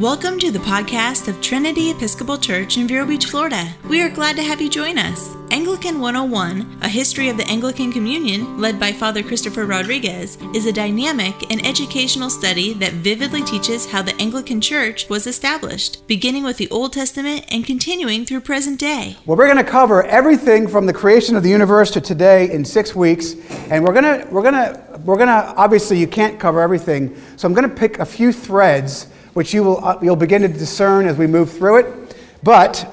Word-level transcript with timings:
Welcome 0.00 0.38
to 0.38 0.50
the 0.50 0.60
podcast 0.60 1.28
of 1.28 1.42
Trinity 1.42 1.90
Episcopal 1.90 2.38
Church 2.38 2.78
in 2.78 2.88
Vero 2.88 3.04
Beach, 3.04 3.26
Florida. 3.26 3.68
We 3.86 4.00
are 4.00 4.08
glad 4.08 4.34
to 4.36 4.42
have 4.42 4.58
you 4.58 4.70
join 4.70 4.96
us. 4.96 5.36
Anglican 5.50 6.00
101, 6.00 6.78
a 6.80 6.88
history 6.88 7.28
of 7.28 7.36
the 7.36 7.46
Anglican 7.46 7.92
Communion, 7.92 8.58
led 8.58 8.80
by 8.80 8.92
Father 8.92 9.22
Christopher 9.22 9.66
Rodriguez, 9.66 10.38
is 10.54 10.64
a 10.64 10.72
dynamic 10.72 11.34
and 11.52 11.66
educational 11.66 12.30
study 12.30 12.72
that 12.72 12.94
vividly 12.94 13.42
teaches 13.42 13.90
how 13.90 14.00
the 14.00 14.18
Anglican 14.18 14.62
Church 14.62 15.06
was 15.10 15.26
established, 15.26 16.06
beginning 16.06 16.44
with 16.44 16.56
the 16.56 16.70
Old 16.70 16.94
Testament 16.94 17.44
and 17.50 17.66
continuing 17.66 18.24
through 18.24 18.40
present 18.40 18.80
day. 18.80 19.18
Well, 19.26 19.36
we're 19.36 19.52
going 19.52 19.62
to 19.62 19.70
cover 19.70 20.02
everything 20.04 20.66
from 20.66 20.86
the 20.86 20.94
creation 20.94 21.36
of 21.36 21.42
the 21.42 21.50
universe 21.50 21.90
to 21.90 22.00
today 22.00 22.50
in 22.50 22.64
six 22.64 22.94
weeks, 22.94 23.34
and 23.68 23.84
we're 23.84 23.92
going 23.92 24.04
to 24.04 24.26
we're 24.30 24.50
going 24.50 24.54
to 24.54 25.00
we're 25.04 25.16
going 25.16 25.28
to 25.28 25.54
obviously 25.58 25.98
you 25.98 26.06
can't 26.06 26.40
cover 26.40 26.62
everything, 26.62 27.14
so 27.36 27.46
I'm 27.46 27.52
going 27.52 27.68
to 27.68 27.76
pick 27.76 27.98
a 27.98 28.06
few 28.06 28.32
threads 28.32 29.06
which 29.34 29.54
you 29.54 29.62
will 29.62 29.84
uh, 29.84 29.98
you'll 30.02 30.16
begin 30.16 30.42
to 30.42 30.48
discern 30.48 31.06
as 31.06 31.16
we 31.16 31.26
move 31.26 31.50
through 31.50 31.78
it. 31.78 32.16
But 32.42 32.92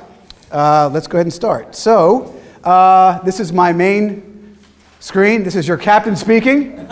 uh, 0.52 0.90
let's 0.94 1.08
go 1.08 1.18
ahead 1.18 1.26
and 1.26 1.34
start. 1.34 1.76
So 1.76 2.36
uh, 2.64 3.20
this 3.24 3.40
is 3.40 3.54
my 3.54 3.72
main 3.74 4.58
screen. 5.00 5.44
This 5.44 5.56
is 5.56 5.68
your 5.68 5.78
captain 5.78 6.16
speaking. 6.16 6.80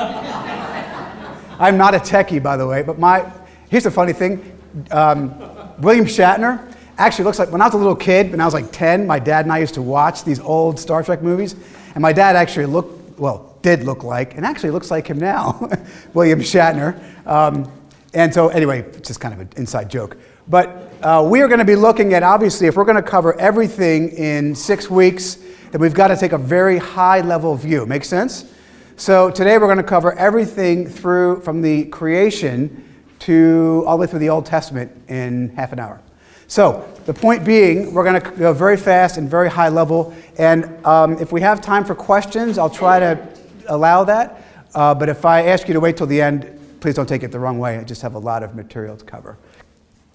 I'm 1.57 1.77
not 1.77 1.95
a 1.95 1.99
techie, 1.99 2.43
by 2.43 2.57
the 2.57 2.67
way, 2.67 2.81
but 2.81 2.99
my 2.99 3.31
here's 3.69 3.83
the 3.83 3.91
funny 3.91 4.13
thing. 4.13 4.51
Um, 4.91 5.33
William 5.79 6.05
Shatner 6.05 6.73
actually 6.97 7.25
looks 7.25 7.39
like 7.39 7.51
when 7.51 7.61
I 7.61 7.65
was 7.65 7.73
a 7.73 7.77
little 7.77 7.95
kid, 7.95 8.31
when 8.31 8.41
I 8.41 8.45
was 8.45 8.53
like 8.53 8.71
10, 8.71 9.05
my 9.05 9.19
dad 9.19 9.45
and 9.45 9.51
I 9.51 9.59
used 9.59 9.73
to 9.75 9.81
watch 9.81 10.23
these 10.23 10.39
old 10.39 10.79
Star 10.79 11.03
Trek 11.03 11.21
movies, 11.21 11.55
and 11.93 12.01
my 12.01 12.13
dad 12.13 12.35
actually 12.35 12.65
looked 12.65 13.19
well, 13.19 13.57
did 13.61 13.83
look 13.83 14.03
like, 14.03 14.35
and 14.35 14.45
actually 14.45 14.71
looks 14.71 14.91
like 14.91 15.07
him 15.07 15.19
now, 15.19 15.69
William 16.13 16.39
Shatner. 16.39 16.99
Um, 17.25 17.71
and 18.15 18.33
so, 18.33 18.47
anyway, 18.47 18.79
it's 18.79 19.09
just 19.09 19.19
kind 19.19 19.33
of 19.33 19.41
an 19.41 19.49
inside 19.57 19.89
joke. 19.89 20.17
But 20.47 20.93
uh, 21.03 21.27
we 21.29 21.41
are 21.41 21.47
going 21.47 21.59
to 21.59 21.65
be 21.65 21.75
looking 21.75 22.13
at, 22.13 22.23
obviously, 22.23 22.67
if 22.67 22.77
we're 22.77 22.85
going 22.85 22.95
to 22.95 23.03
cover 23.03 23.37
everything 23.39 24.09
in 24.11 24.55
six 24.55 24.89
weeks, 24.89 25.35
then 25.71 25.81
we've 25.81 25.93
got 25.93 26.07
to 26.07 26.15
take 26.15 26.31
a 26.31 26.37
very 26.37 26.77
high 26.77 27.19
level 27.19 27.55
view. 27.55 27.85
Make 27.85 28.05
sense? 28.05 28.51
So 28.95 29.29
today 29.29 29.57
we're 29.57 29.67
going 29.67 29.77
to 29.77 29.83
cover 29.83 30.13
everything 30.13 30.87
through 30.87 31.41
from 31.41 31.61
the 31.61 31.85
creation 31.85 32.85
to 33.19 33.83
all 33.85 33.97
the 33.97 34.01
way 34.01 34.07
through 34.07 34.19
the 34.19 34.29
Old 34.29 34.45
Testament 34.45 34.89
in 35.09 35.49
half 35.49 35.73
an 35.73 35.79
hour. 35.79 36.01
So 36.47 36.87
the 37.05 37.13
point 37.13 37.43
being, 37.43 37.93
we're 37.93 38.05
going 38.05 38.21
to 38.21 38.31
go 38.31 38.53
very 38.53 38.77
fast 38.77 39.17
and 39.17 39.29
very 39.29 39.49
high 39.49 39.67
level. 39.67 40.13
And 40.37 40.85
um, 40.85 41.17
if 41.19 41.33
we 41.33 41.41
have 41.41 41.59
time 41.59 41.83
for 41.83 41.95
questions, 41.95 42.57
I'll 42.57 42.69
try 42.69 42.99
to 42.99 43.27
allow 43.67 44.05
that. 44.05 44.41
Uh, 44.73 44.93
but 44.93 45.09
if 45.09 45.25
I 45.25 45.47
ask 45.47 45.67
you 45.67 45.73
to 45.73 45.81
wait 45.81 45.97
till 45.97 46.07
the 46.07 46.21
end, 46.21 46.54
please 46.85 46.93
don't 46.93 47.09
take 47.09 47.23
it 47.23 47.31
the 47.31 47.39
wrong 47.39 47.57
way. 47.57 47.79
I 47.79 47.83
just 47.83 48.03
have 48.03 48.13
a 48.13 48.19
lot 48.19 48.43
of 48.43 48.53
material 48.53 48.95
to 48.95 49.03
cover. 49.03 49.39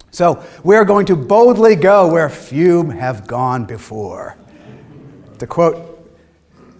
So, 0.09 0.41
we're 0.63 0.85
going 0.85 1.05
to 1.07 1.17
boldly 1.17 1.75
go 1.75 2.09
where 2.09 2.29
few 2.29 2.89
have 2.91 3.27
gone 3.27 3.65
before. 3.65 4.37
To 5.39 5.47
quote 5.47 6.09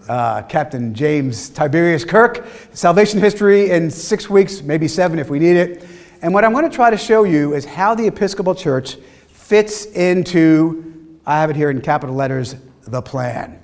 uh, 0.08 0.44
Captain 0.44 0.94
James 0.94 1.50
Tiberius 1.50 2.06
Kirk, 2.06 2.46
salvation 2.72 3.20
history 3.20 3.68
in 3.68 3.90
six 3.90 4.30
weeks, 4.30 4.62
maybe 4.62 4.88
seven 4.88 5.18
if 5.18 5.28
we 5.28 5.38
need 5.38 5.58
it. 5.58 5.86
And 6.22 6.32
what 6.32 6.42
I'm 6.42 6.52
going 6.52 6.64
to 6.64 6.74
try 6.74 6.88
to 6.88 6.96
show 6.96 7.24
you 7.24 7.52
is 7.52 7.66
how 7.66 7.94
the 7.94 8.06
Episcopal 8.06 8.54
Church 8.54 8.96
fits 9.28 9.84
into, 9.84 11.18
I 11.26 11.38
have 11.38 11.50
it 11.50 11.56
here 11.56 11.68
in 11.68 11.82
capital 11.82 12.14
letters, 12.14 12.56
the 12.84 13.02
plan. 13.02 13.62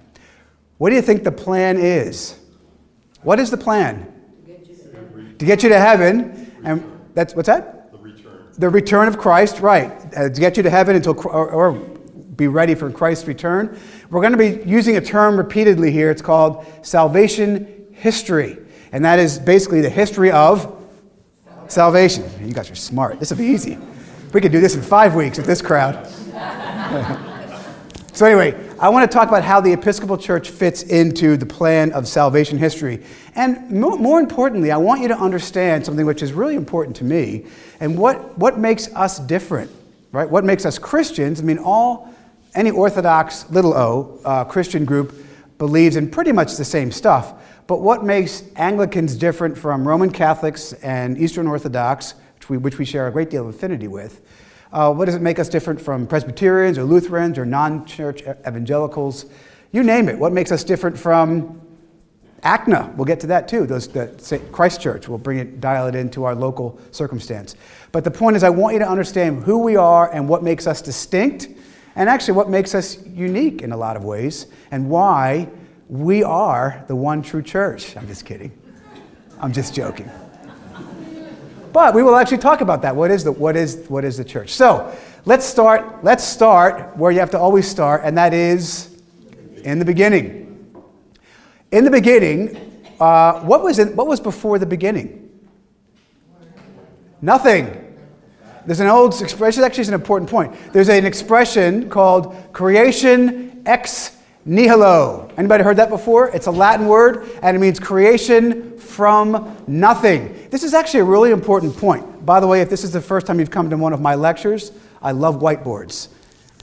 What 0.76 0.90
do 0.90 0.96
you 0.96 1.00
think 1.00 1.24
the 1.24 1.32
plan 1.32 1.78
is? 1.78 2.38
What 3.22 3.40
is 3.40 3.50
the 3.50 3.56
plan? 3.56 4.17
To 5.38 5.44
get 5.44 5.62
you 5.62 5.68
to 5.68 5.78
heaven. 5.78 6.52
And 6.64 7.00
that's 7.14 7.34
what's 7.34 7.46
that? 7.46 7.92
The 7.92 7.98
return. 7.98 8.46
The 8.58 8.68
return 8.68 9.08
of 9.08 9.18
Christ, 9.18 9.60
right. 9.60 9.92
Uh, 10.16 10.28
to 10.28 10.40
get 10.40 10.56
you 10.56 10.62
to 10.62 10.70
heaven 10.70 10.96
until, 10.96 11.14
or, 11.28 11.50
or 11.50 11.72
be 12.38 12.46
ready 12.46 12.74
for 12.74 12.90
Christ's 12.90 13.26
return. 13.26 13.78
We're 14.10 14.20
going 14.20 14.32
to 14.32 14.38
be 14.38 14.62
using 14.68 14.96
a 14.96 15.00
term 15.00 15.36
repeatedly 15.36 15.90
here. 15.90 16.10
It's 16.10 16.22
called 16.22 16.64
salvation 16.82 17.86
history. 17.92 18.58
And 18.92 19.04
that 19.04 19.18
is 19.18 19.38
basically 19.38 19.80
the 19.80 19.90
history 19.90 20.30
of 20.30 20.74
salvation. 21.66 22.24
You 22.40 22.54
guys 22.54 22.70
are 22.70 22.76
smart. 22.76 23.18
This 23.18 23.30
will 23.30 23.38
be 23.38 23.46
easy. 23.46 23.76
We 24.32 24.40
could 24.40 24.52
do 24.52 24.60
this 24.60 24.74
in 24.74 24.82
five 24.82 25.14
weeks 25.14 25.36
with 25.36 25.46
this 25.46 25.60
crowd. 25.60 26.06
so, 28.18 28.26
anyway, 28.26 28.52
I 28.80 28.88
want 28.88 29.08
to 29.08 29.14
talk 29.14 29.28
about 29.28 29.44
how 29.44 29.60
the 29.60 29.72
Episcopal 29.72 30.18
Church 30.18 30.50
fits 30.50 30.82
into 30.82 31.36
the 31.36 31.46
plan 31.46 31.92
of 31.92 32.08
salvation 32.08 32.58
history. 32.58 33.04
And 33.36 33.70
more 33.70 34.18
importantly, 34.18 34.72
I 34.72 34.76
want 34.76 35.02
you 35.02 35.06
to 35.06 35.16
understand 35.16 35.86
something 35.86 36.04
which 36.04 36.20
is 36.20 36.32
really 36.32 36.56
important 36.56 36.96
to 36.96 37.04
me 37.04 37.46
and 37.78 37.96
what, 37.96 38.36
what 38.36 38.58
makes 38.58 38.92
us 38.96 39.20
different, 39.20 39.70
right? 40.10 40.28
What 40.28 40.42
makes 40.44 40.66
us 40.66 40.80
Christians? 40.80 41.40
I 41.40 41.44
mean, 41.44 41.58
all, 41.58 42.12
any 42.56 42.72
Orthodox, 42.72 43.48
little 43.50 43.72
o, 43.72 44.18
uh, 44.24 44.44
Christian 44.46 44.84
group 44.84 45.14
believes 45.58 45.94
in 45.94 46.10
pretty 46.10 46.32
much 46.32 46.56
the 46.56 46.64
same 46.64 46.90
stuff. 46.90 47.34
But 47.68 47.82
what 47.82 48.02
makes 48.02 48.42
Anglicans 48.56 49.14
different 49.14 49.56
from 49.56 49.86
Roman 49.86 50.10
Catholics 50.10 50.72
and 50.72 51.16
Eastern 51.18 51.46
Orthodox, 51.46 52.14
which 52.34 52.50
we, 52.50 52.58
which 52.58 52.78
we 52.78 52.84
share 52.84 53.06
a 53.06 53.12
great 53.12 53.30
deal 53.30 53.48
of 53.48 53.54
affinity 53.54 53.86
with, 53.86 54.20
uh, 54.72 54.92
what 54.92 55.06
does 55.06 55.14
it 55.14 55.22
make 55.22 55.38
us 55.38 55.48
different 55.48 55.80
from 55.80 56.06
Presbyterians 56.06 56.76
or 56.76 56.84
Lutherans 56.84 57.38
or 57.38 57.46
non 57.46 57.86
church 57.86 58.22
evangelicals? 58.22 59.26
You 59.72 59.82
name 59.82 60.08
it. 60.08 60.18
What 60.18 60.32
makes 60.32 60.52
us 60.52 60.64
different 60.64 60.98
from 60.98 61.60
ACNA? 62.42 62.94
We'll 62.94 63.04
get 63.04 63.20
to 63.20 63.26
that 63.28 63.48
too. 63.48 63.66
Those, 63.66 63.88
the, 63.88 64.40
Christ 64.52 64.80
Church. 64.80 65.08
We'll 65.08 65.18
bring 65.18 65.38
it, 65.38 65.60
dial 65.60 65.86
it 65.86 65.94
into 65.94 66.24
our 66.24 66.34
local 66.34 66.78
circumstance. 66.90 67.56
But 67.92 68.04
the 68.04 68.10
point 68.10 68.36
is, 68.36 68.44
I 68.44 68.50
want 68.50 68.74
you 68.74 68.78
to 68.80 68.88
understand 68.88 69.44
who 69.44 69.58
we 69.58 69.76
are 69.76 70.12
and 70.12 70.28
what 70.28 70.42
makes 70.42 70.66
us 70.66 70.82
distinct, 70.82 71.48
and 71.96 72.08
actually 72.08 72.34
what 72.34 72.48
makes 72.48 72.74
us 72.74 73.04
unique 73.06 73.62
in 73.62 73.72
a 73.72 73.76
lot 73.76 73.96
of 73.96 74.04
ways, 74.04 74.46
and 74.70 74.88
why 74.88 75.48
we 75.88 76.22
are 76.22 76.84
the 76.86 76.96
one 76.96 77.22
true 77.22 77.42
church. 77.42 77.96
I'm 77.96 78.06
just 78.06 78.26
kidding. 78.26 78.52
I'm 79.40 79.52
just 79.52 79.74
joking. 79.74 80.10
But 81.72 81.94
we 81.94 82.02
will 82.02 82.16
actually 82.16 82.38
talk 82.38 82.60
about 82.60 82.82
that. 82.82 82.94
What 82.94 83.10
is 83.10 83.24
the, 83.24 83.32
what 83.32 83.56
is, 83.56 83.84
what 83.88 84.04
is 84.04 84.16
the 84.16 84.24
church? 84.24 84.50
So 84.50 84.96
let's 85.24 85.44
start, 85.44 86.02
let's 86.04 86.24
start 86.24 86.96
where 86.96 87.10
you 87.10 87.20
have 87.20 87.30
to 87.32 87.38
always 87.38 87.68
start, 87.68 88.02
and 88.04 88.16
that 88.18 88.32
is 88.32 89.00
in 89.64 89.78
the 89.78 89.84
beginning. 89.84 90.44
In 91.70 91.84
the 91.84 91.90
beginning, 91.90 92.84
uh, 93.00 93.40
what, 93.40 93.62
was 93.62 93.78
it, 93.78 93.94
what 93.94 94.06
was 94.06 94.20
before 94.20 94.58
the 94.58 94.66
beginning? 94.66 95.30
Nothing. 97.20 97.84
There's 98.64 98.80
an 98.80 98.86
old 98.86 99.20
expression, 99.20 99.64
actually, 99.64 99.82
it's 99.82 99.88
an 99.88 99.94
important 99.94 100.30
point. 100.30 100.54
There's 100.72 100.88
an 100.88 101.06
expression 101.06 101.88
called 101.88 102.52
creation 102.52 103.62
ex 103.66 104.17
nihilo. 104.48 105.30
Anybody 105.36 105.62
heard 105.62 105.76
that 105.76 105.90
before? 105.90 106.28
It's 106.30 106.46
a 106.46 106.50
Latin 106.50 106.88
word, 106.88 107.28
and 107.42 107.56
it 107.56 107.60
means 107.60 107.78
creation 107.78 108.76
from 108.78 109.56
nothing. 109.66 110.48
This 110.50 110.64
is 110.64 110.74
actually 110.74 111.00
a 111.00 111.04
really 111.04 111.30
important 111.30 111.76
point. 111.76 112.24
By 112.24 112.40
the 112.40 112.46
way, 112.46 112.62
if 112.62 112.70
this 112.70 112.82
is 112.82 112.90
the 112.90 113.00
first 113.00 113.26
time 113.26 113.38
you've 113.38 113.50
come 113.50 113.68
to 113.70 113.76
one 113.76 113.92
of 113.92 114.00
my 114.00 114.14
lectures, 114.14 114.72
I 115.02 115.12
love 115.12 115.36
whiteboards. 115.36 116.08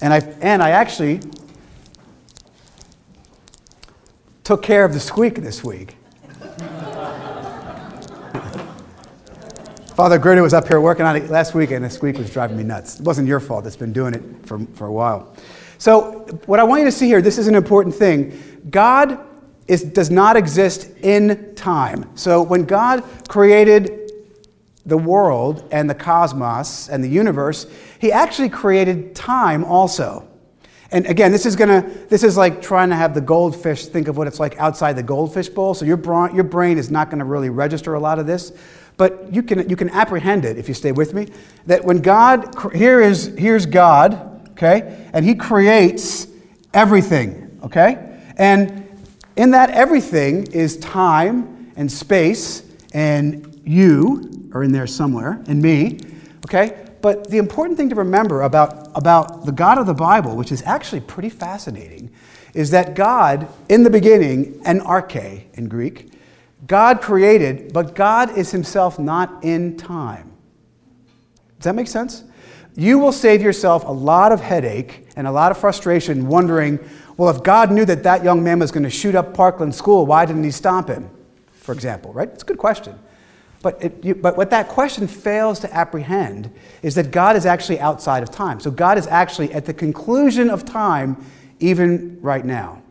And 0.01 0.13
I, 0.13 0.17
and 0.41 0.61
I 0.61 0.71
actually 0.71 1.21
took 4.43 4.61
care 4.61 4.83
of 4.83 4.93
the 4.93 4.99
squeak 4.99 5.35
this 5.35 5.63
week. 5.63 5.95
Father 9.95 10.19
Gruder 10.19 10.41
was 10.41 10.53
up 10.53 10.67
here 10.67 10.81
working 10.81 11.05
on 11.05 11.15
it 11.15 11.29
last 11.29 11.53
week, 11.53 11.71
and 11.71 11.85
the 11.85 11.89
squeak 11.89 12.17
was 12.17 12.29
driving 12.29 12.57
me 12.57 12.63
nuts. 12.63 12.99
It 12.99 13.05
wasn't 13.05 13.27
your 13.27 13.39
fault, 13.39 13.65
it's 13.65 13.77
been 13.77 13.93
doing 13.93 14.13
it 14.15 14.23
for, 14.45 14.59
for 14.73 14.87
a 14.87 14.91
while. 14.91 15.33
So, 15.77 16.25
what 16.45 16.59
I 16.59 16.63
want 16.63 16.79
you 16.79 16.85
to 16.85 16.91
see 16.91 17.07
here, 17.07 17.21
this 17.21 17.37
is 17.37 17.47
an 17.47 17.55
important 17.55 17.95
thing. 17.95 18.61
God 18.69 19.19
is, 19.67 19.83
does 19.83 20.09
not 20.09 20.35
exist 20.35 20.89
in 21.01 21.53
time. 21.55 22.09
So, 22.15 22.41
when 22.41 22.65
God 22.65 23.03
created 23.27 24.11
the 24.85 24.97
world 24.97 25.67
and 25.71 25.89
the 25.89 25.95
cosmos 25.95 26.89
and 26.89 27.03
the 27.03 27.09
universe, 27.09 27.67
He 27.99 28.11
actually 28.11 28.49
created 28.49 29.15
time 29.15 29.63
also. 29.63 30.27
And 30.91 31.05
again, 31.07 31.31
this 31.31 31.45
is 31.45 31.55
gonna, 31.55 31.81
this 32.09 32.23
is 32.23 32.37
like 32.37 32.61
trying 32.61 32.89
to 32.89 32.95
have 32.95 33.13
the 33.13 33.21
goldfish 33.21 33.87
think 33.87 34.07
of 34.07 34.17
what 34.17 34.27
it's 34.27 34.39
like 34.39 34.57
outside 34.57 34.93
the 34.93 35.03
goldfish 35.03 35.49
bowl. 35.49 35.73
So 35.73 35.83
your, 35.83 35.97
bra- 35.97 36.33
your 36.33 36.43
brain 36.43 36.77
is 36.77 36.91
not 36.91 37.09
gonna 37.09 37.25
really 37.25 37.49
register 37.49 37.95
a 37.95 37.99
lot 37.99 38.19
of 38.19 38.27
this. 38.27 38.53
But 38.97 39.33
you 39.33 39.43
can, 39.43 39.67
you 39.67 39.75
can 39.75 39.89
apprehend 39.89 40.45
it 40.45 40.57
if 40.57 40.67
you 40.67 40.73
stay 40.73 40.91
with 40.91 41.13
me. 41.13 41.27
That 41.65 41.83
when 41.83 42.01
God, 42.01 42.55
here 42.73 43.01
is, 43.01 43.33
here's 43.37 43.65
God, 43.65 44.34
okay? 44.55 45.09
And 45.13 45.25
He 45.25 45.35
creates 45.35 46.27
everything, 46.73 47.59
okay? 47.63 48.19
And 48.37 48.87
in 49.35 49.51
that 49.51 49.69
everything 49.71 50.47
is 50.47 50.77
time 50.77 51.73
and 51.75 51.91
space, 51.91 52.63
and 52.93 53.61
you 53.65 54.49
are 54.53 54.63
in 54.63 54.71
there 54.71 54.87
somewhere, 54.87 55.43
and 55.47 55.61
me, 55.61 55.99
okay? 56.45 56.85
But 57.01 57.29
the 57.29 57.37
important 57.37 57.77
thing 57.77 57.89
to 57.89 57.95
remember 57.95 58.43
about, 58.43 58.89
about 58.95 59.45
the 59.45 59.51
God 59.51 59.77
of 59.77 59.85
the 59.85 59.93
Bible, 59.93 60.35
which 60.35 60.51
is 60.51 60.63
actually 60.63 61.01
pretty 61.01 61.29
fascinating, 61.29 62.11
is 62.53 62.71
that 62.71 62.95
God, 62.95 63.47
in 63.67 63.83
the 63.83 63.89
beginning, 63.89 64.61
en 64.65 64.79
arche 64.79 65.43
in 65.53 65.67
Greek, 65.67 66.13
God 66.65 67.01
created, 67.01 67.73
but 67.73 67.93
God 67.93 68.37
is 68.37 68.51
himself 68.51 68.97
not 68.97 69.43
in 69.43 69.75
time. 69.77 70.31
Does 71.59 71.65
that 71.65 71.75
make 71.75 71.87
sense? 71.87 72.23
You 72.75 72.99
will 72.99 73.11
save 73.11 73.41
yourself 73.41 73.85
a 73.85 73.91
lot 73.91 74.31
of 74.31 74.41
headache 74.41 75.07
and 75.15 75.27
a 75.27 75.31
lot 75.31 75.51
of 75.51 75.57
frustration 75.57 76.27
wondering, 76.27 76.79
well, 77.17 77.29
if 77.29 77.41
God 77.43 77.71
knew 77.71 77.85
that 77.85 78.03
that 78.03 78.23
young 78.23 78.43
man 78.43 78.59
was 78.59 78.71
going 78.71 78.83
to 78.83 78.89
shoot 78.89 79.15
up 79.15 79.33
Parkland 79.33 79.73
School, 79.73 80.05
why 80.05 80.25
didn't 80.25 80.43
he 80.43 80.51
stop 80.51 80.89
him? 80.89 81.09
For 81.53 81.71
example, 81.71 82.11
right? 82.11 82.27
It's 82.27 82.43
a 82.43 82.45
good 82.45 82.57
question. 82.57 82.99
But, 83.61 83.83
it, 83.83 84.03
you, 84.03 84.13
but 84.13 84.37
what 84.37 84.51
that 84.51 84.67
question 84.67 85.07
fails 85.07 85.59
to 85.61 85.73
apprehend 85.73 86.51
is 86.83 86.93
that 86.95 87.11
God 87.11 87.35
is 87.35 87.45
actually 87.45 87.79
outside 87.79 88.21
of 88.21 88.29
time. 88.29 88.59
So 88.59 88.69
God 88.69 88.97
is 88.97 89.07
actually 89.07 89.51
at 89.53 89.65
the 89.65 89.73
conclusion 89.73 90.49
of 90.49 90.65
time, 90.65 91.25
even 91.59 92.19
right 92.21 92.45
now. 92.45 92.83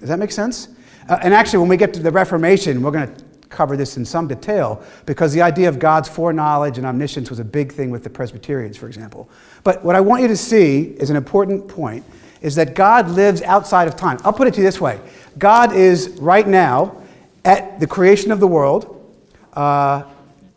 Does 0.00 0.08
that 0.08 0.18
make 0.18 0.32
sense? 0.32 0.68
Uh, 1.08 1.18
and 1.22 1.32
actually, 1.32 1.60
when 1.60 1.68
we 1.68 1.76
get 1.78 1.94
to 1.94 2.00
the 2.00 2.10
Reformation, 2.10 2.82
we're 2.82 2.90
going 2.90 3.14
to 3.14 3.24
cover 3.48 3.76
this 3.76 3.96
in 3.96 4.04
some 4.04 4.28
detail 4.28 4.82
because 5.06 5.32
the 5.32 5.42
idea 5.42 5.68
of 5.68 5.78
God's 5.78 6.08
foreknowledge 6.08 6.78
and 6.78 6.86
omniscience 6.86 7.30
was 7.30 7.38
a 7.38 7.44
big 7.44 7.72
thing 7.72 7.90
with 7.90 8.04
the 8.04 8.10
Presbyterians, 8.10 8.76
for 8.76 8.86
example. 8.86 9.28
But 9.64 9.84
what 9.84 9.96
I 9.96 10.00
want 10.00 10.22
you 10.22 10.28
to 10.28 10.36
see 10.36 10.82
is 10.82 11.10
an 11.10 11.16
important 11.16 11.68
point 11.68 12.04
is 12.40 12.54
that 12.54 12.74
God 12.74 13.08
lives 13.10 13.42
outside 13.42 13.88
of 13.88 13.96
time. 13.96 14.18
I'll 14.24 14.32
put 14.32 14.48
it 14.48 14.54
to 14.54 14.58
you 14.58 14.66
this 14.66 14.80
way 14.80 15.00
God 15.38 15.72
is 15.72 16.10
right 16.20 16.46
now 16.46 17.02
at 17.44 17.80
the 17.80 17.86
creation 17.86 18.30
of 18.32 18.40
the 18.40 18.46
world, 18.46 19.16
uh, 19.54 20.04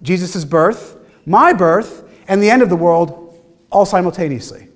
Jesus' 0.02 0.46
birth, 0.46 0.98
my 1.26 1.54
birth, 1.54 2.08
and 2.28 2.42
the 2.42 2.50
end 2.50 2.62
of 2.62 2.70
the 2.70 2.76
world 2.76 3.40
all 3.72 3.86
simultaneously. 3.86 4.68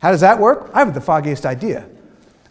How 0.00 0.10
does 0.10 0.20
that 0.20 0.38
work? 0.38 0.70
I 0.74 0.80
have 0.80 0.92
the 0.92 1.00
foggiest 1.00 1.46
idea. 1.46 1.88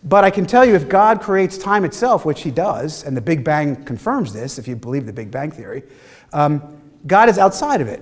But 0.05 0.23
I 0.23 0.29
can 0.29 0.45
tell 0.45 0.65
you 0.65 0.75
if 0.75 0.89
God 0.89 1.21
creates 1.21 1.57
time 1.57 1.85
itself, 1.85 2.25
which 2.25 2.41
he 2.41 2.51
does, 2.51 3.03
and 3.03 3.15
the 3.15 3.21
Big 3.21 3.43
Bang 3.43 3.83
confirms 3.85 4.33
this, 4.33 4.59
if 4.59 4.67
you 4.67 4.75
believe 4.75 5.05
the 5.05 5.13
Big 5.13 5.31
Bang 5.31 5.49
theory, 5.49 5.83
um, 6.33 6.81
God 7.07 7.29
is 7.29 7.37
outside 7.37 7.79
of 7.79 7.87
it. 7.87 8.01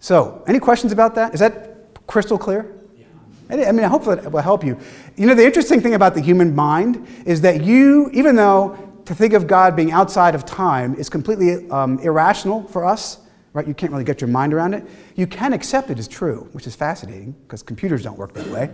So, 0.00 0.42
any 0.46 0.58
questions 0.58 0.92
about 0.92 1.14
that? 1.14 1.34
Is 1.34 1.40
that 1.40 2.06
crystal 2.06 2.38
clear? 2.38 2.70
Yeah. 2.96 3.68
I 3.68 3.72
mean, 3.72 3.84
hopefully 3.84 4.18
it 4.18 4.30
will 4.30 4.42
help 4.42 4.64
you. 4.64 4.78
You 5.16 5.26
know, 5.26 5.34
the 5.34 5.44
interesting 5.44 5.80
thing 5.80 5.94
about 5.94 6.14
the 6.14 6.20
human 6.20 6.54
mind 6.54 7.06
is 7.26 7.40
that 7.42 7.62
you, 7.62 8.10
even 8.12 8.36
though 8.36 9.02
to 9.06 9.14
think 9.14 9.32
of 9.32 9.46
God 9.46 9.74
being 9.74 9.92
outside 9.92 10.34
of 10.34 10.44
time 10.44 10.94
is 10.94 11.08
completely 11.08 11.68
um, 11.70 11.98
irrational 12.00 12.64
for 12.68 12.84
us, 12.84 13.18
right? 13.52 13.66
You 13.66 13.74
can't 13.74 13.90
really 13.92 14.04
get 14.04 14.20
your 14.20 14.28
mind 14.28 14.54
around 14.54 14.74
it. 14.74 14.84
You 15.16 15.26
can 15.26 15.52
accept 15.52 15.90
it 15.90 15.98
as 15.98 16.06
true, 16.06 16.48
which 16.52 16.66
is 16.66 16.76
fascinating 16.76 17.32
because 17.42 17.62
computers 17.62 18.02
don't 18.02 18.16
work 18.16 18.34
that 18.34 18.46
way. 18.48 18.70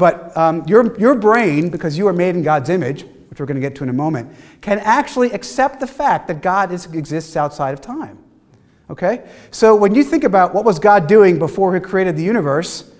But 0.00 0.34
um, 0.34 0.64
your, 0.66 0.98
your 0.98 1.14
brain, 1.14 1.68
because 1.68 1.98
you 1.98 2.08
are 2.08 2.14
made 2.14 2.34
in 2.34 2.42
God's 2.42 2.70
image, 2.70 3.04
which 3.28 3.38
we're 3.38 3.44
going 3.44 3.56
to 3.56 3.60
get 3.60 3.74
to 3.76 3.82
in 3.82 3.90
a 3.90 3.92
moment, 3.92 4.34
can 4.62 4.78
actually 4.78 5.30
accept 5.32 5.78
the 5.78 5.86
fact 5.86 6.26
that 6.28 6.40
God 6.40 6.72
is, 6.72 6.86
exists 6.86 7.36
outside 7.36 7.74
of 7.74 7.82
time. 7.82 8.18
Okay? 8.88 9.28
So 9.50 9.76
when 9.76 9.94
you 9.94 10.02
think 10.02 10.24
about 10.24 10.54
what 10.54 10.64
was 10.64 10.78
God 10.78 11.06
doing 11.06 11.38
before 11.38 11.74
he 11.74 11.80
created 11.80 12.16
the 12.16 12.22
universe, 12.22 12.90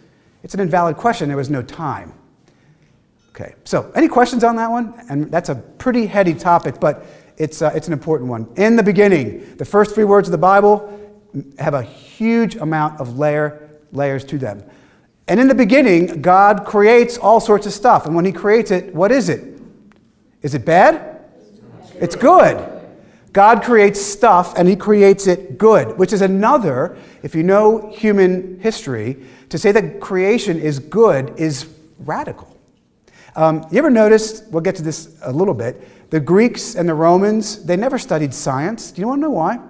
it's 0.43 0.53
an 0.53 0.61
invalid 0.61 0.99
question. 0.99 1.29
There 1.29 1.39
was 1.39 1.49
no 1.49 1.63
time. 1.63 2.13
Okay, 3.31 3.55
so 3.65 3.91
any 3.95 4.07
questions 4.07 4.45
on 4.45 4.57
that 4.57 4.71
one? 4.71 4.93
And 5.09 5.31
that's 5.31 5.49
a 5.49 5.55
pretty 5.55 6.05
heady 6.05 6.35
topic, 6.35 6.81
but 6.81 7.07
it's, 7.39 7.63
uh, 7.63 7.73
it's 7.75 7.87
an 7.87 7.95
important 7.95 8.29
one. 8.29 8.47
In 8.57 8.77
the 8.77 8.83
beginning, 8.83 9.57
the 9.57 9.65
first 9.65 9.95
three 9.95 10.05
words 10.05 10.29
of 10.29 10.33
the 10.33 10.39
Bible 10.39 11.01
have 11.59 11.73
a 11.73 11.83
huge 11.83 12.57
amount 12.57 13.01
of 13.01 13.17
layer, 13.17 13.71
layers 13.93 14.23
to 14.27 14.37
them. 14.37 14.63
And 15.31 15.39
in 15.39 15.47
the 15.47 15.55
beginning, 15.55 16.23
God 16.23 16.67
creates 16.67 17.17
all 17.17 17.39
sorts 17.39 17.65
of 17.65 17.73
stuff. 17.73 18.05
And 18.05 18.17
when 18.17 18.25
He 18.25 18.33
creates 18.33 18.73
it, 18.73 18.93
what 18.93 19.13
is 19.13 19.29
it? 19.29 19.61
Is 20.43 20.57
it 20.57 20.65
bad? 20.65 21.21
It's 22.01 22.17
good. 22.17 22.69
God 23.33 23.63
creates 23.63 24.05
stuff 24.05 24.59
and 24.59 24.67
He 24.67 24.75
creates 24.75 25.29
it 25.29 25.57
good, 25.57 25.97
which 25.97 26.13
is 26.13 26.21
another, 26.21 26.99
if 27.23 27.37
you 27.37 27.45
know 27.45 27.93
human 27.93 28.59
history, 28.59 29.19
to 29.51 29.57
say 29.57 29.71
that 29.71 30.01
creation 30.01 30.59
is 30.59 30.81
good 30.81 31.33
is 31.39 31.69
radical. 32.01 32.57
Um, 33.37 33.65
you 33.71 33.79
ever 33.79 33.89
noticed, 33.89 34.49
we'll 34.51 34.63
get 34.63 34.75
to 34.77 34.83
this 34.83 35.17
a 35.23 35.33
little 35.33 35.55
bit, 35.55 36.11
the 36.11 36.19
Greeks 36.19 36.75
and 36.75 36.89
the 36.89 36.95
Romans, 36.95 37.65
they 37.65 37.77
never 37.77 38.01
studied 38.01 38.35
science. 38.35 38.91
Do 38.91 39.01
you 39.01 39.07
want 39.07 39.19
to 39.19 39.23
know 39.23 39.31
why? 39.31 39.61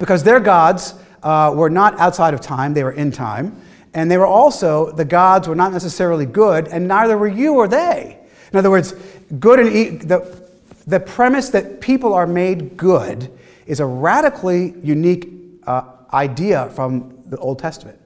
Because 0.00 0.24
their 0.24 0.40
gods 0.40 0.94
uh, 1.22 1.52
were 1.54 1.70
not 1.70 1.96
outside 2.00 2.34
of 2.34 2.40
time, 2.40 2.74
they 2.74 2.82
were 2.82 2.90
in 2.90 3.12
time. 3.12 3.62
And 3.92 4.10
they 4.10 4.18
were 4.18 4.26
also, 4.26 4.92
the 4.92 5.04
gods 5.04 5.48
were 5.48 5.54
not 5.54 5.72
necessarily 5.72 6.26
good, 6.26 6.68
and 6.68 6.86
neither 6.86 7.18
were 7.18 7.28
you 7.28 7.54
or 7.54 7.66
they. 7.66 8.18
In 8.52 8.58
other 8.58 8.70
words, 8.70 8.94
good 9.38 9.58
and 9.58 9.68
e- 9.68 9.88
the, 9.88 10.48
the 10.86 11.00
premise 11.00 11.48
that 11.50 11.80
people 11.80 12.14
are 12.14 12.26
made 12.26 12.76
good 12.76 13.30
is 13.66 13.80
a 13.80 13.86
radically 13.86 14.74
unique 14.82 15.32
uh, 15.66 15.82
idea 16.12 16.70
from 16.70 17.18
the 17.26 17.36
Old 17.38 17.58
Testament. 17.58 17.98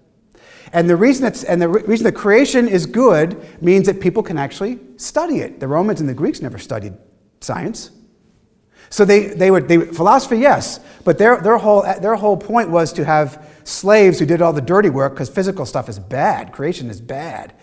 And 0.72 0.90
the 0.90 0.96
reason 0.96 1.22
that's, 1.22 1.44
and 1.44 1.60
the 1.60 1.68
re- 1.68 1.82
reason 1.82 2.04
that 2.04 2.12
creation 2.12 2.66
is 2.66 2.86
good 2.86 3.62
means 3.62 3.86
that 3.86 4.00
people 4.00 4.22
can 4.22 4.38
actually 4.38 4.78
study 4.96 5.38
it. 5.38 5.60
The 5.60 5.68
Romans 5.68 6.00
and 6.00 6.08
the 6.08 6.14
Greeks 6.14 6.42
never 6.42 6.58
studied 6.58 6.94
science. 7.40 7.90
So 8.90 9.04
they, 9.04 9.28
they 9.28 9.50
would, 9.50 9.68
they, 9.68 9.78
philosophy, 9.78 10.38
yes, 10.38 10.80
but 11.04 11.18
their, 11.18 11.40
their, 11.40 11.58
whole, 11.58 11.82
their 11.82 12.14
whole 12.16 12.36
point 12.36 12.70
was 12.70 12.92
to 12.94 13.04
have 13.04 13.53
slaves 13.64 14.18
who 14.18 14.26
did 14.26 14.40
all 14.40 14.52
the 14.52 14.60
dirty 14.60 14.90
work 14.90 15.14
because 15.14 15.28
physical 15.28 15.66
stuff 15.66 15.88
is 15.88 15.98
bad, 15.98 16.52
creation 16.52 16.88
is 16.90 17.00
bad. 17.00 17.54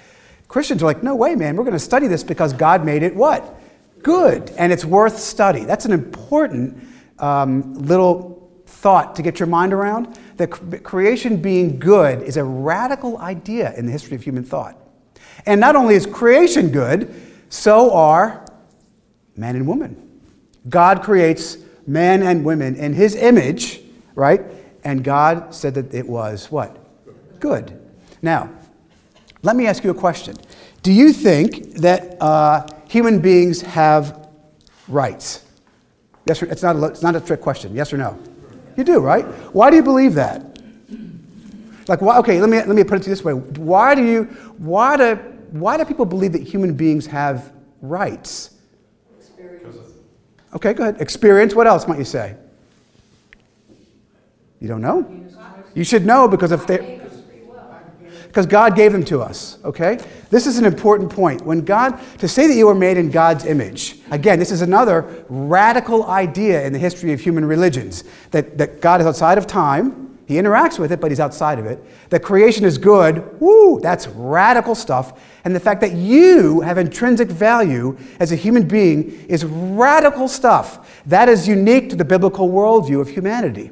Christians 0.48 0.83
are 0.83 0.86
like, 0.86 1.01
no 1.01 1.15
way, 1.15 1.36
man, 1.36 1.56
we're 1.56 1.63
going 1.63 1.74
to 1.74 1.80
study 1.80 2.07
this 2.07 2.24
because 2.24 2.51
God 2.51 2.83
made 2.83 3.03
it 3.03 3.15
what? 3.15 3.57
Good, 4.03 4.51
and 4.57 4.74
it's 4.74 4.83
worth 4.83 5.18
study. 5.18 5.63
That's 5.63 5.86
an 5.86 5.94
important 5.94 6.83
um, 7.19 7.74
little 7.75 8.51
thought 8.65 9.15
to 9.15 9.21
get 9.21 9.39
your 9.39 9.48
mind 9.48 9.74
around. 9.74 10.19
That 10.38 10.48
creation 10.83 11.42
being 11.42 11.80
good 11.80 12.24
is 12.24 12.36
a 12.36 12.44
radical 12.44 13.18
idea 13.19 13.74
in 13.75 13.86
the 13.86 13.92
history 13.92 14.15
of 14.15 14.24
human 14.24 14.44
thought. 14.44 14.75
And 15.45 15.62
not 15.62 15.75
only 15.75 15.95
is 15.95 16.06
creation 16.06 16.71
good, 16.71 17.13
so 17.50 17.94
are 17.94 18.45
man 19.36 19.56
and 19.56 19.68
woman. 19.68 20.21
God 20.68 21.03
creates 21.03 21.57
man 21.88 22.24
and 22.24 22.44
women 22.44 22.75
in 22.75 22.94
his 22.94 23.15
image, 23.15 23.81
right? 24.15 24.42
And 24.83 25.04
God 25.04 25.54
said 25.54 25.75
that 25.75 25.94
it 25.94 26.07
was 26.07 26.51
what? 26.51 26.78
Good. 27.39 27.80
Now, 28.22 28.50
let 29.44 29.56
me 29.56 29.68
ask 29.68 29.83
you 29.83 29.92
a 29.92 29.95
question. 29.95 30.36
Do 30.83 30.92
you 30.92 31.13
think 31.13 31.74
that 31.75 32.22
uh, 32.22 32.68
human 32.88 33.19
beings 33.19 33.62
have 33.62 34.30
rights? 34.88 35.45
Yes, 36.25 36.42
or, 36.42 36.45
it's 36.45 36.63
not, 36.63 36.75
a, 36.75 36.86
it's 36.86 37.01
not 37.01 37.16
a 37.16 37.22
trick 37.22 37.42
question. 37.42 37.75
Yes 37.75 37.94
or 37.94 37.98
no? 37.98 38.18
You 38.78 38.83
do, 38.83 39.00
right? 39.00 39.25
Why 39.54 39.69
do 39.69 39.75
you 39.75 39.83
believe 39.83 40.13
that? 40.16 40.60
Like, 41.88 42.01
why, 42.01 42.18
okay, 42.19 42.39
let 42.39 42.50
me, 42.50 42.57
let 42.57 42.69
me 42.69 42.84
put 42.84 43.01
it 43.01 43.06
this 43.06 43.24
way. 43.24 43.34
Why 43.34 43.95
do 43.95 44.06
you, 44.06 44.24
why 44.57 44.98
do, 44.98 45.15
why 45.51 45.77
do 45.77 45.86
people 45.86 46.06
believe 46.06 46.32
that 46.34 46.44
human 46.44 46.74
beings 46.74 47.06
have 47.08 47.51
rights? 47.82 48.51
Experience. 49.17 49.77
Okay, 50.56 50.74
go 50.74 50.84
ahead. 50.84 51.01
Experience. 51.01 51.56
What 51.56 51.67
else 51.67 51.88
might 51.88 51.98
you 51.98 52.06
say? 52.06 52.36
You 54.62 54.68
don't 54.68 54.82
know? 54.82 55.27
You 55.74 55.84
should 55.84 56.06
know 56.06 56.27
because 56.27 56.51
if 56.51 56.65
they 56.68 57.01
because 58.32 58.46
God 58.46 58.77
gave 58.77 58.94
them 58.94 59.03
to 59.06 59.20
us, 59.20 59.58
okay? 59.65 60.00
This 60.30 60.48
is 60.48 60.58
an 60.58 60.63
important 60.63 61.12
point. 61.12 61.41
When 61.41 61.65
God, 61.65 62.00
to 62.20 62.30
say 62.30 62.48
that 62.48 62.53
you 62.53 62.65
were 62.65 62.75
made 62.75 62.96
in 62.96 63.12
God's 63.12 63.44
image, 63.44 63.98
again, 64.10 64.39
this 64.39 64.51
is 64.51 64.62
another 64.62 65.25
radical 65.27 66.06
idea 66.06 66.65
in 66.65 66.72
the 66.72 66.80
history 66.80 67.12
of 67.12 67.20
human 67.20 67.44
religions 67.44 68.06
that, 68.30 68.58
that 68.58 68.80
God 68.80 69.01
is 69.01 69.08
outside 69.08 69.38
of 69.38 69.48
time, 69.48 70.18
he 70.27 70.36
interacts 70.36 70.80
with 70.80 70.94
it, 70.94 71.01
but 71.01 71.12
he's 71.12 71.20
outside 71.20 71.60
of 71.60 71.65
it. 71.65 71.84
That 72.10 72.24
creation 72.24 72.63
is 72.63 72.77
good, 72.77 73.38
woo, 73.41 73.82
that's 73.82 74.08
radical 74.08 74.75
stuff. 74.75 75.22
And 75.44 75.53
the 75.53 75.60
fact 75.60 75.82
that 75.82 75.91
you 75.91 76.62
have 76.62 76.77
intrinsic 76.77 77.27
value 77.27 77.98
as 78.22 78.32
a 78.32 78.38
human 78.38 78.65
being 78.65 79.12
is 79.27 79.44
radical 79.44 80.30
stuff. 80.30 81.03
That 81.06 81.27
is 81.27 81.50
unique 81.50 81.89
to 81.89 81.98
the 81.98 82.06
biblical 82.06 82.48
worldview 82.48 83.01
of 83.01 83.10
humanity. 83.10 83.72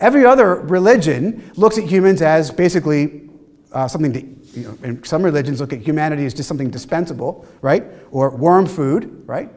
Every 0.00 0.24
other 0.24 0.54
religion 0.54 1.50
looks 1.56 1.76
at 1.76 1.84
humans 1.84 2.22
as 2.22 2.50
basically 2.50 3.28
uh, 3.72 3.86
something 3.86 4.12
to, 4.14 4.20
you 4.58 4.64
know, 4.66 4.78
and 4.82 5.06
some 5.06 5.22
religions 5.22 5.60
look 5.60 5.72
at 5.72 5.80
humanity 5.80 6.24
as 6.24 6.34
just 6.34 6.48
something 6.48 6.70
dispensable, 6.70 7.46
right? 7.60 7.84
Or 8.10 8.30
worm 8.30 8.66
food, 8.66 9.22
right? 9.26 9.50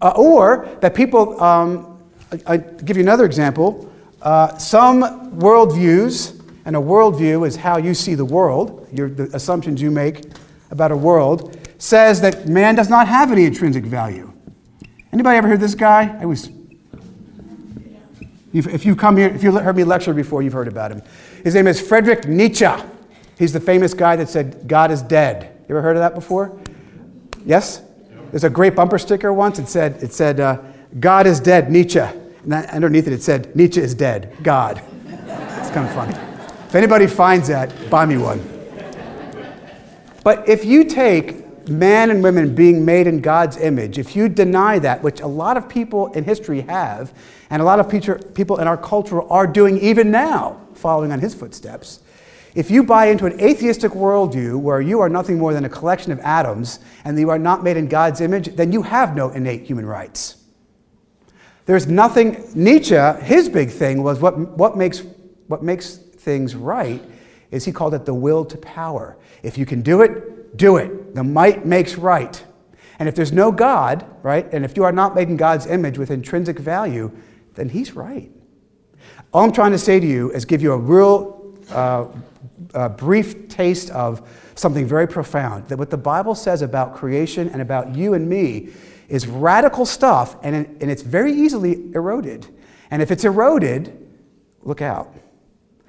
Uh, 0.00 0.12
or 0.14 0.68
that 0.80 0.94
people, 0.94 1.42
um, 1.42 1.98
I, 2.46 2.54
I 2.54 2.56
give 2.58 2.96
you 2.96 3.02
another 3.02 3.24
example. 3.24 3.90
Uh, 4.20 4.56
some 4.58 5.02
worldviews, 5.38 6.38
and 6.66 6.76
a 6.76 6.78
worldview 6.78 7.46
is 7.46 7.56
how 7.56 7.78
you 7.78 7.94
see 7.94 8.14
the 8.14 8.24
world, 8.24 8.86
your, 8.92 9.08
the 9.08 9.34
assumptions 9.34 9.80
you 9.80 9.90
make 9.90 10.24
about 10.70 10.92
a 10.92 10.96
world, 10.96 11.58
says 11.78 12.20
that 12.20 12.46
man 12.46 12.74
does 12.74 12.90
not 12.90 13.08
have 13.08 13.32
any 13.32 13.46
intrinsic 13.46 13.84
value. 13.84 14.30
Anybody 15.12 15.38
ever 15.38 15.48
heard 15.48 15.60
this 15.60 15.74
guy? 15.74 16.14
I 16.20 16.26
was. 16.26 16.50
If 18.52 18.86
you 18.86 18.96
come 18.96 19.16
here, 19.16 19.28
if 19.28 19.42
you 19.42 19.52
heard 19.52 19.76
me 19.76 19.84
lecture 19.84 20.14
before, 20.14 20.42
you've 20.42 20.54
heard 20.54 20.68
about 20.68 20.90
him. 20.90 21.02
His 21.44 21.54
name 21.54 21.66
is 21.66 21.80
Friedrich 21.80 22.26
Nietzsche. 22.26 22.68
He's 23.38 23.52
the 23.52 23.60
famous 23.60 23.94
guy 23.94 24.16
that 24.16 24.28
said, 24.28 24.66
God 24.66 24.90
is 24.90 25.02
dead. 25.02 25.54
You 25.68 25.76
ever 25.76 25.82
heard 25.82 25.96
of 25.96 26.00
that 26.00 26.14
before? 26.14 26.58
Yes? 27.44 27.82
There's 28.30 28.44
a 28.44 28.50
great 28.50 28.74
bumper 28.74 28.98
sticker 28.98 29.32
once. 29.32 29.58
It 29.58 29.68
said, 29.68 30.02
it 30.02 30.12
said 30.12 30.40
uh, 30.40 30.60
God 30.98 31.26
is 31.26 31.40
dead, 31.40 31.70
Nietzsche. 31.70 32.00
And 32.00 32.54
underneath 32.54 33.06
it, 33.06 33.12
it 33.12 33.22
said, 33.22 33.54
Nietzsche 33.54 33.80
is 33.80 33.94
dead, 33.94 34.34
God. 34.42 34.82
It's 35.06 35.70
kind 35.70 35.86
of 35.86 35.94
funny. 35.94 36.14
if 36.66 36.74
anybody 36.74 37.06
finds 37.06 37.48
that, 37.48 37.72
buy 37.90 38.06
me 38.06 38.16
one. 38.16 38.40
But 40.24 40.48
if 40.48 40.64
you 40.64 40.84
take 40.84 41.47
man 41.68 42.10
and 42.10 42.22
women 42.22 42.54
being 42.54 42.84
made 42.84 43.06
in 43.06 43.20
God's 43.20 43.56
image, 43.56 43.98
if 43.98 44.16
you 44.16 44.28
deny 44.28 44.78
that, 44.78 45.02
which 45.02 45.20
a 45.20 45.26
lot 45.26 45.56
of 45.56 45.68
people 45.68 46.12
in 46.12 46.24
history 46.24 46.62
have, 46.62 47.12
and 47.50 47.62
a 47.62 47.64
lot 47.64 47.80
of 47.80 47.88
people 48.34 48.58
in 48.58 48.66
our 48.66 48.76
culture 48.76 49.22
are 49.22 49.46
doing 49.46 49.78
even 49.78 50.10
now, 50.10 50.60
following 50.74 51.12
on 51.12 51.20
his 51.20 51.34
footsteps, 51.34 52.00
if 52.54 52.70
you 52.70 52.82
buy 52.82 53.06
into 53.06 53.26
an 53.26 53.40
atheistic 53.40 53.92
worldview 53.92 54.58
where 54.58 54.80
you 54.80 55.00
are 55.00 55.08
nothing 55.08 55.38
more 55.38 55.52
than 55.52 55.64
a 55.64 55.68
collection 55.68 56.12
of 56.12 56.18
atoms 56.20 56.80
and 57.04 57.18
you 57.18 57.30
are 57.30 57.38
not 57.38 57.62
made 57.62 57.76
in 57.76 57.88
God's 57.88 58.20
image, 58.20 58.56
then 58.56 58.72
you 58.72 58.82
have 58.82 59.14
no 59.14 59.30
innate 59.30 59.62
human 59.64 59.86
rights. 59.86 60.36
There's 61.66 61.86
nothing, 61.86 62.50
Nietzsche, 62.54 62.96
his 63.22 63.48
big 63.48 63.70
thing 63.70 64.02
was 64.02 64.20
what, 64.20 64.38
what, 64.38 64.76
makes, 64.76 65.02
what 65.46 65.62
makes 65.62 65.96
things 65.96 66.56
right 66.56 67.02
is 67.50 67.64
he 67.64 67.72
called 67.72 67.94
it 67.94 68.06
the 68.06 68.14
will 68.14 68.44
to 68.46 68.56
power. 68.58 69.16
If 69.42 69.58
you 69.58 69.66
can 69.66 69.82
do 69.82 70.02
it, 70.02 70.37
do 70.56 70.76
it. 70.76 71.14
The 71.14 71.24
might 71.24 71.66
makes 71.66 71.96
right. 71.96 72.44
And 72.98 73.08
if 73.08 73.14
there's 73.14 73.32
no 73.32 73.52
God, 73.52 74.04
right, 74.22 74.52
and 74.52 74.64
if 74.64 74.76
you 74.76 74.84
are 74.84 74.92
not 74.92 75.14
made 75.14 75.28
in 75.28 75.36
God's 75.36 75.66
image 75.66 75.98
with 75.98 76.10
intrinsic 76.10 76.58
value, 76.58 77.10
then 77.54 77.68
he's 77.68 77.94
right. 77.94 78.30
All 79.32 79.44
I'm 79.44 79.52
trying 79.52 79.72
to 79.72 79.78
say 79.78 80.00
to 80.00 80.06
you 80.06 80.30
is 80.32 80.44
give 80.44 80.62
you 80.62 80.72
a 80.72 80.78
real 80.78 81.54
uh, 81.70 82.06
uh, 82.74 82.88
brief 82.90 83.48
taste 83.48 83.90
of 83.90 84.26
something 84.54 84.86
very 84.86 85.06
profound 85.06 85.68
that 85.68 85.78
what 85.78 85.90
the 85.90 85.96
Bible 85.96 86.34
says 86.34 86.62
about 86.62 86.94
creation 86.94 87.48
and 87.50 87.62
about 87.62 87.94
you 87.94 88.14
and 88.14 88.28
me 88.28 88.70
is 89.08 89.26
radical 89.26 89.86
stuff, 89.86 90.36
and, 90.42 90.54
and 90.54 90.90
it's 90.90 91.02
very 91.02 91.32
easily 91.32 91.92
eroded. 91.94 92.46
And 92.90 93.00
if 93.00 93.10
it's 93.10 93.24
eroded, 93.24 94.08
look 94.62 94.82
out, 94.82 95.14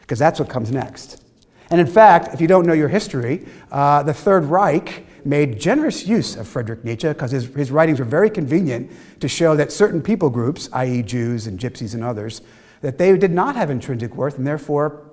because 0.02 0.20
that's 0.20 0.40
what 0.40 0.50
comes 0.50 0.72
next. 0.72 1.24
And 1.72 1.80
in 1.80 1.88
fact, 1.88 2.34
if 2.34 2.42
you 2.42 2.48
don't 2.48 2.66
know 2.66 2.74
your 2.74 2.88
history, 2.88 3.46
uh, 3.72 4.04
the 4.04 4.14
Third 4.14 4.46
Reich 4.46 5.06
made 5.26 5.60
generous 5.60 6.08
use 6.08 6.36
of 6.36 6.48
Friedrich 6.48 6.84
Nietzsche 6.84 7.08
because 7.08 7.32
his, 7.32 7.46
his 7.54 7.72
writings 7.72 8.00
were 8.00 8.06
very 8.06 8.30
convenient 8.30 8.92
to 9.20 9.28
show 9.28 9.56
that 9.56 9.72
certain 9.72 10.02
people 10.02 10.30
groups, 10.30 10.70
i.e., 10.74 11.04
Jews 11.04 11.46
and 11.46 11.60
gypsies 11.60 11.94
and 11.94 12.04
others, 12.04 12.42
that 12.82 12.98
they 12.98 13.16
did 13.18 13.32
not 13.32 13.56
have 13.56 13.70
intrinsic 13.70 14.16
worth 14.16 14.38
and 14.38 14.48
therefore 14.48 15.12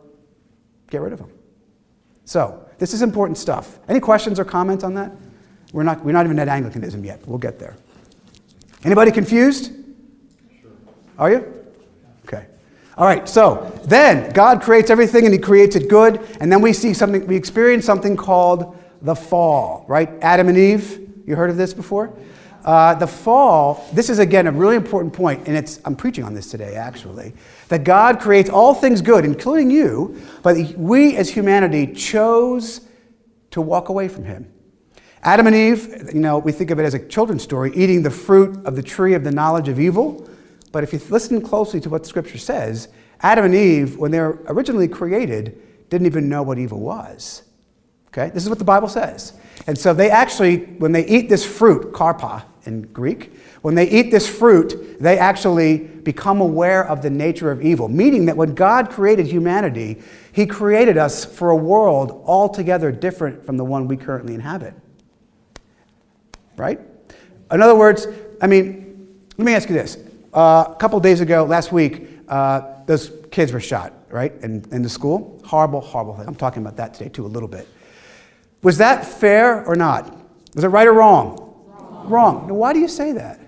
get 0.91 1.01
rid 1.01 1.13
of 1.13 1.19
them. 1.19 1.31
So, 2.25 2.65
this 2.79 2.93
is 2.93 3.03
important 3.03 3.39
stuff. 3.39 3.79
Any 3.89 4.01
questions 4.01 4.39
or 4.39 4.45
comments 4.45 4.85
on 4.85 4.95
that? 4.95 5.13
We're 5.73 5.83
not, 5.83 6.05
we're 6.05 6.13
not 6.13 6.27
even 6.27 6.39
at 6.39 6.49
Anglicanism 6.49 7.05
yet. 7.05 7.27
We'll 7.27 7.39
get 7.39 7.59
there. 7.59 7.77
Anybody 8.85 9.11
confused? 9.11 9.73
Sure. 10.61 10.71
Are 11.19 11.31
you? 11.31 11.56
All 12.99 13.05
right, 13.05 13.29
so 13.29 13.79
then 13.85 14.33
God 14.33 14.63
creates 14.63 14.89
everything 14.89 15.27
and 15.27 15.35
he 15.35 15.39
creates 15.39 15.77
it 15.77 15.89
good, 15.89 16.19
and 16.41 16.51
then 16.51 16.63
we 16.63 16.73
see 16.73 16.95
something, 16.95 17.27
we 17.27 17.37
experience 17.37 17.85
something 17.85 18.17
called 18.17 18.75
the 19.03 19.15
fall, 19.15 19.85
right? 19.87 20.09
Adam 20.23 20.49
and 20.49 20.57
Eve, 20.57 21.07
you 21.27 21.37
heard 21.37 21.51
of 21.51 21.59
this 21.59 21.75
before? 21.75 22.17
Uh, 22.65 22.95
the 22.95 23.07
fall, 23.07 23.87
this 23.93 24.09
is 24.09 24.19
again 24.19 24.47
a 24.47 24.51
really 24.51 24.77
important 24.77 25.13
point, 25.13 25.47
and 25.47 25.55
it's, 25.55 25.79
I'm 25.85 25.95
preaching 25.95 26.25
on 26.25 26.33
this 26.33 26.51
today 26.51 26.75
actually, 26.75 27.35
that 27.69 27.85
God 27.85 28.19
creates 28.19 28.49
all 28.49 28.73
things 28.73 29.03
good, 29.03 29.27
including 29.27 29.71
you, 29.71 30.19
but 30.43 30.57
we 30.77 31.19
as 31.19 31.29
humanity 31.29 31.93
chose 31.93 32.81
to 33.51 33.61
walk 33.61 33.91
away 33.91 34.09
from 34.09 34.25
Him. 34.25 34.51
Adam 35.23 35.47
and 35.47 35.55
Eve, 35.55 36.11
you 36.15 36.21
know, 36.21 36.39
we 36.39 36.51
think 36.51 36.71
of 36.71 36.81
it 36.81 36.85
as 36.85 36.95
a 36.95 37.07
children's 37.09 37.43
story, 37.43 37.73
eating 37.75 38.03
the 38.03 38.11
fruit 38.11 38.65
of 38.65 38.75
the 38.75 38.83
tree 38.83 39.13
of 39.13 39.23
the 39.23 39.33
knowledge 39.33 39.69
of 39.69 39.79
evil. 39.79 40.27
But 40.77 40.85
if 40.85 40.93
you 40.93 41.01
listen 41.09 41.41
closely 41.41 41.81
to 41.81 41.89
what 41.89 42.05
scripture 42.05 42.37
says, 42.37 42.89
Adam 43.23 43.47
and 43.47 43.55
Eve, 43.55 43.97
when 43.97 44.11
they 44.11 44.21
were 44.21 44.43
originally 44.47 44.89
created, 44.89 45.59
didn't 45.89 46.07
even 46.07 46.29
know 46.29 46.43
what 46.43 46.59
evil 46.59 46.81
was. 46.81 47.45
Okay? 48.09 48.29
This 48.29 48.43
is 48.43 48.51
what 48.51 48.59
the 48.59 48.65
Bible 48.67 48.89
says. 48.89 49.33
And 49.67 49.79
so 49.79 49.95
they 49.95 50.11
actually, 50.11 50.67
when 50.77 50.93
they 50.93 51.07
eat 51.07 51.31
this 51.31 51.47
fruit, 51.47 51.95
karpa 51.95 52.45
in 52.67 52.83
Greek, 52.93 53.33
when 53.63 53.75
they 53.75 53.89
eat 53.89 54.11
this 54.11 54.29
fruit, 54.29 54.99
they 55.01 55.17
actually 55.17 55.79
become 55.79 56.43
aware 56.43 56.87
of 56.87 57.01
the 57.01 57.09
nature 57.09 57.51
of 57.51 57.63
evil, 57.63 57.89
meaning 57.89 58.27
that 58.27 58.37
when 58.37 58.55
God 58.55 58.91
created 58.91 59.27
humanity, 59.27 60.03
He 60.31 60.45
created 60.45 60.99
us 60.99 61.25
for 61.25 61.53
a 61.53 61.57
world 61.57 62.23
altogether 62.27 62.93
different 62.93 63.47
from 63.47 63.57
the 63.57 63.65
one 63.65 63.89
we 63.89 63.97
currently 63.97 64.35
inhabit. 64.35 64.75
Right? 66.59 66.79
In 67.51 67.63
other 67.63 67.75
words, 67.75 68.07
I 68.43 68.47
mean, 68.47 69.17
let 69.39 69.47
me 69.47 69.55
ask 69.55 69.71
you 69.71 69.75
this. 69.75 69.97
Uh, 70.37 70.71
a 70.71 70.77
couple 70.77 71.01
days 71.01 71.23
ago, 71.23 71.45
last 71.45 71.73
week, 71.73 72.11
uh, 72.29 72.61
those 72.85 73.11
kids 73.31 73.53
were 73.53 73.61
shot, 73.61 73.95
right, 74.11 74.35
in, 74.43 74.63
in 74.71 74.83
the 74.83 74.89
school. 74.89 75.41
Horrible, 75.47 75.81
horrible 75.81 76.15
thing. 76.15 76.29
I'm 76.29 76.35
talking 76.35 76.61
about 76.63 76.77
that 76.77 76.93
today, 76.93 77.09
too, 77.09 77.25
a 77.25 77.27
little 77.27 77.49
bit. 77.49 77.67
Was 78.63 78.77
that 78.77 79.07
fair 79.07 79.65
or 79.65 79.75
not? 79.75 80.15
Was 80.55 80.65
it 80.65 80.69
right 80.69 80.87
or 80.87 80.93
wrong? 80.93 81.55
Wrong. 81.67 82.11
wrong. 82.11 82.47
Now, 82.49 82.55
why 82.55 82.75
do 82.75 82.81
you 82.81 82.89
say 82.89 83.13
that? 83.13 83.41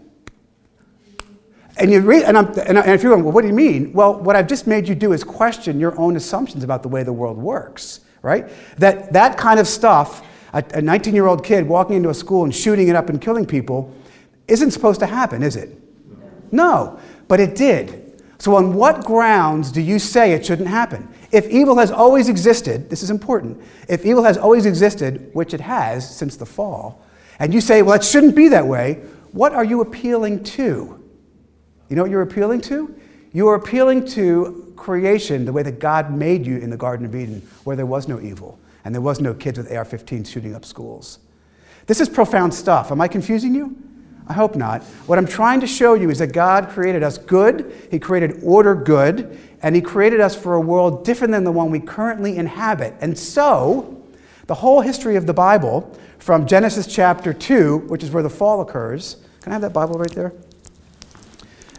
And, 1.77 1.93
you 1.93 2.01
read, 2.01 2.23
and, 2.23 2.39
I'm, 2.39 2.47
and 2.59 2.79
if 2.79 3.03
you're 3.03 3.13
going, 3.13 3.23
well, 3.23 3.35
what 3.35 3.43
do 3.43 3.49
you 3.49 3.55
mean? 3.55 3.93
Well, 3.93 4.19
what 4.19 4.35
I've 4.35 4.49
just 4.49 4.67
made 4.67 4.89
you 4.89 4.95
do 4.95 5.13
is 5.13 5.23
question 5.23 5.79
your 5.79 5.99
own 6.01 6.17
assumptions 6.17 6.65
about 6.65 6.83
the 6.83 6.89
way 6.89 7.03
the 7.03 7.13
world 7.13 7.37
works, 7.37 8.01
right? 8.23 8.49
That, 8.79 9.13
that 9.13 9.37
kind 9.37 9.61
of 9.61 9.69
stuff, 9.69 10.27
a 10.55 10.81
19 10.81 11.15
year 11.15 11.27
old 11.27 11.45
kid 11.45 11.69
walking 11.69 11.97
into 11.97 12.09
a 12.09 12.15
school 12.15 12.45
and 12.45 12.55
shooting 12.55 12.89
it 12.89 12.97
up 12.97 13.11
and 13.11 13.21
killing 13.21 13.45
people, 13.45 13.95
isn't 14.49 14.71
supposed 14.71 15.01
to 15.01 15.07
happen, 15.07 15.43
is 15.43 15.55
it? 15.55 15.79
No, 16.53 16.99
but 17.27 17.41
it 17.41 17.55
did. 17.55 18.23
So, 18.39 18.55
on 18.55 18.75
what 18.75 19.05
grounds 19.05 19.73
do 19.73 19.81
you 19.81 19.99
say 19.99 20.33
it 20.33 20.47
shouldn't 20.47 20.69
happen? 20.69 21.09
If 21.33 21.49
evil 21.49 21.77
has 21.79 21.91
always 21.91 22.29
existed, 22.29 22.89
this 22.89 23.03
is 23.03 23.11
important, 23.11 23.61
if 23.89 24.05
evil 24.07 24.23
has 24.23 24.39
always 24.39 24.65
existed, 24.65 25.31
which 25.33 25.53
it 25.53 25.61
has 25.61 26.09
since 26.17 26.37
the 26.37 26.47
fall, 26.47 27.05
and 27.39 27.53
you 27.53 27.61
say, 27.61 27.83
well, 27.83 27.97
it 27.97 28.05
shouldn't 28.05 28.37
be 28.37 28.49
that 28.49 28.67
way, 28.67 28.95
what 29.33 29.53
are 29.53 29.65
you 29.65 29.81
appealing 29.81 30.43
to? 30.45 31.05
You 31.89 31.97
know 31.97 32.03
what 32.03 32.11
you're 32.11 32.23
appealing 32.23 32.61
to? 32.63 32.95
You 33.33 33.49
are 33.49 33.55
appealing 33.55 34.07
to 34.09 34.73
creation 34.77 35.45
the 35.45 35.53
way 35.53 35.63
that 35.63 35.81
God 35.81 36.13
made 36.13 36.47
you 36.47 36.59
in 36.59 36.71
the 36.71 36.77
Garden 36.77 37.05
of 37.07 37.15
Eden, 37.15 37.43
where 37.65 37.77
there 37.77 37.87
was 37.87 38.09
no 38.09 38.21
evil 38.21 38.59
and 38.85 38.95
there 38.95 39.03
was 39.03 39.21
no 39.21 39.35
kids 39.35 39.59
with 39.59 39.71
AR 39.71 39.85
15s 39.85 40.29
shooting 40.29 40.55
up 40.55 40.65
schools. 40.65 41.19
This 41.87 42.01
is 42.01 42.09
profound 42.09 42.55
stuff. 42.55 42.91
Am 42.91 43.01
I 43.01 43.09
confusing 43.09 43.55
you? 43.55 43.77
I 44.29 44.35
hope 44.35 44.55
not. 44.55 44.83
What 45.07 45.19
I'm 45.19 45.27
trying 45.27 45.61
to 45.61 45.67
show 45.67 45.95
you 45.95 46.11
is 46.11 46.19
that 46.19 46.33
God 46.33 46.69
created 46.69 47.03
us 47.03 47.17
good, 47.17 47.75
He 47.91 47.99
created 47.99 48.41
order 48.43 48.75
good, 48.75 49.39
and 49.63 49.75
He 49.75 49.81
created 49.81 50.21
us 50.21 50.37
for 50.37 50.55
a 50.55 50.61
world 50.61 51.05
different 51.05 51.33
than 51.33 51.45
the 51.45 51.53
one 51.53 51.71
we 51.71 51.81
currently 51.81 52.37
inhabit. 52.37 52.95
And 53.01 53.19
so, 53.19 54.05
the 54.47 54.55
whole 54.55 54.83
history 54.83 55.17
of 55.17 55.27
the 55.27 55.33
Bible, 55.33 55.99
from 56.19 56.47
Genesis 56.47 56.87
chapter 56.87 57.33
2, 57.33 57.79
which 57.89 58.03
is 58.03 58.11
where 58.11 58.23
the 58.23 58.31
fall 58.31 58.61
occurs, 58.61 59.17
can 59.41 59.53
I 59.53 59.55
have 59.55 59.63
that 59.63 59.73
Bible 59.73 59.99
right 59.99 60.13
there? 60.13 60.33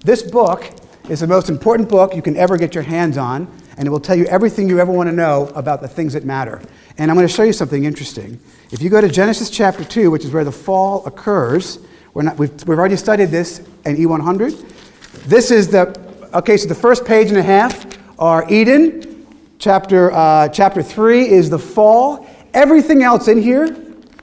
This 0.04 0.24
book 0.24 0.66
is 1.08 1.20
the 1.20 1.28
most 1.28 1.50
important 1.50 1.88
book 1.88 2.16
you 2.16 2.22
can 2.22 2.36
ever 2.36 2.58
get 2.58 2.74
your 2.74 2.84
hands 2.84 3.18
on, 3.18 3.48
and 3.78 3.88
it 3.88 3.92
will 3.92 4.00
tell 4.00 4.16
you 4.16 4.26
everything 4.26 4.68
you 4.68 4.80
ever 4.80 4.92
want 4.92 5.08
to 5.08 5.16
know 5.16 5.52
about 5.56 5.82
the 5.82 5.88
things 5.88 6.14
that 6.14 6.26
matter. 6.26 6.62
And 6.98 7.12
I'm 7.12 7.16
going 7.16 7.28
to 7.28 7.34
show 7.34 7.44
you 7.44 7.54
something 7.54 7.86
interesting. 7.86 8.40
If 8.72 8.82
you 8.82 8.90
go 8.90 9.02
to 9.02 9.10
Genesis 9.10 9.50
chapter 9.50 9.84
2, 9.84 10.10
which 10.10 10.26
is 10.26 10.32
where 10.32 10.44
the 10.44 10.52
fall 10.52 11.06
occurs, 11.06 11.80
we're 12.14 12.24
not, 12.24 12.38
we've, 12.38 12.52
we've 12.68 12.78
already 12.78 12.96
studied 12.96 13.30
this 13.30 13.60
in 13.86 13.96
E100. 13.96 15.26
This 15.26 15.52
is 15.52 15.68
the, 15.68 16.00
okay, 16.34 16.58
so 16.58 16.68
the 16.68 16.76
first 16.76 17.06
page 17.06 17.30
and 17.30 17.38
a 17.38 17.44
half 17.44 17.86
are 18.20 18.50
Eden. 18.52 19.28
Chapter, 19.60 20.12
uh, 20.12 20.48
chapter 20.50 20.82
3 20.82 21.28
is 21.28 21.50
the 21.50 21.60
fall. 21.60 22.28
Everything 22.54 23.04
else 23.04 23.28
in 23.28 23.42
here, 23.42 23.76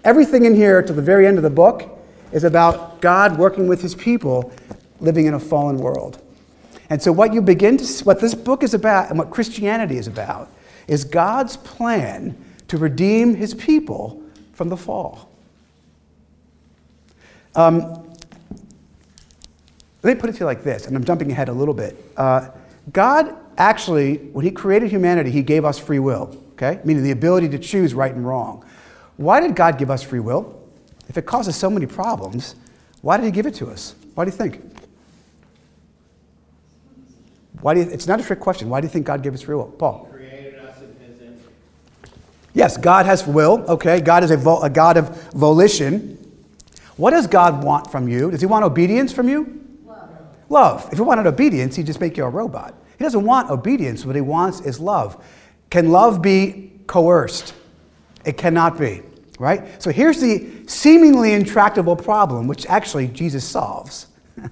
everything 0.04 0.44
in 0.44 0.54
here 0.54 0.82
to 0.82 0.92
the 0.92 1.02
very 1.02 1.26
end 1.26 1.36
of 1.36 1.42
the 1.42 1.50
book 1.50 1.98
is 2.32 2.44
about 2.44 3.00
God 3.00 3.38
working 3.38 3.68
with 3.68 3.80
his 3.80 3.94
people 3.94 4.52
living 5.00 5.26
in 5.26 5.34
a 5.34 5.40
fallen 5.40 5.78
world. 5.78 6.20
And 6.90 7.02
so, 7.02 7.12
what 7.12 7.34
you 7.34 7.42
begin 7.42 7.76
to, 7.78 8.04
what 8.04 8.20
this 8.20 8.34
book 8.34 8.62
is 8.62 8.74
about 8.74 9.10
and 9.10 9.18
what 9.18 9.30
Christianity 9.30 9.96
is 9.96 10.06
about 10.06 10.50
is 10.86 11.04
God's 11.04 11.56
plan 11.56 12.36
to 12.68 12.78
redeem 12.78 13.34
his 13.34 13.54
people 13.54 14.22
from 14.52 14.68
the 14.68 14.76
fall. 14.76 15.30
Um, 17.56 18.04
let 20.02 20.14
me 20.14 20.20
put 20.20 20.30
it 20.30 20.34
to 20.34 20.40
you 20.40 20.46
like 20.46 20.62
this, 20.62 20.86
and 20.86 20.94
I'm 20.94 21.04
jumping 21.04 21.32
ahead 21.32 21.48
a 21.48 21.52
little 21.52 21.74
bit. 21.74 21.96
Uh, 22.16 22.50
God 22.92 23.34
actually, 23.58 24.18
when 24.18 24.44
He 24.44 24.50
created 24.50 24.90
humanity, 24.90 25.30
He 25.30 25.42
gave 25.42 25.64
us 25.64 25.78
free 25.78 25.98
will, 25.98 26.36
okay? 26.52 26.80
Meaning 26.84 27.02
the 27.02 27.10
ability 27.10 27.48
to 27.48 27.58
choose 27.58 27.94
right 27.94 28.14
and 28.14 28.26
wrong. 28.26 28.64
Why 29.16 29.40
did 29.40 29.56
God 29.56 29.78
give 29.78 29.90
us 29.90 30.02
free 30.02 30.20
will? 30.20 30.62
If 31.08 31.16
it 31.16 31.22
causes 31.22 31.56
so 31.56 31.70
many 31.70 31.86
problems, 31.86 32.54
why 33.00 33.16
did 33.16 33.24
He 33.24 33.32
give 33.32 33.46
it 33.46 33.54
to 33.54 33.68
us? 33.68 33.94
Why 34.14 34.24
do 34.24 34.30
you 34.30 34.36
think? 34.36 34.62
Why 37.62 37.74
do 37.74 37.80
you, 37.80 37.90
it's 37.90 38.06
not 38.06 38.20
a 38.20 38.22
trick 38.22 38.38
question. 38.38 38.68
Why 38.68 38.80
do 38.80 38.86
you 38.86 38.92
think 38.92 39.06
God 39.06 39.22
gave 39.22 39.32
us 39.32 39.42
free 39.42 39.54
will? 39.54 39.64
Paul. 39.64 40.08
Yes, 42.52 42.76
God 42.76 43.06
has 43.06 43.26
will, 43.26 43.64
okay? 43.68 44.00
God 44.00 44.24
is 44.24 44.30
a, 44.30 44.36
vo- 44.36 44.62
a 44.62 44.70
God 44.70 44.96
of 44.96 45.32
volition. 45.32 46.25
What 46.96 47.10
does 47.10 47.26
God 47.26 47.62
want 47.62 47.90
from 47.90 48.08
you? 48.08 48.30
Does 48.30 48.40
He 48.40 48.46
want 48.46 48.64
obedience 48.64 49.12
from 49.12 49.28
you? 49.28 49.62
Love. 49.84 50.10
Love. 50.48 50.88
If 50.92 50.98
He 50.98 51.02
wanted 51.02 51.26
obedience, 51.26 51.76
He'd 51.76 51.86
just 51.86 52.00
make 52.00 52.16
you 52.16 52.24
a 52.24 52.28
robot. 52.28 52.74
He 52.98 53.04
doesn't 53.04 53.24
want 53.24 53.50
obedience. 53.50 54.04
What 54.04 54.16
He 54.16 54.22
wants 54.22 54.60
is 54.60 54.80
love. 54.80 55.22
Can 55.70 55.90
love 55.90 56.22
be 56.22 56.72
coerced? 56.86 57.54
It 58.24 58.36
cannot 58.36 58.78
be, 58.78 59.02
right? 59.38 59.82
So 59.82 59.90
here's 59.90 60.20
the 60.20 60.48
seemingly 60.66 61.32
intractable 61.32 61.96
problem, 61.96 62.48
which 62.48 62.66
actually 62.66 63.08
Jesus 63.08 63.44
solves. 63.44 64.06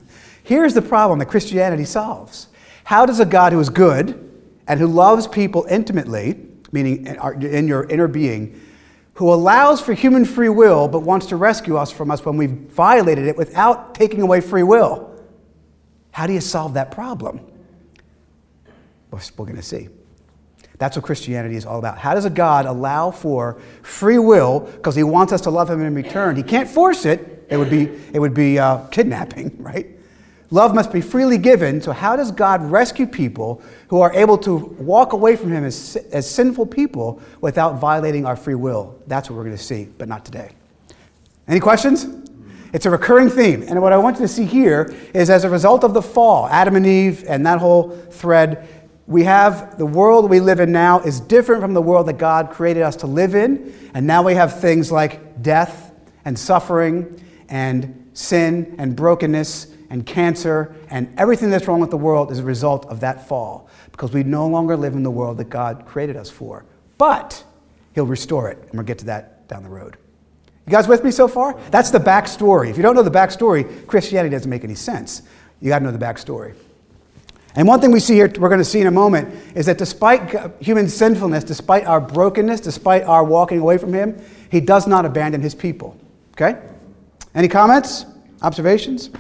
here's 0.44 0.74
the 0.74 0.82
problem 0.82 1.18
that 1.18 1.26
Christianity 1.26 1.84
solves. 1.84 2.48
How 2.84 3.06
does 3.06 3.20
a 3.20 3.24
God 3.24 3.52
who 3.52 3.60
is 3.60 3.70
good 3.70 4.20
and 4.68 4.78
who 4.78 4.86
loves 4.86 5.26
people 5.26 5.66
intimately, 5.68 6.38
meaning 6.70 7.06
in 7.42 7.66
your 7.66 7.84
inner 7.84 8.08
being, 8.08 8.60
who 9.14 9.32
allows 9.32 9.80
for 9.80 9.94
human 9.94 10.24
free 10.24 10.48
will 10.48 10.88
but 10.88 11.00
wants 11.00 11.26
to 11.26 11.36
rescue 11.36 11.76
us 11.76 11.90
from 11.90 12.10
us 12.10 12.24
when 12.24 12.36
we've 12.36 12.50
violated 12.50 13.26
it 13.26 13.36
without 13.36 13.94
taking 13.94 14.22
away 14.22 14.40
free 14.40 14.62
will, 14.62 15.10
how 16.10 16.26
do 16.26 16.32
you 16.32 16.40
solve 16.40 16.74
that 16.74 16.90
problem? 16.90 17.40
We're, 19.10 19.20
going 19.36 19.54
to 19.54 19.62
see. 19.62 19.88
That's 20.78 20.96
what 20.96 21.04
Christianity 21.04 21.54
is 21.54 21.64
all 21.64 21.78
about. 21.78 21.98
How 21.98 22.14
does 22.14 22.24
a 22.24 22.30
God 22.30 22.66
allow 22.66 23.12
for 23.12 23.60
free 23.82 24.18
will 24.18 24.60
because 24.60 24.96
he 24.96 25.04
wants 25.04 25.32
us 25.32 25.40
to 25.42 25.50
love 25.50 25.70
him 25.70 25.80
in 25.80 25.94
return? 25.94 26.34
He 26.34 26.42
can't 26.42 26.68
force 26.68 27.04
it. 27.04 27.46
It 27.48 27.56
would 27.56 27.70
be, 27.70 27.90
it 28.12 28.18
would 28.18 28.34
be 28.34 28.58
uh, 28.58 28.86
kidnapping, 28.88 29.56
right? 29.62 29.93
Love 30.50 30.74
must 30.74 30.92
be 30.92 31.00
freely 31.00 31.38
given. 31.38 31.80
So, 31.80 31.92
how 31.92 32.16
does 32.16 32.30
God 32.30 32.62
rescue 32.62 33.06
people 33.06 33.62
who 33.88 34.00
are 34.00 34.12
able 34.12 34.38
to 34.38 34.56
walk 34.56 35.12
away 35.12 35.36
from 35.36 35.52
him 35.52 35.64
as, 35.64 35.96
as 36.12 36.30
sinful 36.30 36.66
people 36.66 37.20
without 37.40 37.78
violating 37.78 38.26
our 38.26 38.36
free 38.36 38.54
will? 38.54 38.98
That's 39.06 39.30
what 39.30 39.36
we're 39.36 39.44
going 39.44 39.56
to 39.56 39.62
see, 39.62 39.88
but 39.98 40.08
not 40.08 40.24
today. 40.24 40.50
Any 41.48 41.60
questions? 41.60 42.06
It's 42.72 42.86
a 42.86 42.90
recurring 42.90 43.30
theme. 43.30 43.62
And 43.62 43.80
what 43.80 43.92
I 43.92 43.98
want 43.98 44.16
you 44.16 44.22
to 44.22 44.28
see 44.28 44.44
here 44.44 44.92
is 45.14 45.30
as 45.30 45.44
a 45.44 45.50
result 45.50 45.84
of 45.84 45.94
the 45.94 46.02
fall, 46.02 46.48
Adam 46.48 46.74
and 46.76 46.86
Eve 46.86 47.24
and 47.28 47.46
that 47.46 47.60
whole 47.60 47.90
thread, 47.90 48.68
we 49.06 49.22
have 49.24 49.78
the 49.78 49.86
world 49.86 50.28
we 50.28 50.40
live 50.40 50.60
in 50.60 50.72
now 50.72 51.00
is 51.00 51.20
different 51.20 51.62
from 51.62 51.74
the 51.74 51.82
world 51.82 52.08
that 52.08 52.18
God 52.18 52.50
created 52.50 52.82
us 52.82 52.96
to 52.96 53.06
live 53.06 53.34
in. 53.34 53.72
And 53.94 54.06
now 54.06 54.22
we 54.22 54.34
have 54.34 54.60
things 54.60 54.90
like 54.90 55.42
death 55.42 55.92
and 56.24 56.38
suffering 56.38 57.20
and 57.48 58.10
sin 58.14 58.74
and 58.78 58.96
brokenness 58.96 59.73
and 59.90 60.06
cancer 60.06 60.74
and 60.90 61.12
everything 61.18 61.50
that's 61.50 61.66
wrong 61.66 61.80
with 61.80 61.90
the 61.90 61.96
world 61.96 62.32
is 62.32 62.38
a 62.38 62.42
result 62.44 62.86
of 62.86 63.00
that 63.00 63.28
fall 63.28 63.68
because 63.92 64.12
we 64.12 64.22
no 64.22 64.46
longer 64.46 64.76
live 64.76 64.94
in 64.94 65.02
the 65.02 65.10
world 65.10 65.36
that 65.38 65.50
God 65.50 65.84
created 65.86 66.16
us 66.16 66.30
for. 66.30 66.64
But 66.98 67.44
He'll 67.94 68.06
restore 68.06 68.50
it, 68.50 68.58
and 68.58 68.72
we'll 68.72 68.82
get 68.82 68.98
to 68.98 69.04
that 69.06 69.46
down 69.46 69.62
the 69.62 69.68
road. 69.68 69.96
You 70.66 70.70
guys 70.70 70.88
with 70.88 71.04
me 71.04 71.10
so 71.10 71.28
far? 71.28 71.58
That's 71.70 71.90
the 71.90 71.98
backstory. 71.98 72.70
If 72.70 72.76
you 72.76 72.82
don't 72.82 72.94
know 72.94 73.02
the 73.02 73.10
backstory, 73.10 73.86
Christianity 73.86 74.34
doesn't 74.34 74.50
make 74.50 74.64
any 74.64 74.74
sense. 74.74 75.22
You 75.60 75.68
got 75.68 75.78
to 75.80 75.84
know 75.84 75.92
the 75.92 75.98
backstory. 75.98 76.54
And 77.54 77.68
one 77.68 77.80
thing 77.80 77.92
we 77.92 78.00
see 78.00 78.14
here, 78.14 78.32
we're 78.38 78.48
going 78.48 78.58
to 78.58 78.64
see 78.64 78.80
in 78.80 78.88
a 78.88 78.90
moment, 78.90 79.32
is 79.54 79.66
that 79.66 79.78
despite 79.78 80.60
human 80.60 80.88
sinfulness, 80.88 81.44
despite 81.44 81.84
our 81.84 82.00
brokenness, 82.00 82.60
despite 82.60 83.04
our 83.04 83.22
walking 83.22 83.60
away 83.60 83.78
from 83.78 83.92
Him, 83.92 84.20
He 84.50 84.60
does 84.60 84.86
not 84.88 85.04
abandon 85.04 85.40
His 85.40 85.54
people. 85.54 85.96
Okay? 86.32 86.60
Any 87.34 87.46
comments? 87.46 88.06
Observations? 88.42 89.10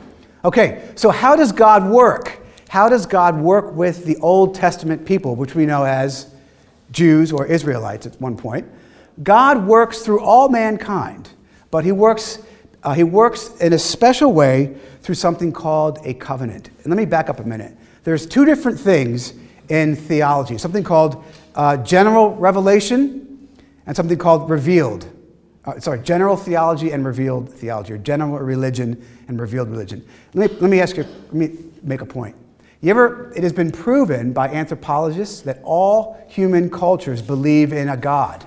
Okay, 0.44 0.90
so 0.94 1.10
how 1.10 1.36
does 1.36 1.52
God 1.52 1.88
work? 1.88 2.40
How 2.68 2.88
does 2.88 3.06
God 3.06 3.40
work 3.40 3.74
with 3.74 4.04
the 4.04 4.16
Old 4.18 4.54
Testament 4.54 5.06
people, 5.06 5.36
which 5.36 5.54
we 5.54 5.64
know 5.64 5.84
as 5.84 6.34
Jews 6.90 7.32
or 7.32 7.46
Israelites 7.46 8.04
at 8.06 8.20
one 8.20 8.36
point? 8.36 8.66
God 9.22 9.66
works 9.66 10.00
through 10.00 10.20
all 10.20 10.48
mankind, 10.48 11.30
but 11.70 11.84
He 11.84 11.92
works, 11.92 12.40
uh, 12.82 12.92
he 12.92 13.04
works 13.04 13.56
in 13.60 13.72
a 13.72 13.78
special 13.78 14.32
way 14.32 14.76
through 15.00 15.14
something 15.14 15.52
called 15.52 15.98
a 16.04 16.12
covenant. 16.14 16.68
And 16.78 16.88
let 16.88 16.96
me 16.96 17.06
back 17.06 17.30
up 17.30 17.40
a 17.40 17.44
minute. 17.44 17.74
There's 18.02 18.26
two 18.26 18.44
different 18.44 18.78
things 18.78 19.32
in 19.70 19.96
theology 19.96 20.58
something 20.58 20.84
called 20.84 21.24
uh, 21.54 21.78
general 21.78 22.34
revelation 22.34 23.48
and 23.86 23.96
something 23.96 24.18
called 24.18 24.50
revealed. 24.50 25.08
Uh, 25.66 25.80
sorry, 25.80 25.98
general 26.00 26.36
theology 26.36 26.92
and 26.92 27.06
revealed 27.06 27.48
theology, 27.48 27.92
or 27.94 27.98
general 27.98 28.38
religion 28.38 29.02
and 29.28 29.40
revealed 29.40 29.70
religion. 29.70 30.06
Let 30.34 30.52
me, 30.52 30.58
let 30.60 30.70
me 30.70 30.80
ask 30.80 30.96
you, 30.96 31.04
let 31.04 31.34
me 31.34 31.56
make 31.82 32.02
a 32.02 32.06
point. 32.06 32.36
You 32.82 32.90
ever, 32.90 33.32
it 33.34 33.42
has 33.42 33.52
been 33.54 33.72
proven 33.72 34.34
by 34.34 34.48
anthropologists 34.48 35.40
that 35.42 35.60
all 35.62 36.22
human 36.28 36.68
cultures 36.68 37.22
believe 37.22 37.72
in 37.72 37.88
a 37.88 37.96
God. 37.96 38.44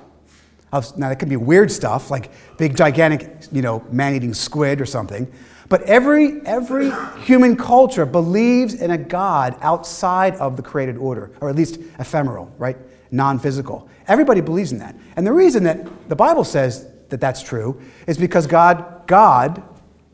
Now, 0.71 1.09
that 1.09 1.17
could 1.17 1.29
be 1.29 1.37
weird 1.37 1.71
stuff, 1.71 2.11
like 2.11 2.29
big, 2.57 2.77
gigantic, 2.77 3.47
you 3.51 3.63
know, 3.63 3.83
man 3.89 4.13
eating 4.13 4.35
squid 4.35 4.79
or 4.79 4.85
something. 4.85 5.31
But 5.69 5.81
every, 5.83 6.41
every 6.45 6.91
human 7.23 7.57
culture 7.57 8.05
believes 8.05 8.75
in 8.75 8.91
a 8.91 8.97
God 8.97 9.57
outside 9.61 10.35
of 10.35 10.55
the 10.55 10.61
created 10.61 10.97
order, 10.97 11.31
or 11.41 11.49
at 11.49 11.55
least 11.55 11.79
ephemeral, 11.97 12.53
right? 12.59 12.77
Non 13.09 13.39
physical. 13.39 13.89
Everybody 14.07 14.41
believes 14.41 14.71
in 14.71 14.77
that. 14.79 14.95
And 15.15 15.25
the 15.25 15.33
reason 15.33 15.63
that 15.63 16.09
the 16.09 16.15
Bible 16.15 16.43
says 16.43 16.87
that 17.09 17.21
that's 17.21 17.41
true 17.41 17.81
is 18.07 18.17
because 18.17 18.47
God, 18.47 19.07
God, 19.07 19.63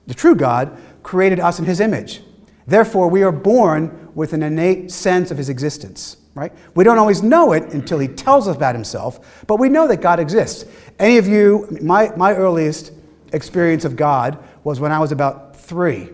the 0.08 0.14
true 0.14 0.36
God, 0.36 0.78
created 1.04 1.40
us 1.40 1.60
in 1.60 1.66
his 1.66 1.80
image. 1.80 2.22
Therefore, 2.66 3.10
we 3.10 3.24
are 3.24 3.32
born 3.32 4.10
with 4.16 4.34
an 4.34 4.44
innate 4.44 4.92
sense 4.92 5.32
of 5.32 5.38
his 5.38 5.50
existence, 5.50 6.18
right? 6.36 6.54
We 6.76 6.84
don't 6.84 6.98
always 6.98 7.22
know 7.22 7.54
it 7.54 7.64
until 7.74 8.00
he 8.00 8.08
tells 8.08 8.48
us 8.48 8.56
about 8.56 8.76
himself, 8.76 9.46
but 9.48 9.58
we 9.58 9.70
know 9.70 9.88
that 9.88 10.02
God 10.02 10.20
exists. 10.20 10.66
Any 11.00 11.18
of 11.18 11.28
you, 11.28 11.78
my, 11.82 12.12
my 12.16 12.34
earliest 12.34 12.92
experience 13.34 13.84
of 13.84 13.96
God 13.96 14.38
was 14.64 14.80
when 14.80 14.92
I 14.92 15.00
was 15.00 15.12
about 15.12 15.56
three. 15.56 16.10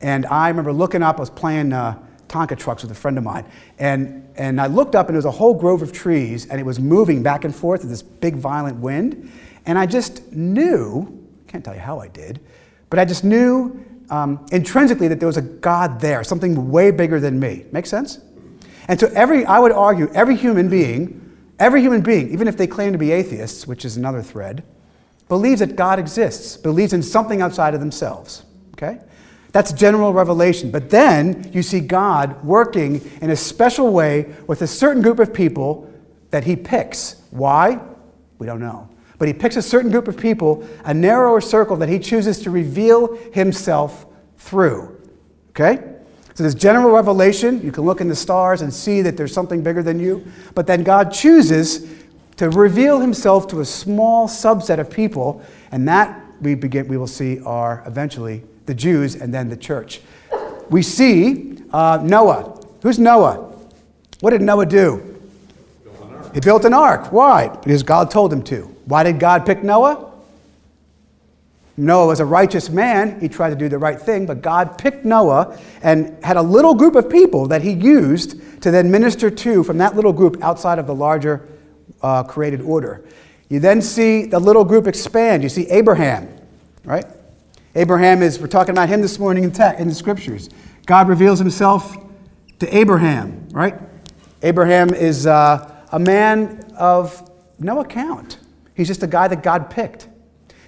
And 0.00 0.24
I 0.26 0.48
remember 0.48 0.72
looking 0.72 1.02
up, 1.02 1.16
I 1.16 1.20
was 1.20 1.30
playing 1.30 1.72
uh, 1.72 1.98
Tonka 2.28 2.56
trucks 2.56 2.82
with 2.82 2.92
a 2.92 2.94
friend 2.94 3.18
of 3.18 3.24
mine. 3.24 3.44
And, 3.78 4.26
and 4.36 4.60
I 4.60 4.66
looked 4.68 4.94
up, 4.94 5.08
and 5.08 5.14
there 5.14 5.18
was 5.18 5.24
a 5.26 5.30
whole 5.30 5.52
grove 5.52 5.82
of 5.82 5.92
trees, 5.92 6.46
and 6.46 6.58
it 6.58 6.64
was 6.64 6.80
moving 6.80 7.22
back 7.22 7.44
and 7.44 7.54
forth 7.54 7.80
with 7.82 7.90
this 7.90 8.02
big, 8.02 8.36
violent 8.36 8.78
wind. 8.78 9.30
And 9.70 9.78
I 9.78 9.86
just 9.86 10.32
knew—I 10.32 11.48
can't 11.48 11.64
tell 11.64 11.74
you 11.74 11.80
how 11.80 12.00
I 12.00 12.08
did, 12.08 12.40
but 12.90 12.98
I 12.98 13.04
just 13.04 13.22
knew 13.22 13.80
um, 14.10 14.44
intrinsically 14.50 15.06
that 15.06 15.20
there 15.20 15.28
was 15.28 15.36
a 15.36 15.42
God 15.42 16.00
there, 16.00 16.24
something 16.24 16.72
way 16.72 16.90
bigger 16.90 17.20
than 17.20 17.38
me. 17.38 17.66
Make 17.70 17.86
sense? 17.86 18.18
And 18.88 18.98
so 18.98 19.06
every, 19.14 19.44
I 19.44 19.60
would 19.60 19.70
argue, 19.70 20.10
every 20.12 20.34
human 20.34 20.68
being, 20.68 21.38
every 21.60 21.82
human 21.82 22.00
being, 22.00 22.32
even 22.32 22.48
if 22.48 22.56
they 22.56 22.66
claim 22.66 22.90
to 22.90 22.98
be 22.98 23.12
atheists, 23.12 23.64
which 23.64 23.84
is 23.84 23.96
another 23.96 24.22
thread, 24.22 24.64
believes 25.28 25.60
that 25.60 25.76
God 25.76 26.00
exists, 26.00 26.56
believes 26.56 26.92
in 26.92 27.00
something 27.00 27.40
outside 27.40 27.72
of 27.72 27.78
themselves. 27.78 28.42
Okay? 28.72 28.98
That's 29.52 29.72
general 29.72 30.12
revelation. 30.12 30.72
But 30.72 30.90
then 30.90 31.48
you 31.52 31.62
see 31.62 31.78
God 31.78 32.44
working 32.44 33.08
in 33.20 33.30
a 33.30 33.36
special 33.36 33.92
way 33.92 34.34
with 34.48 34.62
a 34.62 34.66
certain 34.66 35.00
group 35.00 35.20
of 35.20 35.32
people 35.32 35.88
that 36.30 36.42
he 36.42 36.56
picks. 36.56 37.22
Why? 37.30 37.78
We 38.40 38.48
don't 38.48 38.58
know. 38.58 38.88
But 39.20 39.28
he 39.28 39.34
picks 39.34 39.56
a 39.56 39.62
certain 39.62 39.90
group 39.90 40.08
of 40.08 40.16
people, 40.16 40.66
a 40.82 40.94
narrower 40.94 41.42
circle 41.42 41.76
that 41.76 41.90
he 41.90 41.98
chooses 41.98 42.40
to 42.40 42.50
reveal 42.50 43.16
himself 43.32 44.06
through. 44.38 44.98
Okay? 45.50 45.76
So 46.32 46.42
there's 46.42 46.54
general 46.54 46.90
revelation. 46.90 47.60
You 47.60 47.70
can 47.70 47.84
look 47.84 48.00
in 48.00 48.08
the 48.08 48.16
stars 48.16 48.62
and 48.62 48.72
see 48.72 49.02
that 49.02 49.18
there's 49.18 49.34
something 49.34 49.62
bigger 49.62 49.82
than 49.82 50.00
you. 50.00 50.26
But 50.54 50.66
then 50.66 50.82
God 50.82 51.12
chooses 51.12 51.86
to 52.38 52.48
reveal 52.48 52.98
himself 52.98 53.46
to 53.48 53.60
a 53.60 53.64
small 53.66 54.26
subset 54.26 54.78
of 54.78 54.88
people, 54.88 55.44
and 55.70 55.86
that 55.86 56.24
we, 56.40 56.54
begin, 56.54 56.88
we 56.88 56.96
will 56.96 57.06
see 57.06 57.40
are 57.40 57.82
eventually 57.86 58.42
the 58.64 58.74
Jews 58.74 59.16
and 59.16 59.34
then 59.34 59.50
the 59.50 59.56
church. 59.58 60.00
We 60.70 60.80
see 60.80 61.58
uh, 61.74 62.00
Noah. 62.02 62.58
Who's 62.82 62.98
Noah? 62.98 63.54
What 64.20 64.30
did 64.30 64.40
Noah 64.40 64.64
do? 64.64 65.20
He 66.32 66.40
built 66.40 66.64
an 66.64 66.72
ark. 66.72 67.12
Why? 67.12 67.48
Because 67.48 67.82
God 67.82 68.10
told 68.10 68.32
him 68.32 68.42
to. 68.44 68.74
Why 68.90 69.04
did 69.04 69.20
God 69.20 69.46
pick 69.46 69.62
Noah? 69.62 70.10
Noah 71.76 72.08
was 72.08 72.18
a 72.18 72.24
righteous 72.24 72.68
man. 72.68 73.20
He 73.20 73.28
tried 73.28 73.50
to 73.50 73.54
do 73.56 73.68
the 73.68 73.78
right 73.78 73.98
thing, 74.00 74.26
but 74.26 74.42
God 74.42 74.78
picked 74.78 75.04
Noah 75.04 75.56
and 75.80 76.22
had 76.24 76.36
a 76.36 76.42
little 76.42 76.74
group 76.74 76.96
of 76.96 77.08
people 77.08 77.46
that 77.46 77.62
he 77.62 77.70
used 77.70 78.62
to 78.62 78.72
then 78.72 78.90
minister 78.90 79.30
to 79.30 79.62
from 79.62 79.78
that 79.78 79.94
little 79.94 80.12
group 80.12 80.42
outside 80.42 80.80
of 80.80 80.88
the 80.88 80.94
larger 80.94 81.46
uh, 82.02 82.24
created 82.24 82.60
order. 82.62 83.04
You 83.48 83.60
then 83.60 83.80
see 83.80 84.26
the 84.26 84.40
little 84.40 84.64
group 84.64 84.88
expand. 84.88 85.44
You 85.44 85.48
see 85.48 85.68
Abraham, 85.68 86.28
right? 86.84 87.06
Abraham 87.76 88.22
is, 88.22 88.40
we're 88.40 88.48
talking 88.48 88.72
about 88.72 88.88
him 88.88 89.02
this 89.02 89.20
morning 89.20 89.44
in, 89.44 89.52
te- 89.52 89.76
in 89.78 89.86
the 89.86 89.94
scriptures. 89.94 90.50
God 90.86 91.08
reveals 91.08 91.38
himself 91.38 91.96
to 92.58 92.76
Abraham, 92.76 93.48
right? 93.52 93.76
Abraham 94.42 94.92
is 94.92 95.28
uh, 95.28 95.76
a 95.92 95.98
man 96.00 96.64
of 96.76 97.30
no 97.60 97.80
account. 97.80 98.38
He's 98.80 98.88
just 98.88 99.02
a 99.02 99.06
guy 99.06 99.28
that 99.28 99.42
God 99.42 99.68
picked. 99.68 100.08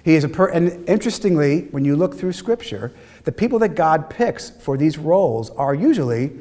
He 0.03 0.13
is 0.13 0.23
a 0.23 0.29
per- 0.29 0.49
and 0.49 0.87
interestingly, 0.87 1.61
when 1.71 1.83
you 1.83 1.95
look 1.95 2.13
through 2.13 2.33
scripture, 2.33 2.93
the 3.23 3.31
people 3.31 3.57
that 3.57 3.69
God 3.69 4.07
picks 4.07 4.51
for 4.51 4.77
these 4.77 4.99
roles 4.99 5.49
are 5.49 5.73
usually 5.73 6.31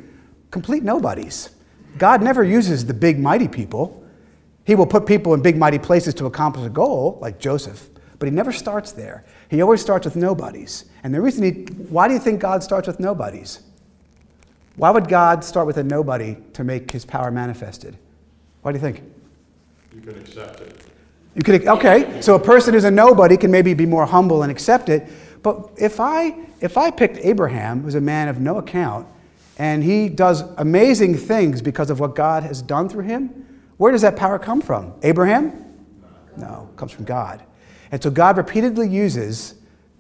complete 0.51 0.83
nobodies. 0.83 1.49
God 1.97 2.23
never 2.23 2.45
uses 2.45 2.85
the 2.85 2.93
big 2.93 3.19
mighty 3.19 3.49
people. 3.49 4.07
He 4.67 4.75
will 4.75 4.87
put 4.87 5.07
people 5.07 5.33
in 5.33 5.41
big, 5.41 5.57
mighty 5.57 5.79
places 5.79 6.13
to 6.17 6.27
accomplish 6.27 6.67
a 6.67 6.69
goal, 6.69 7.17
like 7.23 7.39
Joseph, 7.39 7.89
but 8.19 8.29
he 8.29 8.35
never 8.35 8.53
starts 8.53 8.93
there. 8.93 9.25
He 9.49 9.63
always 9.63 9.81
starts 9.81 10.05
with 10.05 10.15
nobodies. 10.15 10.85
And 11.03 11.15
the 11.15 11.23
reason 11.23 11.43
he, 11.43 11.63
why 11.85 12.07
do 12.07 12.13
you 12.13 12.21
think 12.21 12.39
God 12.39 12.63
starts 12.63 12.87
with 12.87 13.01
nobodies? 13.01 13.61
Why 14.77 14.91
would 14.91 15.09
God 15.09 15.43
start 15.43 15.67
with 15.67 15.79
a 15.79 15.83
nobody 15.83 16.37
to 16.53 16.65
make 16.65 16.91
his 16.91 17.07
power 17.07 17.31
manifested? 17.31 17.97
Why 18.61 18.73
do 18.73 18.77
you 18.77 18.83
think? 18.83 19.03
You 19.95 20.03
can 20.03 20.21
accept 20.21 20.61
it. 20.61 20.92
You 21.35 21.43
could, 21.43 21.67
okay, 21.67 22.21
so 22.21 22.35
a 22.35 22.39
person 22.39 22.75
who's 22.75 22.85
a 22.85 22.91
nobody 22.91 23.37
can 23.37 23.51
maybe 23.51 23.73
be 23.75 23.87
more 23.87 24.05
humble 24.05 24.43
and 24.43 24.53
accept 24.53 24.89
it. 24.89 25.09
But 25.43 25.71
if 25.79 25.99
I, 25.99 26.37
if 26.61 26.77
I 26.77 26.91
picked 26.91 27.19
Abraham, 27.19 27.83
who's 27.83 27.95
a 27.95 28.01
man 28.01 28.29
of 28.29 28.41
no 28.41 28.59
account, 28.59 29.07
and 29.59 29.83
he 29.83 30.09
does 30.09 30.43
amazing 30.59 31.17
things 31.17 31.63
because 31.63 31.91
of 31.91 32.01
what 32.01 32.15
God 32.15 32.43
has 32.43 32.61
done 32.63 32.89
through 32.89 33.05
him, 33.05 33.47
where 33.79 33.93
does 33.93 34.03
that 34.03 34.17
power 34.17 34.39
come 34.39 34.61
from? 34.61 34.95
Abraham? 35.03 35.53
No, 36.37 36.69
it 36.71 36.77
comes 36.77 36.93
from 36.93 37.05
God. 37.05 37.43
And 37.91 38.03
so 38.03 38.11
God 38.11 38.37
repeatedly 38.37 38.89
uses 38.89 39.55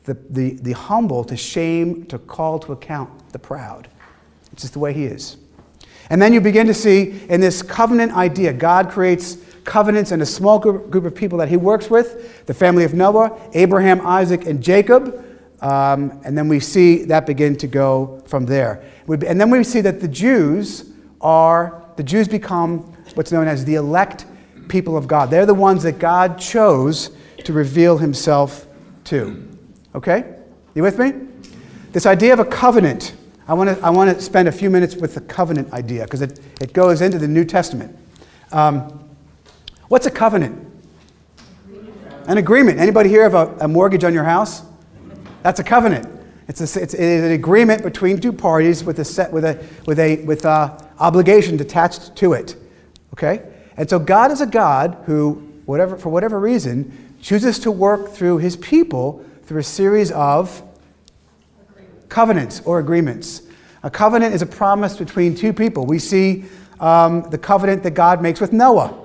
the, 0.04 0.14
the, 0.30 0.54
the 0.62 0.72
humble 0.72 1.24
to 1.24 1.36
shame, 1.36 2.06
to 2.06 2.18
call 2.18 2.58
to 2.60 2.72
account 2.72 3.32
the 3.32 3.38
proud. 3.38 3.88
It's 4.52 4.62
just 4.62 4.74
the 4.74 4.78
way 4.78 4.92
he 4.92 5.04
is. 5.04 5.36
And 6.10 6.20
then 6.20 6.32
you 6.32 6.40
begin 6.40 6.66
to 6.66 6.74
see 6.74 7.22
in 7.28 7.40
this 7.40 7.62
covenant 7.62 8.12
idea, 8.12 8.52
God 8.52 8.90
creates 8.90 9.38
covenants 9.64 10.10
and 10.10 10.22
a 10.22 10.26
small 10.26 10.58
group, 10.58 10.90
group 10.90 11.04
of 11.04 11.14
people 11.14 11.38
that 11.38 11.48
he 11.48 11.56
works 11.56 11.88
with 11.88 12.46
the 12.46 12.54
family 12.54 12.84
of 12.84 12.94
Noah, 12.94 13.38
Abraham, 13.54 14.04
Isaac, 14.06 14.46
and 14.46 14.62
Jacob. 14.62 15.24
Um, 15.60 16.20
and 16.24 16.36
then 16.36 16.48
we 16.48 16.58
see 16.58 17.04
that 17.04 17.26
begin 17.26 17.56
to 17.56 17.66
go 17.68 18.22
from 18.26 18.46
there. 18.46 18.82
And 19.08 19.40
then 19.40 19.50
we 19.50 19.62
see 19.62 19.80
that 19.82 20.00
the 20.00 20.08
Jews 20.08 20.90
are, 21.20 21.84
the 21.96 22.02
Jews 22.02 22.26
become 22.26 22.80
what's 23.14 23.30
known 23.30 23.46
as 23.46 23.64
the 23.64 23.76
elect 23.76 24.26
people 24.68 24.96
of 24.96 25.06
God. 25.06 25.30
They're 25.30 25.46
the 25.46 25.54
ones 25.54 25.82
that 25.84 25.98
God 25.98 26.38
chose 26.38 27.10
to 27.44 27.52
reveal 27.52 27.98
himself 27.98 28.66
to. 29.04 29.48
Okay? 29.94 30.34
You 30.74 30.82
with 30.82 30.98
me? 30.98 31.12
This 31.92 32.06
idea 32.06 32.32
of 32.32 32.40
a 32.40 32.44
covenant. 32.44 33.14
I 33.46 33.54
want 33.54 33.76
to 33.76 33.84
I 33.84 33.90
want 33.90 34.16
to 34.16 34.22
spend 34.22 34.48
a 34.48 34.52
few 34.52 34.70
minutes 34.70 34.96
with 34.96 35.14
the 35.14 35.20
covenant 35.20 35.72
idea 35.72 36.04
because 36.04 36.22
it, 36.22 36.40
it 36.60 36.72
goes 36.72 37.02
into 37.02 37.18
the 37.18 37.28
New 37.28 37.44
Testament. 37.44 37.96
Um, 38.50 39.01
what's 39.92 40.06
a 40.06 40.10
covenant? 40.10 40.58
An 42.26 42.38
agreement. 42.38 42.78
Anybody 42.78 43.10
here 43.10 43.24
have 43.24 43.34
a, 43.34 43.54
a 43.60 43.68
mortgage 43.68 44.04
on 44.04 44.14
your 44.14 44.24
house? 44.24 44.62
That's 45.42 45.60
a 45.60 45.64
covenant. 45.64 46.08
It's, 46.48 46.76
a, 46.76 46.82
it's, 46.82 46.94
an 46.94 47.32
agreement 47.32 47.82
between 47.82 48.18
two 48.18 48.32
parties 48.32 48.82
with 48.84 49.00
a 49.00 49.04
set 49.04 49.30
with 49.30 49.44
a 49.44 49.62
with 49.84 49.98
a 49.98 50.24
with 50.24 50.46
a 50.46 50.88
obligation 50.98 51.60
attached 51.60 52.16
to 52.16 52.32
it. 52.32 52.56
Okay, 53.12 53.42
and 53.76 53.88
so 53.88 53.98
God 53.98 54.32
is 54.32 54.40
a 54.40 54.46
God 54.46 54.96
who, 55.04 55.34
whatever 55.66 55.98
for 55.98 56.08
whatever 56.08 56.40
reason, 56.40 57.14
chooses 57.20 57.58
to 57.58 57.70
work 57.70 58.12
through 58.12 58.38
His 58.38 58.56
people 58.56 59.22
through 59.44 59.60
a 59.60 59.62
series 59.62 60.10
of 60.12 60.62
covenants 62.08 62.62
or 62.64 62.78
agreements. 62.78 63.42
A 63.82 63.90
covenant 63.90 64.34
is 64.34 64.40
a 64.40 64.46
promise 64.46 64.96
between 64.96 65.34
two 65.34 65.52
people. 65.52 65.84
We 65.84 65.98
see 65.98 66.44
um, 66.80 67.28
the 67.28 67.38
covenant 67.38 67.82
that 67.82 67.90
God 67.90 68.22
makes 68.22 68.40
with 68.40 68.54
Noah. 68.54 69.01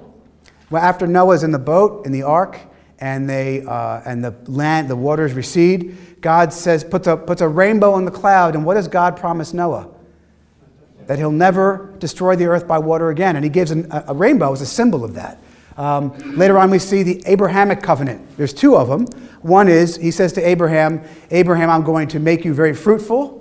Well, 0.69 0.83
after 0.83 1.07
Noah's 1.07 1.43
in 1.43 1.51
the 1.51 1.59
boat 1.59 2.05
in 2.05 2.11
the 2.11 2.23
ark, 2.23 2.59
and 2.99 3.29
they 3.29 3.61
uh, 3.61 4.01
and 4.05 4.23
the 4.23 4.35
land, 4.47 4.89
the 4.89 4.95
waters 4.95 5.33
recede. 5.33 5.97
God 6.21 6.51
says 6.51 6.83
puts 6.83 7.07
a 7.07 7.15
puts 7.15 7.41
a 7.41 7.47
rainbow 7.47 7.97
in 7.97 8.05
the 8.05 8.11
cloud, 8.11 8.55
and 8.55 8.65
what 8.65 8.73
does 8.73 8.87
God 8.87 9.17
promise 9.17 9.53
Noah? 9.53 9.89
That 11.05 11.19
he'll 11.19 11.31
never 11.31 11.93
destroy 11.99 12.35
the 12.35 12.45
earth 12.45 12.67
by 12.67 12.79
water 12.79 13.09
again, 13.09 13.35
and 13.35 13.45
he 13.45 13.49
gives 13.49 13.71
an, 13.71 13.89
a, 13.91 14.05
a 14.09 14.13
rainbow 14.13 14.51
as 14.51 14.61
a 14.61 14.65
symbol 14.65 15.05
of 15.05 15.13
that. 15.13 15.39
Um, 15.77 16.17
later 16.35 16.57
on, 16.57 16.71
we 16.71 16.79
see 16.79 17.03
the 17.03 17.21
Abrahamic 17.27 17.83
covenant. 17.83 18.35
There's 18.35 18.53
two 18.53 18.75
of 18.75 18.87
them. 18.87 19.05
One 19.41 19.67
is 19.67 19.95
he 19.95 20.09
says 20.09 20.33
to 20.33 20.41
Abraham, 20.41 21.03
Abraham, 21.29 21.69
I'm 21.69 21.83
going 21.83 22.07
to 22.09 22.19
make 22.19 22.43
you 22.43 22.53
very 22.53 22.73
fruitful. 22.73 23.35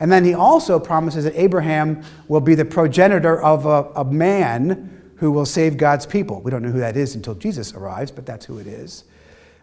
And 0.00 0.10
then 0.10 0.24
he 0.24 0.34
also 0.34 0.80
promises 0.80 1.24
that 1.24 1.38
Abraham 1.40 2.02
will 2.26 2.40
be 2.40 2.54
the 2.54 2.64
progenitor 2.64 3.40
of 3.40 3.66
a, 3.66 3.84
a 3.94 4.04
man 4.04 4.93
who 5.16 5.30
will 5.30 5.46
save 5.46 5.76
God's 5.76 6.06
people. 6.06 6.40
We 6.40 6.50
don't 6.50 6.62
know 6.62 6.70
who 6.70 6.80
that 6.80 6.96
is 6.96 7.14
until 7.14 7.34
Jesus 7.34 7.72
arrives, 7.74 8.10
but 8.10 8.26
that's 8.26 8.46
who 8.46 8.58
it 8.58 8.66
is. 8.66 9.04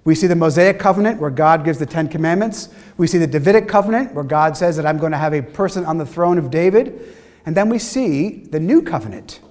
We 0.04 0.16
see 0.16 0.28
the 0.28 0.36
Mosaic 0.36 0.80
covenant 0.80 1.22
where 1.22 1.30
God 1.30 1.64
gives 1.64 1.78
the 1.78 1.86
Ten 1.86 2.08
Commandments. 2.08 2.70
We 2.98 3.06
see 3.06 3.20
the 3.20 3.28
Davidic 3.28 3.68
covenant 3.68 4.14
where 4.14 4.24
God 4.24 4.58
says 4.58 4.76
that 4.78 4.86
I'm 4.86 4.98
going 4.98 5.12
to 5.12 5.18
have 5.18 5.34
a 5.34 5.42
person 5.42 5.86
on 5.86 5.98
the 5.98 6.06
throne 6.06 6.38
of 6.38 6.50
David. 6.50 7.16
And 7.46 7.56
then 7.56 7.70
we 7.70 7.78
see 7.78 8.46
the 8.46 8.60
new 8.60 8.82
covenant 8.82 9.42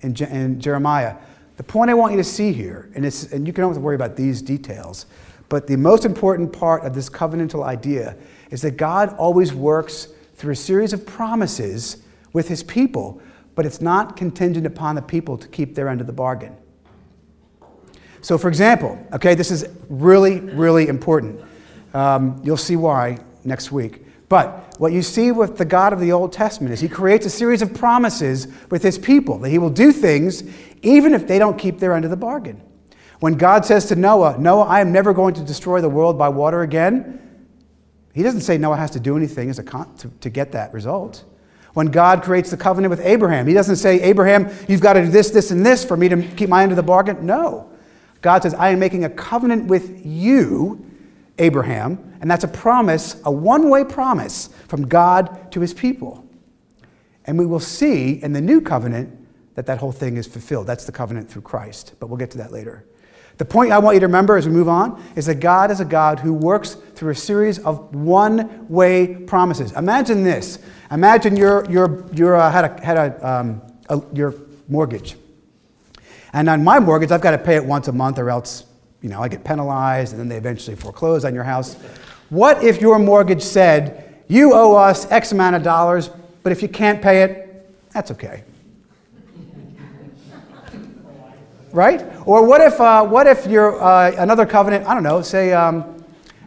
in, 0.00 0.14
Je- 0.14 0.30
in 0.30 0.60
Jeremiah. 0.60 1.16
The 1.56 1.62
point 1.62 1.90
I 1.90 1.94
want 1.94 2.12
you 2.12 2.18
to 2.18 2.24
see 2.24 2.52
here, 2.52 2.90
and, 2.94 3.04
and 3.32 3.46
you 3.46 3.52
can 3.52 3.64
always 3.64 3.78
worry 3.78 3.96
about 3.96 4.16
these 4.16 4.40
details, 4.40 5.06
but 5.48 5.66
the 5.66 5.76
most 5.76 6.04
important 6.04 6.52
part 6.52 6.84
of 6.84 6.94
this 6.94 7.10
covenantal 7.10 7.64
idea 7.64 8.16
is 8.50 8.62
that 8.62 8.76
God 8.76 9.14
always 9.16 9.52
works 9.52 10.08
through 10.36 10.52
a 10.52 10.56
series 10.56 10.92
of 10.92 11.04
promises 11.04 11.98
with 12.32 12.48
his 12.48 12.62
people 12.62 13.20
but 13.58 13.66
it's 13.66 13.80
not 13.80 14.16
contingent 14.16 14.64
upon 14.64 14.94
the 14.94 15.02
people 15.02 15.36
to 15.36 15.48
keep 15.48 15.74
their 15.74 15.88
end 15.88 16.00
of 16.00 16.06
the 16.06 16.12
bargain. 16.12 16.56
So, 18.20 18.38
for 18.38 18.46
example, 18.46 19.04
okay, 19.12 19.34
this 19.34 19.50
is 19.50 19.66
really, 19.88 20.38
really 20.38 20.86
important. 20.86 21.40
Um, 21.92 22.40
you'll 22.44 22.56
see 22.56 22.76
why 22.76 23.18
next 23.42 23.72
week. 23.72 24.06
But 24.28 24.76
what 24.78 24.92
you 24.92 25.02
see 25.02 25.32
with 25.32 25.58
the 25.58 25.64
God 25.64 25.92
of 25.92 25.98
the 25.98 26.12
Old 26.12 26.32
Testament 26.32 26.72
is 26.72 26.78
he 26.78 26.88
creates 26.88 27.26
a 27.26 27.30
series 27.30 27.60
of 27.60 27.74
promises 27.74 28.46
with 28.70 28.84
his 28.84 28.96
people 28.96 29.38
that 29.38 29.48
he 29.48 29.58
will 29.58 29.70
do 29.70 29.90
things 29.90 30.44
even 30.82 31.12
if 31.12 31.26
they 31.26 31.40
don't 31.40 31.58
keep 31.58 31.80
their 31.80 31.94
end 31.94 32.04
of 32.04 32.12
the 32.12 32.16
bargain. 32.16 32.62
When 33.18 33.34
God 33.34 33.66
says 33.66 33.86
to 33.86 33.96
Noah, 33.96 34.38
Noah, 34.38 34.66
I 34.66 34.80
am 34.82 34.92
never 34.92 35.12
going 35.12 35.34
to 35.34 35.42
destroy 35.42 35.80
the 35.80 35.88
world 35.88 36.16
by 36.16 36.28
water 36.28 36.62
again, 36.62 37.48
he 38.14 38.22
doesn't 38.22 38.42
say 38.42 38.56
Noah 38.56 38.76
has 38.76 38.92
to 38.92 39.00
do 39.00 39.16
anything 39.16 39.50
as 39.50 39.58
a 39.58 39.64
con- 39.64 39.96
to, 39.96 40.08
to 40.20 40.30
get 40.30 40.52
that 40.52 40.72
result. 40.72 41.24
When 41.78 41.92
God 41.92 42.24
creates 42.24 42.50
the 42.50 42.56
covenant 42.56 42.90
with 42.90 42.98
Abraham, 43.06 43.46
He 43.46 43.54
doesn't 43.54 43.76
say, 43.76 44.00
Abraham, 44.02 44.50
you've 44.66 44.80
got 44.80 44.94
to 44.94 45.02
do 45.02 45.10
this, 45.12 45.30
this, 45.30 45.52
and 45.52 45.64
this 45.64 45.84
for 45.84 45.96
me 45.96 46.08
to 46.08 46.20
keep 46.20 46.48
my 46.48 46.64
end 46.64 46.72
of 46.72 46.76
the 46.76 46.82
bargain. 46.82 47.24
No. 47.24 47.70
God 48.20 48.42
says, 48.42 48.52
I 48.52 48.70
am 48.70 48.80
making 48.80 49.04
a 49.04 49.08
covenant 49.08 49.66
with 49.66 50.04
you, 50.04 50.84
Abraham, 51.38 52.18
and 52.20 52.28
that's 52.28 52.42
a 52.42 52.48
promise, 52.48 53.22
a 53.24 53.30
one 53.30 53.70
way 53.70 53.84
promise 53.84 54.48
from 54.66 54.88
God 54.88 55.52
to 55.52 55.60
His 55.60 55.72
people. 55.72 56.26
And 57.26 57.38
we 57.38 57.46
will 57.46 57.60
see 57.60 58.20
in 58.24 58.32
the 58.32 58.40
new 58.40 58.60
covenant 58.60 59.16
that 59.54 59.66
that 59.66 59.78
whole 59.78 59.92
thing 59.92 60.16
is 60.16 60.26
fulfilled. 60.26 60.66
That's 60.66 60.84
the 60.84 60.90
covenant 60.90 61.30
through 61.30 61.42
Christ, 61.42 61.94
but 62.00 62.08
we'll 62.08 62.18
get 62.18 62.32
to 62.32 62.38
that 62.38 62.50
later. 62.50 62.86
The 63.36 63.44
point 63.44 63.70
I 63.70 63.78
want 63.78 63.94
you 63.94 64.00
to 64.00 64.06
remember 64.06 64.36
as 64.36 64.48
we 64.48 64.52
move 64.52 64.68
on 64.68 65.00
is 65.14 65.26
that 65.26 65.36
God 65.36 65.70
is 65.70 65.78
a 65.78 65.84
God 65.84 66.18
who 66.18 66.34
works 66.34 66.74
through 66.96 67.12
a 67.12 67.14
series 67.14 67.60
of 67.60 67.94
one 67.94 68.66
way 68.68 69.14
promises. 69.14 69.70
Imagine 69.74 70.24
this. 70.24 70.58
Imagine 70.90 71.36
you're, 71.36 71.68
you're, 71.70 72.04
you're, 72.12 72.36
uh, 72.36 72.50
had, 72.50 72.64
a, 72.64 72.84
had 72.84 72.96
a, 72.96 73.28
um, 73.28 73.62
a, 73.88 74.00
your 74.12 74.34
mortgage. 74.68 75.16
And 76.32 76.48
on 76.48 76.64
my 76.64 76.78
mortgage, 76.78 77.10
I've 77.10 77.20
got 77.20 77.32
to 77.32 77.38
pay 77.38 77.56
it 77.56 77.64
once 77.64 77.88
a 77.88 77.92
month 77.92 78.18
or 78.18 78.30
else 78.30 78.64
you 79.00 79.08
know, 79.08 79.22
I 79.22 79.28
get 79.28 79.44
penalized 79.44 80.12
and 80.12 80.20
then 80.20 80.28
they 80.28 80.36
eventually 80.36 80.76
foreclose 80.76 81.24
on 81.24 81.34
your 81.34 81.44
house. 81.44 81.74
What 82.30 82.62
if 82.64 82.80
your 82.80 82.98
mortgage 82.98 83.42
said, 83.42 84.22
you 84.28 84.52
owe 84.54 84.74
us 84.74 85.10
X 85.10 85.32
amount 85.32 85.56
of 85.56 85.62
dollars, 85.62 86.10
but 86.42 86.52
if 86.52 86.62
you 86.62 86.68
can't 86.68 87.00
pay 87.00 87.22
it, 87.22 87.70
that's 87.92 88.10
okay? 88.10 88.44
right? 91.72 92.04
Or 92.26 92.44
what 92.46 92.60
if, 92.60 92.80
uh, 92.80 93.04
what 93.04 93.26
if 93.26 93.46
you're 93.46 93.80
uh, 93.80 94.12
another 94.16 94.46
covenant, 94.46 94.86
I 94.86 94.94
don't 94.94 95.02
know, 95.02 95.22
say 95.22 95.52
um, 95.52 95.97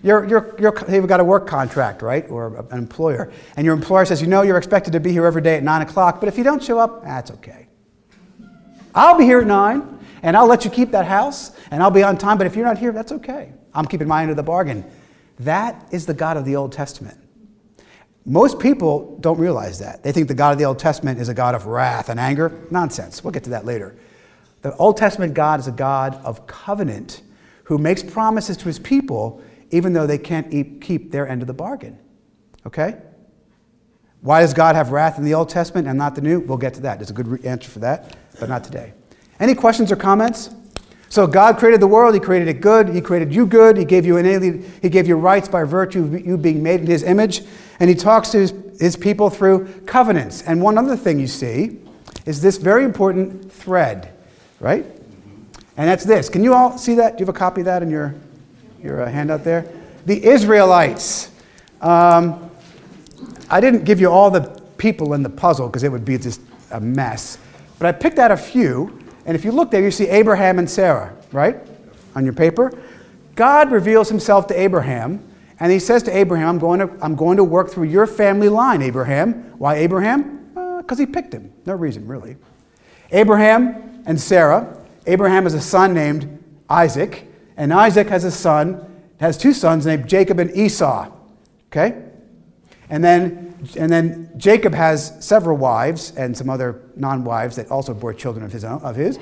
you're, 0.04 0.26
you're, 0.28 0.56
you're, 0.60 0.76
you've 0.90 1.08
got 1.08 1.20
a 1.20 1.24
work 1.24 1.48
contract, 1.48 2.02
right? 2.02 2.28
Or 2.30 2.66
an 2.72 2.78
employer. 2.78 3.32
And 3.56 3.66
your 3.66 3.76
employer 3.76 4.06
says, 4.06 4.22
you 4.22 4.28
know, 4.28 4.42
you're 4.42 4.58
expected 4.58 4.94
to 4.94 5.00
be 5.00 5.12
here 5.12 5.26
every 5.26 5.42
day 5.42 5.58
at 5.58 5.64
9 5.64 5.82
o'clock, 5.84 6.20
but 6.20 6.28
if 6.28 6.38
you 6.38 6.44
don't 6.44 6.64
show 6.64 6.80
up, 6.80 7.04
that's 7.04 7.32
okay. 7.32 7.68
I'll 8.96 9.18
be 9.18 9.26
here 9.26 9.42
at 9.42 9.48
9, 9.48 10.00
and 10.24 10.36
I'll 10.36 10.48
let 10.48 10.66
you 10.66 10.72
keep 10.72 10.92
that 10.92 11.06
house, 11.06 11.52
and 11.70 11.84
I'll 11.84 11.92
be 11.92 12.04
on 12.04 12.18
time, 12.18 12.38
but 12.38 12.48
if 12.48 12.56
you're 12.56 12.66
not 12.66 12.78
here, 12.78 12.92
that's 12.92 13.12
okay. 13.12 13.54
I'm 13.74 13.86
keeping 13.86 14.08
my 14.08 14.22
end 14.22 14.32
of 14.32 14.38
the 14.38 14.44
bargain. 14.44 14.84
That 15.40 15.88
is 15.92 16.06
the 16.06 16.14
God 16.14 16.36
of 16.36 16.46
the 16.46 16.56
Old 16.56 16.72
Testament. 16.72 17.18
Most 18.26 18.60
people 18.60 19.18
don't 19.20 19.40
realize 19.40 19.80
that. 19.80 20.04
They 20.04 20.12
think 20.12 20.28
the 20.28 20.36
God 20.36 20.52
of 20.52 20.60
the 20.60 20.66
Old 20.66 20.78
Testament 20.78 21.20
is 21.20 21.30
a 21.30 21.34
God 21.34 21.56
of 21.56 21.66
wrath 21.66 22.10
and 22.10 22.20
anger. 22.20 22.52
Nonsense. 22.70 23.24
We'll 23.24 23.32
get 23.32 23.44
to 23.46 23.50
that 23.52 23.66
later. 23.66 23.96
The 24.62 24.76
Old 24.76 24.98
Testament 24.98 25.34
God 25.34 25.60
is 25.60 25.68
a 25.68 25.72
God 25.72 26.16
of 26.24 26.46
covenant 26.46 27.22
who 27.64 27.80
makes 27.80 28.04
promises 28.04 28.58
to 28.58 28.66
his 28.66 28.78
people 28.78 29.42
even 29.72 29.94
though 29.94 30.08
they 30.08 30.18
can't 30.18 30.82
keep 30.82 31.12
their 31.12 31.28
end 31.28 31.42
of 31.42 31.48
the 31.48 31.54
bargain. 31.54 31.98
Okay? 32.66 32.98
Why 34.22 34.42
does 34.42 34.54
God 34.54 34.76
have 34.76 34.92
wrath 34.92 35.18
in 35.18 35.26
the 35.26 35.34
Old 35.34 35.50
Testament 35.50 35.88
and 35.88 35.98
not 35.98 36.16
the 36.16 36.22
New? 36.22 36.40
We'll 36.40 36.58
get 36.58 36.74
to 36.76 36.82
that. 36.82 37.00
There's 37.00 37.10
a 37.10 37.14
good 37.14 37.44
answer 37.46 37.70
for 37.70 37.80
that, 37.80 38.16
but 38.40 38.50
not 38.50 38.64
today. 38.64 38.94
Any 39.40 39.56
questions 39.56 39.92
or 39.92 39.96
comments? 39.96 40.52
So 41.10 41.26
God 41.28 41.58
created 41.58 41.82
the 41.82 41.88
world. 41.88 42.14
He 42.14 42.20
created 42.20 42.48
it 42.48 42.62
good. 42.62 42.90
He 42.90 43.02
created 43.02 43.34
you 43.34 43.46
good. 43.46 43.76
He 43.78 43.84
gave 43.84 44.06
you 44.06 44.18
an 44.18 44.26
alien. 44.26 44.72
He 44.82 44.90
gave 44.90 45.08
you 45.08 45.16
rights 45.16 45.48
by 45.48 45.64
virtue 45.64 46.04
of 46.04 46.26
you 46.26 46.38
being 46.38 46.62
made 46.62 46.82
in 46.82 46.88
His 46.88 47.04
image. 47.04 47.42
And 47.80 47.90
He 47.90 47.96
talks 47.96 48.30
to 48.30 48.40
His, 48.40 48.54
his 48.80 48.96
people 48.96 49.30
through 49.30 49.68
covenants. 49.88 50.44
And 50.44 50.62
one 50.62 50.78
other 50.78 50.96
thing 50.96 51.20
you 51.20 51.28
see 51.28 51.80
is 52.26 52.42
this 52.42 52.58
very 52.58 52.86
important 52.86 53.52
thread 53.52 54.14
right? 54.62 54.86
And 55.76 55.90
that's 55.90 56.06
this. 56.06 56.30
Can 56.30 56.44
you 56.44 56.54
all 56.54 56.78
see 56.78 56.96
that? 56.96 57.18
Do 57.18 57.22
you 57.22 57.26
have 57.26 57.36
a 57.36 57.38
copy 57.38 57.62
of 57.62 57.66
that 57.66 57.84
in 57.84 57.90
your, 57.90 58.16
your 58.84 59.02
uh, 59.02 59.10
handout 59.10 59.44
there? 59.44 59.72
The 60.06 60.26
Israelites. 60.26 61.32
Um, 61.82 62.50
I 63.50 63.60
didn't 63.60 63.84
give 63.84 64.00
you 64.00 64.10
all 64.10 64.32
the 64.32 64.62
people 64.78 65.14
in 65.14 65.24
the 65.24 65.30
puzzle 65.30 65.68
because 65.68 65.84
it 65.84 65.92
would 65.92 66.06
be 66.06 66.18
just 66.18 66.42
a 66.72 66.80
mess. 66.80 67.38
But 67.80 67.88
I 67.88 67.92
picked 67.92 68.20
out 68.20 68.32
a 68.32 68.38
few, 68.38 69.00
And 69.26 69.36
if 69.36 69.46
you 69.46 69.52
look 69.52 69.72
there, 69.72 69.82
you 69.82 69.92
see 69.92 70.08
Abraham 70.08 70.60
and 70.60 70.70
Sarah, 70.70 71.16
right? 71.32 71.58
On 72.16 72.24
your 72.24 72.34
paper. 72.34 72.72
God 73.36 73.72
reveals 73.72 74.10
himself 74.10 74.48
to 74.48 74.60
Abraham, 74.60 75.24
and 75.60 75.72
he 75.72 75.80
says 75.80 76.04
to 76.04 76.16
Abraham, 76.16 76.50
I'm 76.50 76.60
going 76.60 76.80
to, 76.80 76.90
I'm 77.02 77.16
going 77.16 77.38
to 77.38 77.44
work 77.44 77.70
through 77.70 77.86
your 77.86 78.08
family 78.08 78.50
line, 78.50 78.82
Abraham. 78.82 79.34
Why 79.58 79.76
Abraham? 79.76 80.50
Because 80.54 81.00
uh, 81.00 81.06
he 81.06 81.06
picked 81.06 81.34
him. 81.34 81.54
No 81.66 81.76
reason, 81.76 82.08
really. 82.08 82.36
Abraham 83.12 84.04
and 84.06 84.20
Sarah. 84.20 84.78
Abraham 85.06 85.44
has 85.44 85.54
a 85.54 85.62
son 85.62 85.94
named 85.94 86.44
Isaac, 86.70 87.28
and 87.62 87.72
Isaac 87.72 88.10
has 88.10 88.24
a 88.24 88.32
son, 88.32 88.84
has 89.20 89.38
two 89.38 89.54
sons 89.54 89.86
named 89.86 90.10
Jacob 90.10 90.40
and 90.40 90.50
Esau. 90.50 91.12
Okay? 91.68 92.02
And 92.90 93.04
then, 93.04 93.56
and 93.78 93.92
then 93.92 94.32
Jacob 94.36 94.74
has 94.74 95.24
several 95.24 95.58
wives 95.58 96.12
and 96.18 96.36
some 96.36 96.50
other 96.50 96.82
non 96.96 97.24
wives 97.24 97.58
that 97.58 97.70
also 97.70 97.94
bore 97.94 98.16
children 98.16 98.44
of 98.44 98.52
his, 98.52 98.64
own, 98.64 98.82
of 98.82 98.96
his, 98.96 99.18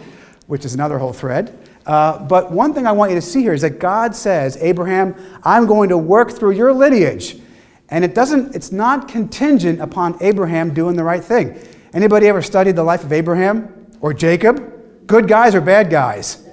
which 0.48 0.64
is 0.64 0.74
another 0.74 0.98
whole 0.98 1.12
thread. 1.12 1.54
Uh, 1.86 2.18
but 2.18 2.50
one 2.50 2.74
thing 2.74 2.88
I 2.88 2.94
want 2.94 3.12
you 3.12 3.16
to 3.16 3.22
see 3.22 3.42
here 3.42 3.52
is 3.52 3.60
that 3.60 3.78
God 3.78 4.16
says, 4.16 4.56
Abraham, 4.62 5.16
I'm 5.44 5.66
going 5.66 5.90
to 5.90 5.98
work 5.98 6.32
through 6.32 6.52
your 6.52 6.72
lineage. 6.72 7.42
And 7.90 8.06
it 8.06 8.16
doesn't, 8.16 8.56
it's 8.56 8.72
not 8.72 9.10
contingent 9.10 9.82
upon 9.82 10.16
Abraham 10.24 10.74
doing 10.74 10.96
the 10.96 11.04
right 11.04 11.22
thing. 11.26 11.60
Anybody 11.92 12.28
ever 12.28 12.42
studied 12.42 12.78
the 12.78 12.84
life 12.84 13.04
of 13.04 13.12
Abraham 13.12 13.88
or 14.00 14.14
Jacob? 14.14 15.08
Good 15.08 15.28
guys 15.28 15.56
or 15.56 15.60
bad 15.60 15.90
guys? 15.90 16.48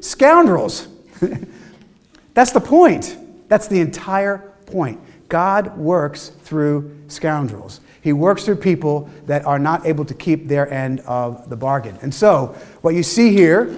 Scoundrels. 0.00 0.88
That's 2.34 2.52
the 2.52 2.60
point. 2.60 3.16
That's 3.48 3.68
the 3.68 3.80
entire 3.80 4.52
point. 4.66 5.00
God 5.28 5.76
works 5.76 6.30
through 6.42 6.96
scoundrels. 7.08 7.80
He 8.00 8.12
works 8.12 8.44
through 8.44 8.56
people 8.56 9.10
that 9.26 9.44
are 9.44 9.58
not 9.58 9.86
able 9.86 10.04
to 10.04 10.14
keep 10.14 10.48
their 10.48 10.72
end 10.72 11.00
of 11.00 11.50
the 11.50 11.56
bargain. 11.56 11.98
And 12.00 12.14
so, 12.14 12.56
what 12.80 12.94
you 12.94 13.02
see 13.02 13.32
here 13.32 13.76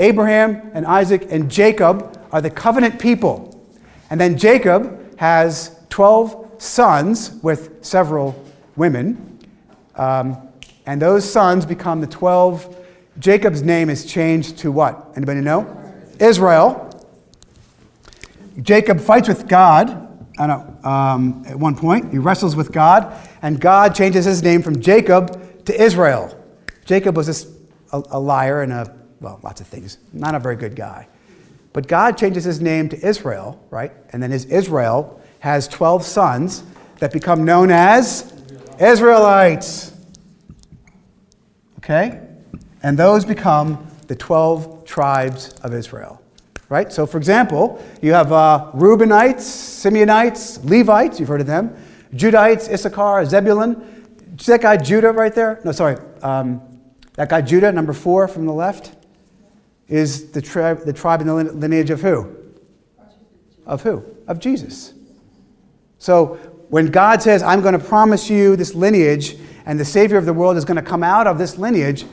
Abraham 0.00 0.70
and 0.74 0.86
Isaac 0.86 1.26
and 1.30 1.50
Jacob 1.50 2.18
are 2.32 2.40
the 2.40 2.50
covenant 2.50 3.00
people. 3.00 3.60
And 4.10 4.20
then 4.20 4.38
Jacob 4.38 5.18
has 5.18 5.76
12 5.90 6.62
sons 6.62 7.32
with 7.42 7.84
several 7.84 8.44
women. 8.76 9.38
Um, 9.96 10.36
and 10.86 11.02
those 11.02 11.30
sons 11.30 11.66
become 11.66 12.00
the 12.00 12.06
12. 12.06 12.76
Jacob's 13.18 13.62
name 13.62 13.90
is 13.90 14.06
changed 14.06 14.58
to 14.58 14.70
what? 14.70 15.12
Anybody 15.16 15.40
know? 15.40 15.87
Israel. 16.20 16.84
Jacob 18.62 19.00
fights 19.00 19.28
with 19.28 19.46
God 19.46 20.08
know, 20.46 20.78
um, 20.84 21.44
at 21.46 21.58
one 21.58 21.74
point. 21.74 22.12
He 22.12 22.18
wrestles 22.18 22.54
with 22.54 22.70
God, 22.70 23.12
and 23.42 23.60
God 23.60 23.94
changes 23.94 24.24
his 24.24 24.42
name 24.42 24.62
from 24.62 24.80
Jacob 24.80 25.64
to 25.64 25.82
Israel. 25.82 26.34
Jacob 26.84 27.16
was 27.16 27.46
a, 27.92 28.02
a 28.10 28.20
liar 28.20 28.62
and 28.62 28.72
a, 28.72 28.94
well, 29.20 29.40
lots 29.42 29.60
of 29.60 29.66
things, 29.66 29.98
not 30.12 30.34
a 30.34 30.38
very 30.38 30.56
good 30.56 30.76
guy. 30.76 31.08
But 31.72 31.88
God 31.88 32.16
changes 32.16 32.44
his 32.44 32.60
name 32.60 32.88
to 32.90 33.06
Israel, 33.06 33.62
right? 33.70 33.92
And 34.10 34.22
then 34.22 34.30
his 34.30 34.44
Israel 34.46 35.20
has 35.40 35.68
12 35.68 36.04
sons 36.04 36.62
that 36.98 37.12
become 37.12 37.44
known 37.44 37.70
as 37.70 38.32
Israelites. 38.80 39.92
Okay? 41.78 42.20
And 42.82 42.98
those 42.98 43.24
become 43.24 43.86
the 44.06 44.16
12 44.16 44.77
tribes 44.88 45.50
of 45.62 45.74
Israel 45.74 46.20
right? 46.68 46.92
So, 46.92 47.06
for 47.06 47.18
example, 47.18 47.82
you 48.02 48.12
have 48.12 48.32
uh, 48.32 48.70
Reubenites, 48.74 49.40
Simeonites, 49.40 50.62
Levites, 50.68 51.18
you've 51.18 51.28
heard 51.28 51.40
of 51.40 51.46
them, 51.46 51.74
Judites, 52.14 52.68
Issachar, 52.68 53.24
Zebulun. 53.24 54.36
See 54.38 54.52
that 54.52 54.62
guy 54.62 54.76
Judah 54.76 55.12
right 55.12 55.34
there? 55.34 55.60
No, 55.64 55.72
sorry. 55.72 55.96
Um, 56.22 56.60
that 57.14 57.28
guy 57.28 57.40
Judah, 57.40 57.72
number 57.72 57.92
four 57.92 58.28
from 58.28 58.46
the 58.46 58.52
left, 58.52 58.94
is 59.88 60.30
the 60.32 60.42
tribe, 60.42 60.84
the 60.84 60.92
tribe 60.92 61.20
and 61.20 61.30
the 61.30 61.52
lineage 61.54 61.90
of 61.90 62.02
who? 62.02 62.36
Of 63.66 63.82
who? 63.82 64.04
Of 64.26 64.38
Jesus. 64.38 64.92
So, 65.98 66.34
when 66.68 66.86
God 66.90 67.22
says, 67.22 67.42
I'm 67.42 67.62
going 67.62 67.78
to 67.78 67.84
promise 67.84 68.28
you 68.28 68.54
this 68.54 68.74
lineage, 68.74 69.36
and 69.64 69.80
the 69.80 69.84
Savior 69.84 70.18
of 70.18 70.26
the 70.26 70.34
world 70.34 70.56
is 70.58 70.66
going 70.66 70.76
to 70.76 70.82
come 70.82 71.02
out 71.02 71.26
of 71.26 71.38
this 71.38 71.56
lineage, 71.56 72.04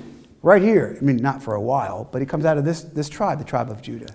right 0.46 0.62
here. 0.62 0.96
I 0.96 1.04
mean, 1.04 1.18
not 1.18 1.42
for 1.42 1.56
a 1.56 1.62
while, 1.62 2.08
but 2.12 2.22
he 2.22 2.26
comes 2.28 2.46
out 2.46 2.56
of 2.56 2.64
this, 2.64 2.84
this 2.84 3.10
tribe, 3.10 3.40
the 3.40 3.44
tribe 3.44 3.72
of 3.72 3.82
Judah. 3.82 4.14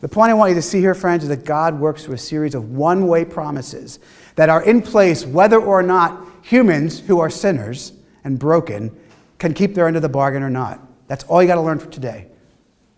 The 0.00 0.08
point 0.08 0.30
I 0.30 0.34
want 0.34 0.50
you 0.50 0.56
to 0.56 0.62
see 0.62 0.80
here, 0.80 0.96
friends, 0.96 1.22
is 1.22 1.28
that 1.28 1.44
God 1.44 1.78
works 1.78 2.04
through 2.04 2.14
a 2.14 2.18
series 2.18 2.56
of 2.56 2.70
one 2.70 3.06
way 3.06 3.24
promises 3.24 4.00
that 4.34 4.48
are 4.48 4.64
in 4.64 4.82
place 4.82 5.24
whether 5.24 5.60
or 5.60 5.80
not 5.80 6.26
humans 6.42 6.98
who 6.98 7.20
are 7.20 7.30
sinners 7.30 7.92
and 8.24 8.36
broken 8.36 8.94
can 9.38 9.54
keep 9.54 9.74
their 9.74 9.86
end 9.86 9.94
of 9.94 10.02
the 10.02 10.08
bargain 10.08 10.42
or 10.42 10.50
not. 10.50 10.80
That's 11.06 11.22
all 11.24 11.40
you 11.40 11.46
got 11.46 11.54
to 11.54 11.60
learn 11.60 11.78
for 11.78 11.88
today. 11.88 12.26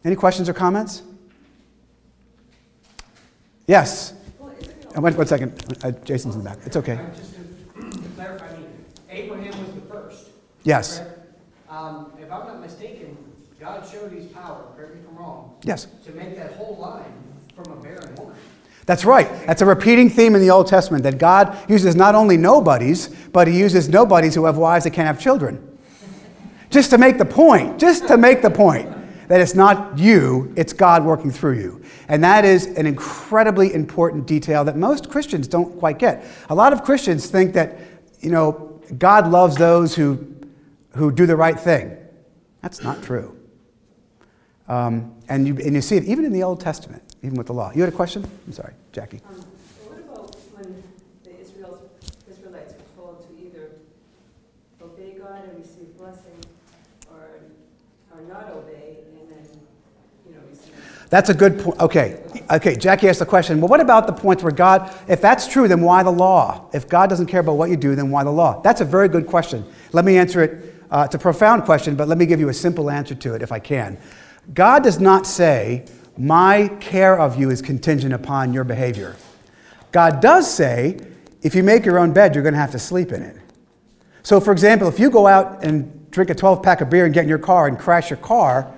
Any 0.02 0.16
questions 0.16 0.48
or 0.48 0.54
comments? 0.54 1.02
Yes. 3.66 4.14
Well, 4.38 4.50
one, 4.94 5.14
one 5.14 5.26
second. 5.26 5.78
Uh, 5.84 5.90
Jason's 5.90 6.36
in 6.36 6.42
the 6.42 6.48
back. 6.48 6.58
It's 6.64 6.76
okay. 6.76 6.98
Just 7.14 7.34
to, 7.34 8.02
to 8.02 8.08
clarify, 8.16 8.48
I 8.48 8.56
mean, 8.56 8.68
Abraham 9.10 9.66
was 9.66 9.74
the 9.74 9.80
first. 9.82 10.30
Yes. 10.64 11.02
Um, 11.70 12.10
if 12.30 12.36
I'm 12.36 12.46
not 12.46 12.60
mistaken, 12.60 13.16
God 13.58 13.84
showed 13.90 14.12
his 14.12 14.26
power, 14.26 14.62
correct 14.76 14.94
me 14.94 15.00
if 15.00 15.08
I'm 15.08 15.16
wrong, 15.18 15.56
Yes. 15.64 15.88
to 16.04 16.12
make 16.12 16.36
that 16.36 16.52
whole 16.52 16.76
line 16.76 17.12
from 17.56 17.72
a 17.72 17.76
barren 17.82 18.14
woman. 18.14 18.36
That's 18.86 19.04
right. 19.04 19.28
That's 19.48 19.62
a 19.62 19.66
repeating 19.66 20.08
theme 20.08 20.36
in 20.36 20.40
the 20.40 20.50
Old 20.50 20.68
Testament 20.68 21.02
that 21.02 21.18
God 21.18 21.58
uses 21.68 21.96
not 21.96 22.14
only 22.14 22.36
nobodies, 22.36 23.08
but 23.32 23.48
he 23.48 23.58
uses 23.58 23.88
nobodies 23.88 24.36
who 24.36 24.44
have 24.44 24.56
wives 24.56 24.84
that 24.84 24.90
can't 24.90 25.08
have 25.08 25.18
children. 25.18 25.76
Just 26.70 26.90
to 26.90 26.98
make 26.98 27.18
the 27.18 27.24
point, 27.24 27.80
just 27.80 28.06
to 28.06 28.16
make 28.16 28.42
the 28.42 28.50
point 28.50 28.88
that 29.26 29.40
it's 29.40 29.56
not 29.56 29.98
you, 29.98 30.52
it's 30.56 30.72
God 30.72 31.04
working 31.04 31.32
through 31.32 31.58
you. 31.58 31.82
And 32.06 32.22
that 32.22 32.44
is 32.44 32.66
an 32.66 32.86
incredibly 32.86 33.74
important 33.74 34.28
detail 34.28 34.62
that 34.64 34.76
most 34.76 35.10
Christians 35.10 35.48
don't 35.48 35.76
quite 35.80 35.98
get. 35.98 36.24
A 36.48 36.54
lot 36.54 36.72
of 36.72 36.84
Christians 36.84 37.28
think 37.28 37.54
that, 37.54 37.76
you 38.20 38.30
know, 38.30 38.80
God 38.98 39.28
loves 39.28 39.56
those 39.56 39.96
who, 39.96 40.24
who 40.94 41.10
do 41.10 41.26
the 41.26 41.36
right 41.36 41.58
thing. 41.58 41.96
That's 42.62 42.82
not 42.82 43.02
true. 43.02 43.36
Um, 44.68 45.16
and, 45.28 45.48
you, 45.48 45.56
and 45.56 45.74
you 45.74 45.80
see 45.80 45.96
it 45.96 46.04
even 46.04 46.24
in 46.24 46.32
the 46.32 46.44
Old 46.44 46.60
Testament, 46.60 47.02
even 47.22 47.36
with 47.36 47.48
the 47.48 47.54
law. 47.54 47.72
You 47.74 47.82
had 47.82 47.92
a 47.92 47.96
question? 47.96 48.24
I'm 48.46 48.52
sorry, 48.52 48.74
Jackie. 48.92 49.20
Um, 49.28 49.34
what 49.88 49.98
about 49.98 50.36
when 50.54 50.82
the 51.24 51.40
Israels, 51.40 51.80
Israelites 52.30 52.74
were 52.74 53.02
told 53.02 53.26
to 53.26 53.44
either 53.44 53.72
obey 54.80 55.18
God 55.18 55.42
and 55.48 55.58
receive 55.58 55.96
blessing 55.98 56.38
or, 57.10 57.40
or 58.14 58.22
not 58.28 58.50
obey 58.52 58.98
and 59.18 59.28
then, 59.28 59.60
you 60.28 60.34
know, 60.34 60.40
receive. 60.48 60.72
That's 61.08 61.30
a 61.30 61.34
good 61.34 61.58
point. 61.58 61.80
Okay. 61.80 62.22
Okay, 62.48 62.76
Jackie 62.76 63.08
asked 63.08 63.20
the 63.20 63.26
question 63.26 63.60
well, 63.60 63.68
what 63.68 63.80
about 63.80 64.06
the 64.06 64.12
points 64.12 64.42
where 64.42 64.52
God, 64.52 64.92
if 65.08 65.20
that's 65.20 65.48
true, 65.48 65.66
then 65.66 65.80
why 65.80 66.02
the 66.02 66.10
law? 66.10 66.68
If 66.72 66.88
God 66.88 67.08
doesn't 67.08 67.26
care 67.26 67.40
about 67.40 67.54
what 67.54 67.70
you 67.70 67.76
do, 67.76 67.94
then 67.96 68.10
why 68.10 68.24
the 68.24 68.30
law? 68.30 68.60
That's 68.60 68.80
a 68.80 68.84
very 68.84 69.08
good 69.08 69.26
question. 69.26 69.64
Let 69.92 70.04
me 70.04 70.16
answer 70.16 70.42
it. 70.42 70.74
Uh, 70.90 71.04
it's 71.06 71.14
a 71.14 71.18
profound 71.18 71.64
question, 71.64 71.94
but 71.94 72.08
let 72.08 72.18
me 72.18 72.26
give 72.26 72.40
you 72.40 72.48
a 72.48 72.54
simple 72.54 72.90
answer 72.90 73.14
to 73.14 73.34
it 73.34 73.42
if 73.42 73.52
I 73.52 73.58
can. 73.58 73.98
God 74.52 74.82
does 74.82 74.98
not 74.98 75.26
say, 75.26 75.84
My 76.16 76.68
care 76.80 77.18
of 77.18 77.38
you 77.38 77.50
is 77.50 77.62
contingent 77.62 78.12
upon 78.12 78.52
your 78.52 78.64
behavior. 78.64 79.16
God 79.92 80.20
does 80.20 80.52
say, 80.52 81.00
if 81.42 81.54
you 81.54 81.62
make 81.62 81.84
your 81.84 81.98
own 81.98 82.12
bed, 82.12 82.34
you're 82.34 82.42
going 82.42 82.54
to 82.54 82.60
have 82.60 82.72
to 82.72 82.78
sleep 82.78 83.12
in 83.12 83.22
it. 83.22 83.36
So, 84.22 84.40
for 84.40 84.52
example, 84.52 84.88
if 84.88 84.98
you 84.98 85.10
go 85.10 85.26
out 85.26 85.64
and 85.64 86.10
drink 86.10 86.30
a 86.30 86.34
12 86.34 86.62
pack 86.62 86.80
of 86.80 86.90
beer 86.90 87.06
and 87.06 87.14
get 87.14 87.22
in 87.22 87.28
your 87.28 87.38
car 87.38 87.66
and 87.66 87.78
crash 87.78 88.10
your 88.10 88.18
car 88.18 88.72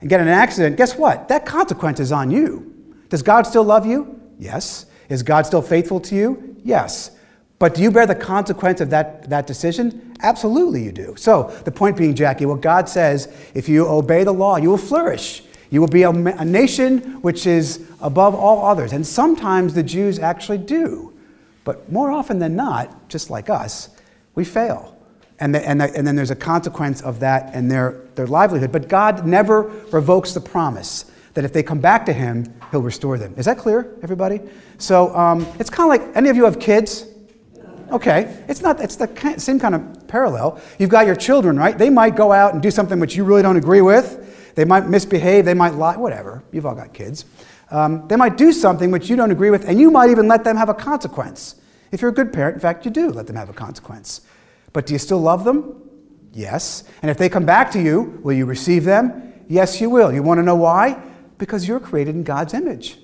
and 0.00 0.08
get 0.08 0.20
in 0.20 0.28
an 0.28 0.34
accident, 0.34 0.76
guess 0.76 0.96
what? 0.96 1.28
That 1.28 1.44
consequence 1.44 1.98
is 1.98 2.12
on 2.12 2.30
you. 2.30 2.72
Does 3.08 3.22
God 3.22 3.46
still 3.46 3.64
love 3.64 3.86
you? 3.86 4.20
Yes. 4.38 4.86
Is 5.08 5.22
God 5.22 5.46
still 5.46 5.62
faithful 5.62 6.00
to 6.00 6.14
you? 6.14 6.56
Yes. 6.62 7.10
But 7.58 7.74
do 7.74 7.82
you 7.82 7.90
bear 7.90 8.06
the 8.06 8.14
consequence 8.14 8.80
of 8.80 8.90
that, 8.90 9.30
that 9.30 9.46
decision? 9.46 10.16
Absolutely, 10.22 10.82
you 10.82 10.92
do. 10.92 11.14
So, 11.16 11.44
the 11.64 11.70
point 11.70 11.96
being, 11.96 12.14
Jackie, 12.14 12.46
what 12.46 12.60
God 12.60 12.88
says 12.88 13.32
if 13.54 13.68
you 13.68 13.86
obey 13.86 14.24
the 14.24 14.32
law, 14.32 14.56
you 14.56 14.70
will 14.70 14.76
flourish. 14.76 15.42
You 15.70 15.80
will 15.80 15.88
be 15.88 16.02
a, 16.02 16.10
a 16.10 16.44
nation 16.44 17.20
which 17.22 17.46
is 17.46 17.88
above 18.00 18.34
all 18.34 18.66
others. 18.66 18.92
And 18.92 19.06
sometimes 19.06 19.74
the 19.74 19.82
Jews 19.82 20.18
actually 20.18 20.58
do. 20.58 21.12
But 21.64 21.90
more 21.90 22.10
often 22.10 22.38
than 22.38 22.54
not, 22.54 23.08
just 23.08 23.30
like 23.30 23.48
us, 23.48 23.88
we 24.34 24.44
fail. 24.44 24.96
And, 25.40 25.54
the, 25.54 25.66
and, 25.68 25.80
the, 25.80 25.96
and 25.96 26.06
then 26.06 26.14
there's 26.14 26.30
a 26.30 26.36
consequence 26.36 27.02
of 27.02 27.20
that 27.20 27.54
and 27.54 27.70
their, 27.70 28.02
their 28.14 28.26
livelihood. 28.26 28.70
But 28.70 28.88
God 28.88 29.26
never 29.26 29.62
revokes 29.90 30.32
the 30.32 30.40
promise 30.40 31.10
that 31.34 31.44
if 31.44 31.52
they 31.52 31.62
come 31.62 31.80
back 31.80 32.06
to 32.06 32.12
Him, 32.12 32.52
He'll 32.70 32.82
restore 32.82 33.18
them. 33.18 33.34
Is 33.36 33.46
that 33.46 33.58
clear, 33.58 33.96
everybody? 34.02 34.40
So 34.78 35.14
um, 35.16 35.46
it's 35.58 35.70
kind 35.70 35.92
of 35.92 36.06
like 36.06 36.16
any 36.16 36.28
of 36.28 36.36
you 36.36 36.44
have 36.44 36.60
kids? 36.60 37.06
Okay, 37.94 38.42
it's 38.48 38.60
not. 38.60 38.80
It's 38.80 38.96
the 38.96 39.34
same 39.38 39.60
kind 39.60 39.76
of 39.76 40.08
parallel. 40.08 40.60
You've 40.80 40.90
got 40.90 41.06
your 41.06 41.14
children, 41.14 41.56
right? 41.56 41.78
They 41.78 41.90
might 41.90 42.16
go 42.16 42.32
out 42.32 42.52
and 42.52 42.60
do 42.60 42.72
something 42.72 42.98
which 42.98 43.14
you 43.14 43.22
really 43.22 43.42
don't 43.42 43.56
agree 43.56 43.82
with. 43.82 44.52
They 44.56 44.64
might 44.64 44.88
misbehave. 44.88 45.44
They 45.44 45.54
might 45.54 45.74
lie. 45.74 45.96
Whatever. 45.96 46.42
You've 46.50 46.66
all 46.66 46.74
got 46.74 46.92
kids. 46.92 47.24
Um, 47.70 48.08
they 48.08 48.16
might 48.16 48.36
do 48.36 48.50
something 48.50 48.90
which 48.90 49.08
you 49.08 49.14
don't 49.14 49.30
agree 49.30 49.50
with, 49.50 49.68
and 49.68 49.78
you 49.78 49.92
might 49.92 50.10
even 50.10 50.26
let 50.26 50.42
them 50.42 50.56
have 50.56 50.68
a 50.68 50.74
consequence. 50.74 51.54
If 51.92 52.02
you're 52.02 52.10
a 52.10 52.14
good 52.14 52.32
parent, 52.32 52.54
in 52.54 52.60
fact, 52.60 52.84
you 52.84 52.90
do 52.90 53.10
let 53.10 53.28
them 53.28 53.36
have 53.36 53.48
a 53.48 53.52
consequence. 53.52 54.22
But 54.72 54.86
do 54.86 54.92
you 54.92 54.98
still 54.98 55.20
love 55.20 55.44
them? 55.44 55.80
Yes. 56.32 56.82
And 57.00 57.12
if 57.12 57.16
they 57.16 57.28
come 57.28 57.46
back 57.46 57.70
to 57.72 57.80
you, 57.80 58.20
will 58.24 58.32
you 58.32 58.44
receive 58.44 58.82
them? 58.82 59.34
Yes, 59.48 59.80
you 59.80 59.88
will. 59.88 60.12
You 60.12 60.24
want 60.24 60.38
to 60.38 60.42
know 60.42 60.56
why? 60.56 61.00
Because 61.38 61.68
you're 61.68 61.78
created 61.78 62.16
in 62.16 62.24
God's 62.24 62.54
image. 62.54 62.98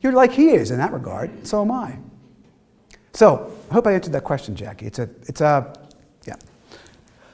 You're 0.00 0.12
like 0.12 0.32
He 0.32 0.50
is 0.50 0.72
in 0.72 0.78
that 0.78 0.92
regard. 0.92 1.46
So 1.46 1.62
am 1.62 1.70
I. 1.70 1.96
So, 3.14 3.52
I 3.70 3.74
hope 3.74 3.86
I 3.86 3.92
answered 3.92 4.12
that 4.12 4.24
question, 4.24 4.56
Jackie. 4.56 4.86
It's 4.86 4.98
a, 4.98 5.08
it's 5.22 5.40
a, 5.40 5.72
yeah. 6.26 6.36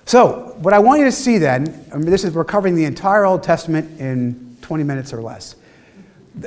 So, 0.07 0.57
what 0.59 0.75
I 0.75 0.79
want 0.79 1.01
you 1.01 1.05
to 1.05 1.13
see 1.13 1.39
then, 1.39 1.87
I 1.93 1.97
mean, 1.97 2.11
this 2.11 2.25
is, 2.25 2.33
we're 2.33 2.45
covering 2.45 2.75
the 2.75 2.85
entire 2.85 3.25
Old 3.25 3.43
Testament 3.43 4.01
in 4.01 4.57
20 4.63 4.85
minutes 4.85 5.13
or 5.13 5.23
less. 5.23 5.57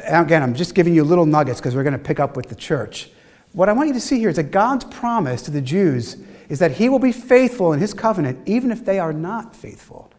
Again, 0.05 0.43
I'm 0.43 0.53
just 0.53 0.75
giving 0.75 0.93
you 0.93 1.03
little 1.03 1.25
nuggets 1.25 1.59
because 1.59 1.75
we're 1.75 1.83
going 1.83 1.93
to 1.93 1.99
pick 1.99 2.19
up 2.19 2.35
with 2.35 2.49
the 2.49 2.55
church. 2.55 3.09
What 3.53 3.67
I 3.67 3.73
want 3.73 3.87
you 3.87 3.93
to 3.93 3.99
see 3.99 4.19
here 4.19 4.29
is 4.29 4.37
that 4.37 4.51
God's 4.51 4.85
promise 4.85 5.41
to 5.43 5.51
the 5.51 5.61
Jews 5.61 6.17
is 6.47 6.59
that 6.59 6.71
He 6.71 6.89
will 6.89 6.99
be 6.99 7.11
faithful 7.11 7.73
in 7.73 7.79
His 7.79 7.93
covenant 7.93 8.47
even 8.47 8.71
if 8.71 8.85
they 8.85 8.99
are 8.99 9.13
not 9.13 9.55
faithful. 9.55 10.11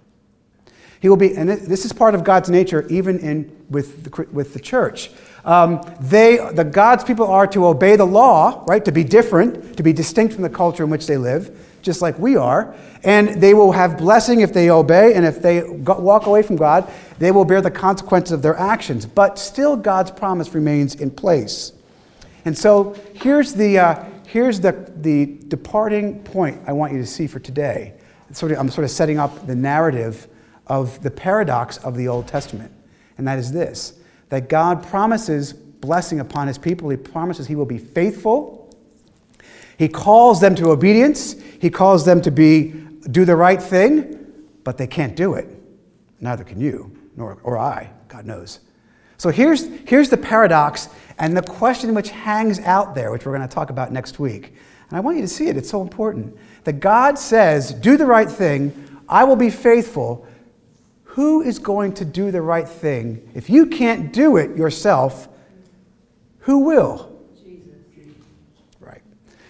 He 1.03 1.09
will 1.09 1.17
be, 1.17 1.37
and 1.37 1.51
this 1.51 1.85
is 1.85 1.93
part 1.93 2.15
of 2.15 2.23
God's 2.23 2.49
nature 2.49 2.87
even 2.89 3.19
in, 3.19 3.67
with, 3.69 4.05
the, 4.05 4.27
with 4.31 4.55
the 4.55 4.61
church. 4.61 5.11
Um, 5.45 5.83
they, 6.01 6.37
the 6.53 6.63
God's 6.63 7.03
people 7.03 7.27
are 7.27 7.49
to 7.49 7.67
obey 7.67 7.97
the 7.97 8.05
law, 8.05 8.63
right? 8.69 8.85
To 8.85 8.93
be 8.93 9.03
different, 9.03 9.77
to 9.79 9.83
be 9.83 9.93
distinct 9.93 10.33
from 10.33 10.45
the 10.45 10.49
culture 10.49 10.85
in 10.85 10.91
which 10.91 11.09
they 11.09 11.17
live, 11.17 11.59
just 11.83 12.03
like 12.03 12.17
we 12.21 12.37
are. 12.37 12.77
And 13.03 13.43
they 13.43 13.53
will 13.53 13.73
have 13.73 13.99
blessing 13.99 14.43
if 14.43 14.53
they 14.53 14.71
obey, 14.71 15.15
and 15.15 15.27
if 15.27 15.43
they 15.43 15.63
go, 15.63 15.99
walk 15.99 16.27
away 16.27 16.45
from 16.45 16.55
God, 16.55 16.89
they 17.19 17.33
will 17.33 17.45
bear 17.45 17.61
the 17.61 17.71
consequences 17.73 18.31
of 18.31 18.43
their 18.43 18.57
actions. 18.57 19.05
But 19.05 19.41
still, 19.41 19.75
God's 19.75 20.13
promise 20.13 20.55
remains 20.55 20.95
in 20.95 21.11
place. 21.11 21.73
And 22.45 22.57
so 22.57 22.97
here's 23.15 23.55
the, 23.55 23.77
uh, 23.77 24.05
here's 24.29 24.61
the, 24.61 24.89
the 24.99 25.37
departing 25.49 26.23
point 26.23 26.63
I 26.69 26.73
want 26.75 26.93
you 26.93 27.01
to 27.01 27.07
see 27.07 27.27
for 27.27 27.41
today. 27.41 27.95
Sort 28.31 28.53
of, 28.53 28.59
I'm 28.61 28.71
sort 28.71 28.85
of 28.85 28.93
setting 28.93 29.19
up 29.19 29.49
the 29.49 29.57
narrative 29.57 30.29
of 30.67 31.03
the 31.03 31.11
paradox 31.11 31.79
of 31.79 31.97
the 31.97 32.09
Old 32.09 32.29
Testament. 32.29 32.73
And 33.19 33.27
that 33.27 33.39
is 33.39 33.53
this 33.53 33.99
that 34.29 34.49
God 34.49 34.83
promises 34.87 35.53
blessing 35.53 36.21
upon 36.21 36.47
his 36.47 36.57
people, 36.57 36.89
he 36.89 36.97
promises 36.97 37.47
he 37.47 37.55
will 37.55 37.67
be 37.67 37.79
faithful. 37.79 38.59
He 39.77 39.89
calls 39.89 40.41
them 40.41 40.55
to 40.57 40.71
obedience, 40.71 41.35
he 41.61 41.69
calls 41.69 42.05
them 42.05 42.23
to 42.23 42.31
be 42.31 42.69
do 43.11 43.25
the 43.25 43.35
right 43.35 43.61
thing, 43.61 44.33
but 44.65 44.79
they 44.79 44.87
can't 44.87 45.17
do 45.17 45.35
it. 45.35 45.49
Neither 46.21 46.45
can 46.45 46.61
you, 46.61 46.97
nor 47.17 47.39
or 47.43 47.59
I, 47.59 47.91
God 48.09 48.25
knows. 48.27 48.61
So 49.19 49.31
here's, 49.31 49.67
here's 49.87 50.09
the 50.09 50.17
paradox 50.17 50.89
and 51.19 51.37
the 51.37 51.43
question 51.43 51.95
which 51.95 52.11
hangs 52.11 52.59
out 52.61 52.95
there, 52.95 53.11
which 53.11 53.27
we're 53.27 53.37
going 53.37 53.49
to 53.49 53.55
talk 53.55 53.71
about 53.71 53.93
next 53.93 54.19
week. 54.19 54.55
And 54.89 54.97
I 54.97 55.01
want 55.01 55.17
you 55.17 55.23
to 55.23 55.29
see 55.29 55.49
it, 55.49 55.57
it's 55.57 55.71
so 55.71 55.83
important. 55.83 56.37
That 56.65 56.75
God 56.75 57.19
says, 57.19 57.73
Do 57.73 57.97
the 57.97 58.07
right 58.07 58.31
thing, 58.31 59.01
I 59.09 59.25
will 59.25 59.37
be 59.37 59.51
faithful. 59.51 60.27
Who 61.13 61.43
is 61.43 61.59
going 61.59 61.93
to 61.95 62.07
do 62.07 62.31
the 62.31 62.41
right 62.41 62.67
thing? 62.67 63.31
If 63.35 63.51
you 63.51 63.67
can't 63.67 64.15
do 64.15 64.39
it 64.39 64.57
yourself, 64.57 65.29
who 66.39 66.61
will? 66.61 67.21
Jesus. 67.37 67.75
Right. 68.81 69.03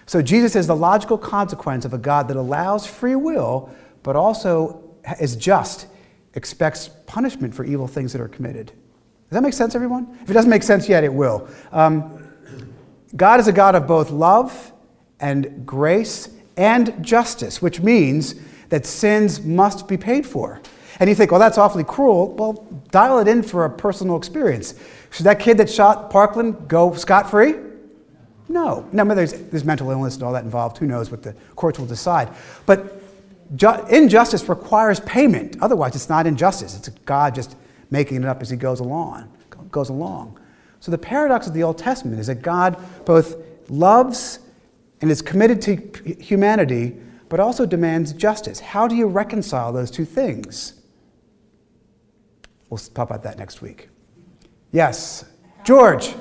So 0.05 0.21
Jesus 0.21 0.57
is 0.57 0.67
the 0.67 0.75
logical 0.75 1.17
consequence 1.17 1.85
of 1.85 1.93
a 1.93 1.97
God 1.97 2.27
that 2.27 2.35
allows 2.35 2.85
free 2.85 3.15
will, 3.15 3.73
but 4.03 4.17
also 4.17 4.83
is 5.21 5.37
just, 5.37 5.87
expects 6.33 6.89
punishment 7.07 7.55
for 7.55 7.63
evil 7.63 7.87
things 7.87 8.11
that 8.11 8.19
are 8.19 8.27
committed. 8.27 8.65
Does 8.65 9.31
that 9.31 9.41
make 9.41 9.53
sense, 9.53 9.73
everyone? 9.73 10.19
If 10.21 10.29
it 10.29 10.33
doesn't 10.33 10.51
make 10.51 10.63
sense 10.63 10.89
yet, 10.89 11.05
it 11.05 11.13
will. 11.13 11.47
Um, 11.71 12.27
God 13.15 13.39
is 13.39 13.47
a 13.47 13.53
God 13.53 13.75
of 13.75 13.87
both 13.87 14.11
love 14.11 14.73
and 15.21 15.65
grace 15.65 16.27
and 16.57 17.01
justice, 17.01 17.61
which 17.61 17.79
means 17.79 18.35
that 18.67 18.85
sins 18.85 19.41
must 19.41 19.87
be 19.87 19.95
paid 19.95 20.25
for. 20.25 20.61
And 20.99 21.09
you 21.09 21.15
think, 21.15 21.31
well, 21.31 21.39
that's 21.39 21.57
awfully 21.57 21.83
cruel. 21.83 22.33
Well, 22.35 22.67
dial 22.91 23.19
it 23.19 23.27
in 23.27 23.43
for 23.43 23.65
a 23.65 23.69
personal 23.69 24.17
experience. 24.17 24.75
Should 25.11 25.25
that 25.25 25.39
kid 25.39 25.57
that 25.57 25.69
shot 25.69 26.09
Parkland 26.09 26.67
go 26.67 26.93
scot 26.93 27.29
free? 27.29 27.55
No. 28.49 28.87
No, 28.91 29.05
there's, 29.15 29.33
there's 29.33 29.65
mental 29.65 29.89
illness 29.89 30.15
and 30.15 30.23
all 30.23 30.33
that 30.33 30.43
involved. 30.43 30.77
Who 30.77 30.85
knows 30.85 31.09
what 31.09 31.23
the 31.23 31.33
courts 31.55 31.79
will 31.79 31.85
decide. 31.85 32.29
But 32.65 33.01
ju- 33.55 33.85
injustice 33.89 34.47
requires 34.49 34.99
payment. 35.01 35.57
Otherwise, 35.61 35.95
it's 35.95 36.09
not 36.09 36.27
injustice. 36.27 36.77
It's 36.77 36.89
God 37.05 37.35
just 37.35 37.55
making 37.89 38.17
it 38.17 38.25
up 38.25 38.41
as 38.41 38.49
he 38.49 38.57
goes 38.57 38.79
along. 38.79 39.31
Goes 39.71 39.89
along. 39.89 40.39
So 40.79 40.91
the 40.91 40.97
paradox 40.97 41.47
of 41.47 41.53
the 41.53 41.63
Old 41.63 41.77
Testament 41.77 42.19
is 42.19 42.27
that 42.27 42.41
God 42.41 42.77
both 43.05 43.37
loves 43.69 44.39
and 45.01 45.09
is 45.09 45.21
committed 45.21 45.61
to 45.63 46.15
humanity, 46.19 46.95
but 47.29 47.39
also 47.39 47.65
demands 47.65 48.13
justice. 48.13 48.59
How 48.59 48.87
do 48.87 48.95
you 48.95 49.07
reconcile 49.07 49.71
those 49.71 49.89
two 49.89 50.05
things? 50.05 50.81
We'll 52.73 52.79
talk 52.79 53.07
about 53.07 53.21
that 53.21 53.37
next 53.37 53.61
week. 53.61 53.89
Yes, 54.71 55.25
George. 55.63 56.15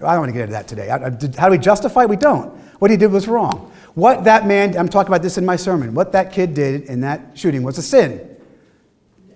I 0.00 0.12
don't 0.12 0.20
want 0.20 0.28
to 0.28 0.32
get 0.32 0.40
into 0.44 0.52
that 0.52 0.66
today. 0.66 0.88
How 0.88 1.48
do 1.48 1.50
we 1.50 1.58
justify? 1.58 2.06
We 2.06 2.16
don't. 2.16 2.56
What 2.78 2.90
he 2.90 2.96
did 2.96 3.12
was 3.12 3.28
wrong. 3.28 3.70
What 3.92 4.24
that 4.24 4.46
man, 4.46 4.78
I'm 4.78 4.88
talking 4.88 5.08
about 5.08 5.20
this 5.20 5.36
in 5.36 5.44
my 5.44 5.56
sermon, 5.56 5.92
what 5.92 6.10
that 6.12 6.32
kid 6.32 6.54
did 6.54 6.84
in 6.84 7.02
that 7.02 7.36
shooting 7.36 7.62
was 7.62 7.76
a 7.76 7.82
sin. 7.82 8.34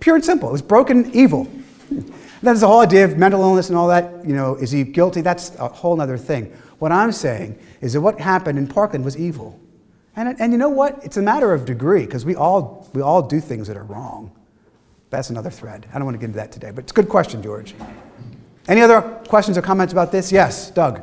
Pure 0.00 0.14
and 0.14 0.24
simple. 0.24 0.48
It 0.48 0.52
was 0.52 0.62
broken 0.62 1.14
evil. 1.14 1.46
That 2.42 2.54
is 2.54 2.62
the 2.62 2.66
whole 2.66 2.80
idea 2.80 3.04
of 3.04 3.18
mental 3.18 3.40
illness 3.40 3.68
and 3.68 3.78
all 3.78 3.86
that. 3.86 4.26
You 4.26 4.34
know, 4.34 4.56
is 4.56 4.72
he 4.72 4.82
guilty? 4.82 5.20
That's 5.20 5.54
a 5.60 5.68
whole 5.68 6.00
other 6.00 6.18
thing. 6.18 6.46
What 6.80 6.90
I'm 6.90 7.12
saying 7.12 7.56
is 7.80 7.92
that 7.92 8.00
what 8.00 8.18
happened 8.18 8.58
in 8.58 8.66
Parkland 8.66 9.04
was 9.04 9.16
evil. 9.16 9.61
And, 10.14 10.38
and 10.40 10.52
you 10.52 10.58
know 10.58 10.68
what? 10.68 11.02
It's 11.02 11.16
a 11.16 11.22
matter 11.22 11.52
of 11.54 11.64
degree 11.64 12.04
because 12.04 12.24
we 12.24 12.34
all, 12.34 12.88
we 12.92 13.00
all 13.00 13.22
do 13.22 13.40
things 13.40 13.66
that 13.68 13.76
are 13.76 13.84
wrong. 13.84 14.30
That's 15.10 15.30
another 15.30 15.50
thread. 15.50 15.86
I 15.92 15.94
don't 15.94 16.04
want 16.04 16.14
to 16.14 16.18
get 16.18 16.26
into 16.26 16.36
that 16.36 16.52
today, 16.52 16.70
but 16.70 16.84
it's 16.84 16.92
a 16.92 16.94
good 16.94 17.08
question, 17.08 17.42
George. 17.42 17.74
Any 18.68 18.80
other 18.82 19.00
questions 19.28 19.58
or 19.58 19.62
comments 19.62 19.92
about 19.92 20.12
this? 20.12 20.30
Yes, 20.30 20.70
Doug. 20.70 21.02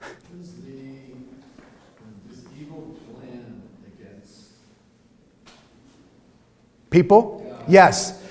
Does 0.00 0.54
the 0.56 0.72
does 2.28 2.44
evil 2.60 2.98
plan 3.14 3.62
against 3.86 4.50
people? 6.90 7.62
Yes. 7.68 8.22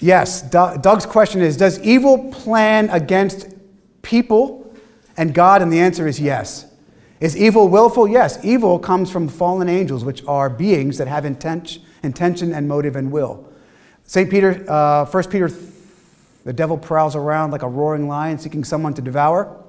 Yes. 0.00 0.42
Doug's 0.42 1.06
question 1.06 1.40
is 1.40 1.56
Does 1.56 1.80
evil 1.80 2.30
plan 2.32 2.90
against 2.90 3.48
people 4.02 4.63
and 5.16 5.34
God? 5.34 5.62
And 5.62 5.72
the 5.72 5.80
answer 5.80 6.06
is 6.06 6.20
yes. 6.20 6.66
Is 7.20 7.36
evil 7.36 7.68
willful? 7.68 8.08
Yes. 8.08 8.44
Evil 8.44 8.78
comes 8.78 9.10
from 9.10 9.28
fallen 9.28 9.68
angels, 9.68 10.04
which 10.04 10.24
are 10.26 10.50
beings 10.50 10.98
that 10.98 11.08
have 11.08 11.24
intent, 11.24 11.78
intention 12.02 12.52
and 12.52 12.68
motive 12.68 12.96
and 12.96 13.10
will. 13.10 13.48
St. 14.06 14.30
Peter, 14.30 14.64
uh, 14.70 15.06
1 15.06 15.24
Peter, 15.30 15.50
the 16.44 16.52
devil 16.52 16.76
prowls 16.76 17.16
around 17.16 17.50
like 17.50 17.62
a 17.62 17.68
roaring 17.68 18.08
lion 18.08 18.38
seeking 18.38 18.64
someone 18.64 18.92
to 18.94 19.02
devour. 19.02 19.64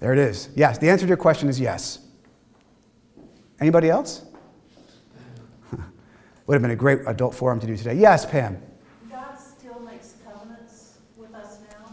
There 0.00 0.12
it 0.12 0.18
is. 0.18 0.50
Yes. 0.54 0.76
The 0.76 0.90
answer 0.90 1.06
to 1.06 1.08
your 1.08 1.16
question 1.16 1.48
is 1.48 1.58
yes. 1.58 2.00
Anybody 3.58 3.88
else? 3.88 4.22
Would 6.46 6.54
have 6.54 6.60
been 6.60 6.72
a 6.72 6.76
great 6.76 7.00
adult 7.06 7.34
forum 7.34 7.60
to 7.60 7.66
do 7.66 7.74
today. 7.76 7.94
Yes, 7.94 8.26
Pam. 8.26 8.60
God 9.10 9.38
still 9.38 9.80
makes 9.80 10.14
covenants 10.22 10.98
with 11.16 11.32
us 11.34 11.60
now? 11.70 11.86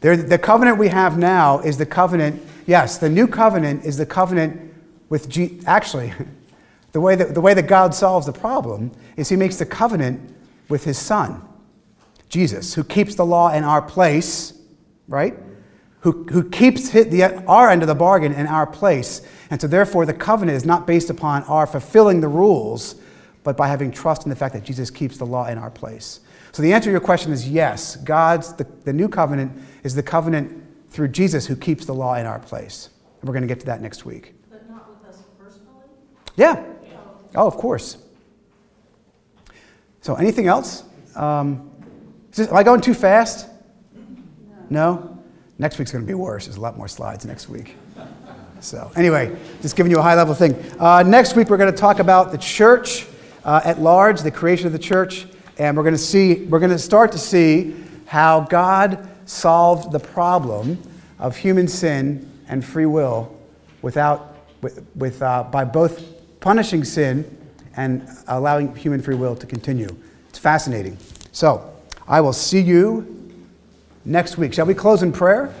The 0.00 0.38
covenant 0.42 0.78
we 0.78 0.88
have 0.88 1.18
now 1.18 1.60
is 1.60 1.76
the 1.76 1.86
covenant, 1.86 2.42
yes, 2.66 2.98
the 2.98 3.10
new 3.10 3.26
covenant 3.26 3.84
is 3.84 3.96
the 3.96 4.06
covenant 4.06 4.74
with, 5.08 5.28
G, 5.28 5.60
actually, 5.66 6.12
the 6.92 7.00
way, 7.00 7.16
that, 7.16 7.34
the 7.34 7.40
way 7.40 7.54
that 7.54 7.66
God 7.66 7.94
solves 7.94 8.26
the 8.26 8.32
problem 8.32 8.92
is 9.16 9.28
he 9.28 9.36
makes 9.36 9.56
the 9.56 9.66
covenant 9.66 10.34
with 10.68 10.84
his 10.84 10.96
son, 10.98 11.42
Jesus, 12.28 12.74
who 12.74 12.84
keeps 12.84 13.14
the 13.14 13.26
law 13.26 13.52
in 13.52 13.62
our 13.62 13.82
place, 13.82 14.54
right? 15.06 15.36
Who, 16.00 16.24
who 16.30 16.48
keeps 16.48 16.90
the, 16.90 17.44
our 17.46 17.68
end 17.68 17.82
of 17.82 17.88
the 17.88 17.94
bargain 17.94 18.32
in 18.32 18.46
our 18.46 18.66
place 18.66 19.20
and 19.50 19.60
so, 19.60 19.66
therefore, 19.66 20.06
the 20.06 20.14
covenant 20.14 20.56
is 20.56 20.64
not 20.64 20.86
based 20.86 21.10
upon 21.10 21.42
our 21.44 21.66
fulfilling 21.66 22.20
the 22.20 22.28
rules, 22.28 22.94
but 23.42 23.56
by 23.56 23.66
having 23.66 23.90
trust 23.90 24.24
in 24.24 24.30
the 24.30 24.36
fact 24.36 24.54
that 24.54 24.62
Jesus 24.62 24.90
keeps 24.90 25.18
the 25.18 25.26
law 25.26 25.46
in 25.46 25.58
our 25.58 25.70
place. 25.70 26.20
So, 26.52 26.62
the 26.62 26.72
answer 26.72 26.86
to 26.86 26.90
your 26.90 27.00
question 27.00 27.32
is 27.32 27.48
yes. 27.48 27.96
God's, 27.96 28.54
the, 28.54 28.66
the 28.84 28.92
new 28.92 29.08
covenant 29.08 29.52
is 29.84 29.94
the 29.94 30.02
covenant 30.02 30.64
through 30.90 31.08
Jesus 31.08 31.46
who 31.46 31.56
keeps 31.56 31.86
the 31.86 31.94
law 31.94 32.16
in 32.16 32.26
our 32.26 32.40
place. 32.40 32.90
And 33.20 33.28
we're 33.28 33.34
going 33.34 33.42
to 33.42 33.48
get 33.48 33.60
to 33.60 33.66
that 33.66 33.80
next 33.80 34.04
week. 34.04 34.34
But 34.50 34.68
not 34.68 34.88
with 34.90 35.08
us 35.08 35.22
personally? 35.38 35.84
Yeah. 36.36 36.64
Oh, 37.34 37.46
of 37.46 37.56
course. 37.56 37.98
So, 40.00 40.14
anything 40.14 40.46
else? 40.46 40.84
Um, 41.14 41.70
this, 42.32 42.48
am 42.48 42.56
I 42.56 42.62
going 42.62 42.80
too 42.80 42.94
fast? 42.94 43.48
No. 44.70 44.94
no? 44.94 45.22
Next 45.58 45.78
week's 45.78 45.92
going 45.92 46.04
to 46.04 46.08
be 46.08 46.14
worse. 46.14 46.46
There's 46.46 46.56
a 46.56 46.60
lot 46.60 46.76
more 46.76 46.88
slides 46.88 47.24
next 47.24 47.48
week. 47.48 47.76
So, 48.60 48.92
anyway, 48.94 49.34
just 49.62 49.74
giving 49.74 49.90
you 49.90 49.98
a 49.98 50.02
high 50.02 50.14
level 50.14 50.34
thing. 50.34 50.54
Uh, 50.78 51.02
next 51.02 51.34
week, 51.34 51.48
we're 51.48 51.56
going 51.56 51.72
to 51.72 51.78
talk 51.78 51.98
about 51.98 52.30
the 52.30 52.38
church 52.38 53.06
uh, 53.44 53.62
at 53.64 53.80
large, 53.80 54.20
the 54.20 54.30
creation 54.30 54.66
of 54.66 54.72
the 54.72 54.78
church, 54.78 55.26
and 55.60 55.76
we're 55.76 55.82
going 55.82 55.94
to 55.94 55.98
see, 55.98 56.46
we're 56.46 56.58
going 56.58 56.70
to 56.70 56.78
start 56.78 57.12
to 57.12 57.18
see 57.18 57.76
how 58.06 58.40
God 58.40 59.06
solved 59.26 59.92
the 59.92 59.98
problem 59.98 60.80
of 61.18 61.36
human 61.36 61.68
sin 61.68 62.26
and 62.48 62.64
free 62.64 62.86
will 62.86 63.38
without, 63.82 64.38
with, 64.62 64.82
with, 64.94 65.20
uh, 65.20 65.42
by 65.42 65.64
both 65.64 66.02
punishing 66.40 66.82
sin 66.82 67.36
and 67.76 68.08
allowing 68.28 68.74
human 68.74 69.02
free 69.02 69.14
will 69.14 69.36
to 69.36 69.46
continue. 69.46 69.94
It's 70.30 70.38
fascinating. 70.38 70.96
So, 71.32 71.70
I 72.08 72.22
will 72.22 72.32
see 72.32 72.60
you 72.60 73.30
next 74.06 74.38
week. 74.38 74.54
Shall 74.54 74.64
we 74.64 74.72
close 74.72 75.02
in 75.02 75.12
prayer? 75.12 75.52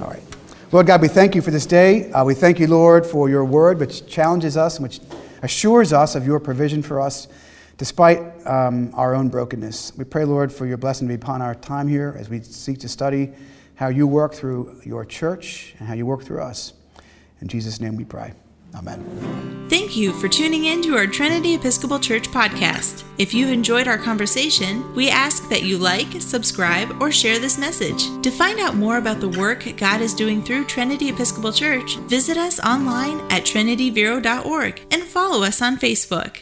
All 0.00 0.08
right. 0.08 0.24
Lord 0.72 0.88
God, 0.88 1.00
we 1.00 1.06
thank 1.06 1.36
you 1.36 1.40
for 1.40 1.52
this 1.52 1.66
day. 1.66 2.10
Uh, 2.10 2.24
we 2.24 2.34
thank 2.34 2.58
you, 2.58 2.66
Lord, 2.66 3.06
for 3.06 3.28
your 3.28 3.44
word, 3.44 3.78
which 3.78 4.08
challenges 4.08 4.56
us 4.56 4.78
and 4.78 4.82
which 4.82 4.98
assures 5.40 5.92
us 5.92 6.16
of 6.16 6.26
your 6.26 6.40
provision 6.40 6.82
for 6.82 7.00
us 7.00 7.28
despite 7.76 8.33
um, 8.46 8.90
our 8.94 9.14
own 9.14 9.28
brokenness. 9.28 9.96
We 9.96 10.04
pray, 10.04 10.24
Lord, 10.24 10.52
for 10.52 10.66
your 10.66 10.76
blessing 10.76 11.08
to 11.08 11.16
be 11.16 11.22
upon 11.22 11.42
our 11.42 11.54
time 11.54 11.88
here 11.88 12.14
as 12.18 12.28
we 12.28 12.40
seek 12.40 12.78
to 12.80 12.88
study 12.88 13.32
how 13.76 13.88
you 13.88 14.06
work 14.06 14.34
through 14.34 14.80
your 14.84 15.04
church 15.04 15.74
and 15.78 15.88
how 15.88 15.94
you 15.94 16.06
work 16.06 16.22
through 16.22 16.42
us. 16.42 16.72
In 17.40 17.48
Jesus' 17.48 17.80
name 17.80 17.96
we 17.96 18.04
pray. 18.04 18.32
Amen. 18.74 19.66
Thank 19.70 19.96
you 19.96 20.12
for 20.12 20.28
tuning 20.28 20.64
in 20.64 20.82
to 20.82 20.96
our 20.96 21.06
Trinity 21.06 21.54
Episcopal 21.54 21.98
Church 21.98 22.28
podcast. 22.28 23.04
If 23.18 23.32
you've 23.32 23.50
enjoyed 23.50 23.86
our 23.86 23.98
conversation, 23.98 24.94
we 24.94 25.08
ask 25.08 25.48
that 25.48 25.62
you 25.62 25.78
like, 25.78 26.20
subscribe, 26.20 27.00
or 27.00 27.12
share 27.12 27.38
this 27.38 27.56
message. 27.56 28.04
To 28.22 28.30
find 28.30 28.58
out 28.58 28.74
more 28.74 28.98
about 28.98 29.20
the 29.20 29.28
work 29.28 29.64
God 29.76 30.00
is 30.00 30.14
doing 30.14 30.42
through 30.42 30.64
Trinity 30.64 31.08
Episcopal 31.08 31.52
Church, 31.52 31.96
visit 31.96 32.36
us 32.36 32.60
online 32.60 33.20
at 33.30 33.44
trinityvero.org 33.44 34.80
and 34.90 35.02
follow 35.02 35.44
us 35.44 35.62
on 35.62 35.76
Facebook. 35.76 36.40